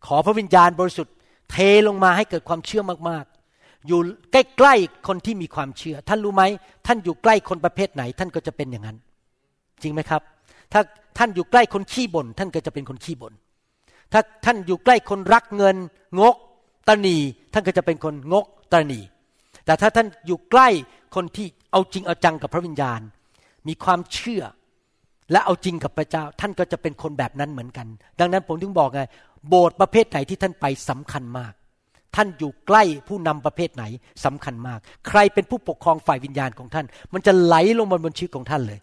[0.06, 1.16] ขอพระวิญญาณบริสุทธิ์
[1.52, 1.56] เท
[1.88, 4.00] ลงมาให้เกิดความเชื่อมากๆ อยู่
[4.32, 6.44] ใกล้ๆคนที่มีความเชื่อ ท่านรู้ไหม
[6.88, 8.98] ท่านอยู่ใกล้คนประเภทไหน ท่านก็จะเป็นอย่างนั้น
[9.82, 10.22] จริงไหมครับ
[10.74, 10.82] ถ้า
[11.18, 13.34] ท่านอยู่ใกล้คนขี้บน่นท่านก็จะเป็นคนขี้บน่น
[14.14, 15.76] ถ้าท่านอยู่ใกล้คนรักเงิน
[16.20, 16.36] งก
[16.88, 17.18] ตนี
[17.54, 19.00] ท่านก็จะเป็นคนงกตนี
[19.66, 20.68] แต่ถ้าท่านอยู่ใกล้
[21.16, 23.02] คนที่เอาจริงเอาจังกับพระวิญญาณ
[23.68, 24.44] มีความเชื่อ
[25.32, 27.88] และเอาจริงกับพระเจ้า ท่านก็จะเป็นคนแบบนั้นเหมือนกัน
[28.20, 29.02] ดังนั้นผมถึงบอกไง
[29.50, 31.54] โบสถ์ประเภทไหนที่ท่านไปสำคัญมาก
[32.16, 33.84] ท่านอยู่ใกล้ผู้นำประเภทไหน
[34.26, 38.80] สำคัญมาก ใครเป็นผู้ปกครองฝ่ายวิญญาณของท่าน มันจะไหลลงมาบนชีวิตของท่านเลย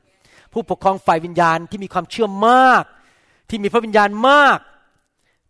[0.52, 2.84] ผู้ปกครองฝ่ายวิญญาณที่มีความเชื่อมาก
[3.48, 4.58] ที่มีพระวิญญาณมาก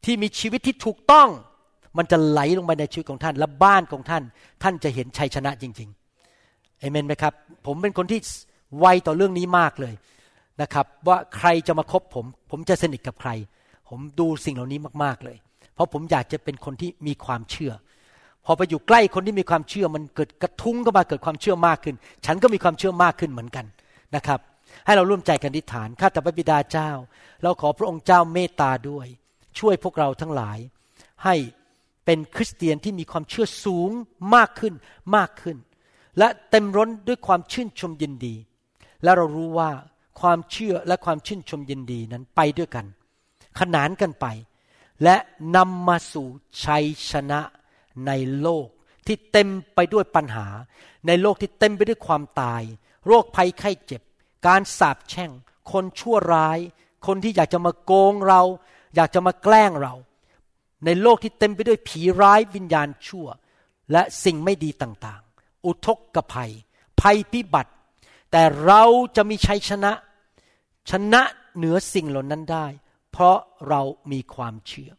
[0.05, 1.28] ที่มีชีวิตที่ถูกต้อง
[1.99, 4.22] มันจะไหลลงไปในชีวิตของท่าน และบ้านของท่าน
[4.62, 7.32] ท่านจะเห็นชัยชนะจริงๆเอเมนไหมครับ
[7.66, 8.20] ผมเป็นคนที่
[8.78, 9.94] ไวต่อเรื่องนี้มากเลย
[10.62, 13.30] นะครับ ว่าใครจะมาคบผม ผมจะสนิทกับใคร
[13.88, 15.36] ผมดูสิ่งเหล่านี้มากๆเลย
[15.74, 17.72] เพราะผมอยากจะเป็นคนที่มีความเชื่อ
[18.44, 21.96] พอไปอยู่ใกล้คนที่มีความเชื่อ มันเกิดกระทุ้งเข้ามาเกิดความเชื่อมากขึ้น
[22.26, 23.66] ฉันก็มีความเชื่อมากขึ้นเหมือนกัน
[24.16, 24.40] นะครับ
[24.86, 26.90] ให้เราร่วมใจกันทิฏฐาน ข้าแต่พระบิดาเจ้า
[27.42, 29.07] เราขอพระองค์เจ้าเมตตาด้วย
[29.59, 30.59] ช่วยพวกเราทั้งหลาย
[31.24, 31.34] ให้
[32.04, 33.90] เป็นคริสเตียนที่มีความเชื่อสูง
[34.34, 34.74] มากขึ้น
[35.16, 35.56] มากขึ้น
[36.18, 38.34] และเต็มร้นด้วยความชื่นชมยินดี
[39.02, 39.70] และเรารู้ว่า
[40.20, 42.86] ความเชื่อและความชื่นชมยินดีนั้นไปด้วยกัน
[43.59, 44.26] ขนานกันไป
[45.04, 45.16] และ
[45.56, 46.28] นำมาสู่
[46.64, 47.40] ชัยชนะ
[48.06, 48.68] ในโลก
[49.06, 50.46] ที่เต็มไปด้วยปัญหา
[51.06, 52.62] ในโลกที่เต็มไปด้วยความตาย
[53.06, 54.02] โรคภัยไข้เจ็บ
[54.46, 55.30] การสาปแช่ง
[55.72, 56.59] คนชั่วร้าย
[57.06, 58.42] คนที่อยากจะมาโกงเรา
[58.95, 59.95] อยากจะมาแกล้งเรา
[60.84, 63.26] ในโลกที่เต็มไปด้วยผีร้ายวิญญาณชั่ว
[63.93, 66.53] และสิ่งไม่ดีต่างๆ อุทกกภัย
[67.01, 67.72] ภัยพิบัติ
[68.30, 68.82] แต่เรา
[69.16, 69.93] จะมีชัยชนะ
[70.91, 71.22] ชนะ
[71.57, 72.66] เหนือสิ่งเหล่านั้นได้
[73.12, 73.82] เพราะเรา
[74.12, 74.91] มีความเชื่อ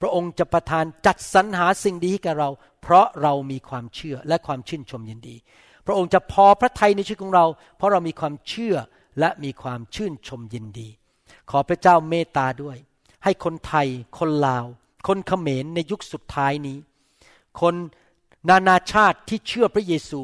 [0.00, 2.50] พระองค์จะประทานจัดสรรหาสิ่งดีให้แก่เรา
[2.82, 5.36] เพราะเรามีความเชื่อและความชื่นชมยินดี
[5.86, 7.46] พระองค์จะพอพระทัยในชีวิตของเรา
[7.76, 8.76] เพราะเรามีความเชื่อ
[9.20, 10.88] และมีความชื่นชมยินดี
[11.50, 12.76] ขอพระเจ้าเมตตาด้วย
[13.24, 14.66] ให้คนไทย คนลาว
[15.06, 16.78] คนเขมรในยุคสุดท้ายนี้
[17.60, 17.74] คน
[18.48, 20.22] นานาชาติที่เชื่อพระเยซู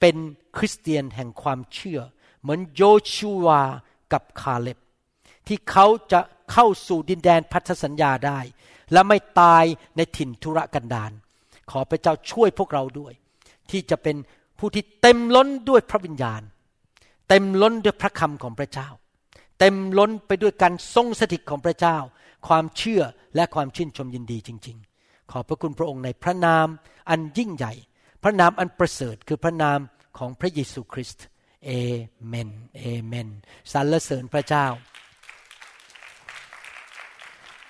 [0.00, 0.16] เป็น
[0.56, 2.00] คริสเตียนแห่งความเชื่อ
[2.40, 2.82] เหมือนโย
[3.14, 3.62] ชูวา
[4.12, 4.78] กับคาเล็บ
[5.46, 6.20] ที่เขาจะ
[6.52, 8.40] เข้าสู่ดินแดนพันธสัญญาได้
[8.92, 9.64] และไม่ตาย
[9.96, 11.12] ในถิ่นทุรกันดาร
[11.70, 13.12] ขอพระเจ้าช่วยพวกเราด้วย
[13.70, 14.16] ที่จะเป็น
[14.58, 16.42] ผู้ที่เต็มล้นด้วยพระวิญญาณ
[17.28, 18.88] เต็มล้นด้วยพระคำของพระเจ้า
[19.64, 21.96] เต็มล้นไปด้วยการทรงสถิตของพระเจ้า
[22.48, 23.02] ความเชื่อ
[23.36, 26.66] และความชื่นชมยินดีจริง ๆ ขอบพระคุณพระองค์ในพระนาม
[27.10, 27.72] อันยิ่งใหญ่
[28.22, 29.78] พระนามอันประเสริฐคือพระนาม
[30.18, 31.24] ของพระเยซูคริสต์
[31.64, 31.70] เอ
[32.26, 33.28] เมนเอเมน
[33.72, 34.66] สรรเสริญพระเจ้า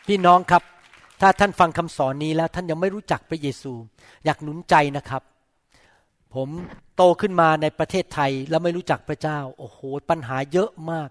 [0.07, 0.63] พี่น้องครับ
[1.21, 3.73] ถ้าท่านฟังคำสอนนี้แล้วท่านยังไม่รู้จักพระเยซู
[4.25, 5.23] อยากหนุนใจนะครับ
[6.35, 6.49] ผม
[6.97, 9.79] โตขึ้นมาในประเทศไทยแล้วไม่รู้จักพระเจ้า โอ้โห
[10.11, 11.11] ปัญหาเยอะมาก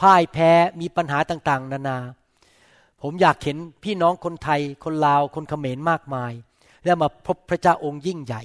[0.00, 1.98] พ่ายแพ้มีปัญหาต่างๆ นานา
[3.02, 6.32] ผมอยากเห็นพี่น้องคนไทย คนลาว คนเขมรมากมาย
[6.84, 8.42] แล้วมาพบพระเจ้าองค์ยิ่งใหญ่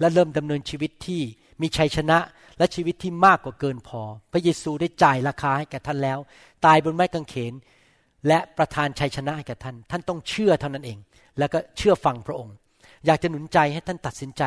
[0.00, 1.20] และเริ่มดำเนินชีวิตที่
[1.60, 2.18] มีชัยชนะ
[2.58, 6.18] และชีวิตที่มากกว่าเกินพอ พระเยซูได้จ่ายราคาให้แก่ท่านแล้ว
[6.64, 7.52] ตายบนไม้กางเขน
[8.28, 10.98] และประทานชัยชนะให้แกับท่าน ท่านต้องเชื่อเท่านั้นเอง
[11.38, 12.54] แล้วก็เชื่อฟังพระองค์
[13.06, 14.42] อยากจะหนุนใจให้ท่านตัดสินใจ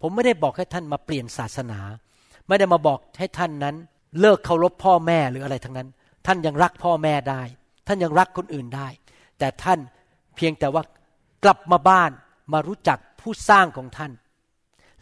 [0.00, 1.80] ผมไม่ได้บอกให้ท่านมาเปลี่ยนศาสนา
[2.48, 3.76] ไม่ได้มาบอกให้ท่านนั้น
[4.20, 5.88] เลิกเคารพพ่อแม่หรืออะไรทั้งนั้น
[6.28, 7.42] ท่านยังรักพ่อแม่ได้
[7.86, 8.88] ท่านยังรักคนอื่นได้
[9.38, 9.78] แต่ท่าน
[10.36, 10.82] เพียงแต่ว่า
[11.44, 12.10] กลับมาบ้าน
[12.52, 14.12] มารู้จักผู้สร้างของท่าน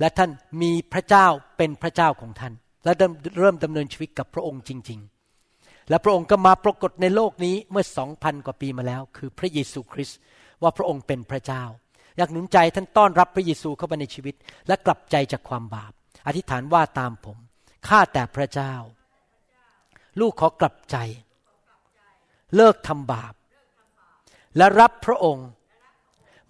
[0.01, 0.31] และท่าน
[0.63, 2.53] มีพระเจ้าเป็นพระเจ้าของท่าน
[2.85, 2.93] และ
[3.39, 5.01] เริ่มดำเนินชีวิตกับพระองค์จริง
[5.45, 10.19] ๆ และพระองค์ก็มาปรากฏในโลกนี้เมื่อสองพันกว่าปีมาแล้ว คือพระเยซูคริสต์
[10.63, 11.65] ว่าพระองค์เป็นพระเจ้า
[12.17, 14.35] อยากหนุนใจท่านต้อนรับพระเยซูเข้ามาในชีวิต
[14.69, 15.93] และกลับใจจากความบาป
[16.27, 17.39] อธิษฐานว่าตามผม
[17.89, 18.75] ข้าแต่พระเจ้า
[20.21, 20.97] ลูกขอกลับใจ
[22.57, 23.35] เลิกทำบาป
[24.57, 25.49] และรับพระองค์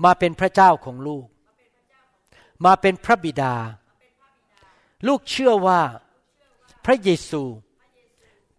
[0.04, 1.26] มาเป็นพระเจ้าของลูก
[2.64, 3.54] มาเป็นพระบิดา
[5.06, 5.80] ลูกเชื่อว่า
[6.84, 7.42] พระเยซู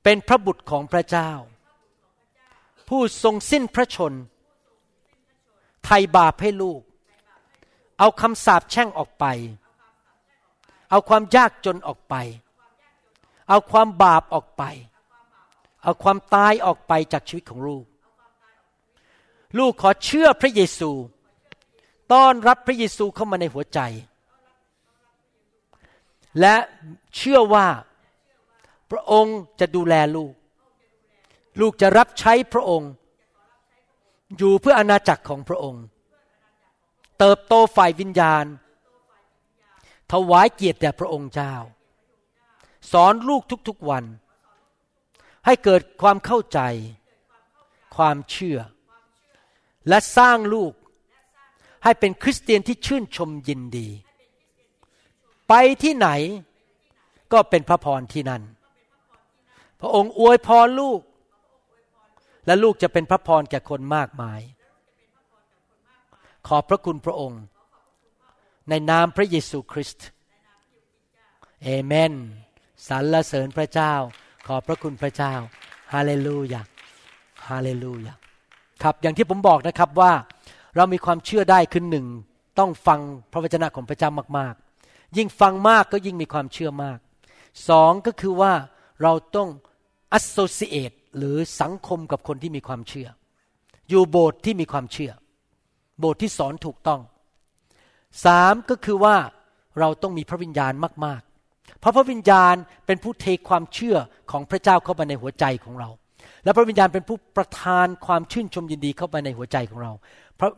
[0.04, 1.32] เป็นพระบุตรของพระเจ้า
[2.88, 4.14] ผู้ทรงสิ้นพระชน
[5.86, 6.82] ไถ่บาปให้ลูก
[8.00, 9.26] เอาคำสาปแช่งออกไป
[10.90, 12.16] เอาความยากจนออกไป
[13.50, 14.64] เอาความบาปออกไป
[15.84, 17.86] เอาความตายออกไปจากชีวิตของลูก
[19.58, 20.92] ลูกขอเชื่อพระเยซู
[22.14, 23.80] ต้อนรับพระเยซูเข้ามาในหัวใจ
[26.40, 26.56] และ
[27.16, 27.68] เชื่อว่า
[28.92, 30.34] พระองค์จะดูแลลูก
[31.60, 32.92] ลูกจะรับใช้พระองค์
[34.38, 35.84] อยู่เพื่ออาณาจักรของพระองค์
[37.20, 38.46] เติบโตฝ่ายวิญญาณ
[40.12, 41.54] ถวายเกียรติแด่พระองค์เจ้า
[42.92, 44.04] สอนลูกทุกๆวัน
[45.48, 46.60] ให้เกิดความเข้าใจ
[47.96, 48.60] ความเชื่อ
[49.88, 50.74] และสร้างลูก
[51.84, 53.88] ให้เป็นคริสเตียนที่ชื่นชมยินดี
[55.50, 56.10] ไปที่ไหน
[57.34, 58.44] ก็เป็นพระพรที่นั่น
[59.80, 61.02] พระองค์อวยพรลูก
[62.46, 64.42] และลูกจะเป็นพระพรแก่คนมากมาย
[66.48, 67.42] ขอบพระคุณพระองค์
[68.70, 70.08] ในนามพระเยซูคริสต์
[71.64, 72.14] เอเมน
[72.88, 73.94] สรรเสริญพระเจ้า
[74.48, 75.34] ขอบพระคุณพระเจ้า
[75.94, 76.62] ฮาเลลูยา
[77.50, 78.14] ฮาเลลูยา
[78.84, 80.12] ครับอย่างที่ผมบอกนะครับว่า
[80.76, 82.06] เรามีความเชื่อได้คือหนึ่ง
[82.60, 83.00] ต้องฟัง
[83.32, 87.00] พระวจนะของพระเจ้ามากๆ ยิ่งฟังมากก็ยิ่งมีความเชื่อมาก
[87.70, 88.54] สองก็คือว่า
[89.04, 89.50] เราต้อง
[90.18, 93.08] associate หรือสังคมกับคนที่มีความเชื่อ
[93.90, 95.12] อยู่โบสถ์ที่มีความเชื่อ
[96.00, 97.02] โบสถ์ที่สอนถูกต้อง
[98.26, 99.16] สามก็คือว่า
[99.80, 100.74] เราต้องมีพระวิญญาณ
[101.06, 101.22] มาก
[101.80, 102.56] เพราะพระวิญญาณ
[102.86, 103.98] เป็นผู้เทความเชื่อ
[104.32, 105.90] ของพระเจ้าเข้ามาในหัวใจของเรา
[106.44, 109.92] และพระวิญญาณเป็นผู้ประทานความชื่นชมยินดีเข้าไปในหัวใจของเรา
[110.36, 110.52] เพราะ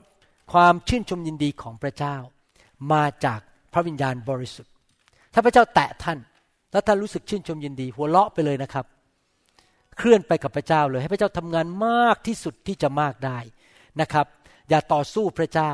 [0.53, 2.15] ความชื่นชมยินดีของพระเจ้า
[2.93, 3.39] มาจาก
[3.73, 4.71] พระวิญญาณบริสุทธิ์
[5.33, 6.17] ถ้าพระเจ้าแตะท่าน
[6.71, 8.85] แล้วท่านรู้สึกชื่นชมยินดี หัวเราะไปเลยนะครับ
[9.97, 13.39] เคลื่อนไปกับพระเจ้าเลย ให้พระเจ้าทำงานมากที่สุดที่จะมากได้
[14.01, 14.25] นะครับ
[14.69, 15.71] อย่าต่อสู้พระเจ้า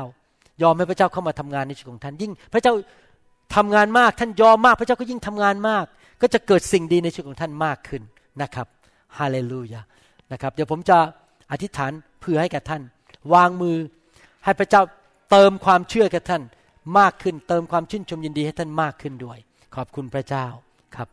[0.62, 2.72] ยอมให้พระเจ้าเข้ามาทำงานในชีวิตของท่านยิ่ง พระเจ้า
[3.54, 5.84] ทำงานมากท่านยอมมาก พระเจ้าก็ยิ่งทำงานมาก
[6.22, 8.02] ก็จะเกิดสิ่งดีในชีวิตของท่านมากขึ้น
[8.42, 8.66] นะครับ
[9.18, 9.80] ฮาเลลูยา
[10.32, 10.98] นะครับเดี๋ยวผมจะ
[11.52, 12.82] อธิษฐานเพื่อให้กับท่าน
[13.34, 13.76] วางมือ
[14.44, 14.82] ให้พระเจ้า
[15.30, 16.42] เติมความเชื่อกับท่าน
[16.98, 19.38] มากขึ้น เติมความชื่นชมยินดีให้ท่านมากขึ้นด้วย
[19.74, 20.46] ขอบคุณพระเจ้า
[20.96, 21.08] ครับ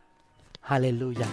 [0.68, 1.30] ฮาเลลูยา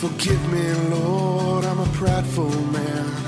[0.00, 0.64] Forgive me,
[0.94, 3.27] Lord, I'm a prideful man.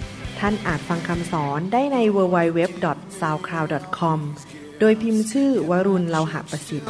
[0.41, 4.19] ท่านอาจฟังคำสอนได้ใน www.soundcloud.com
[4.79, 6.87] โดยพิมพ์ชื่อวรุณเลาหะประสิทธิ์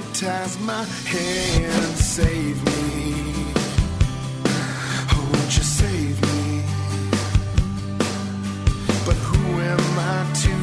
[9.07, 9.41] But who
[9.73, 10.53] am I to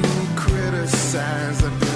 [0.43, 1.88] criticize?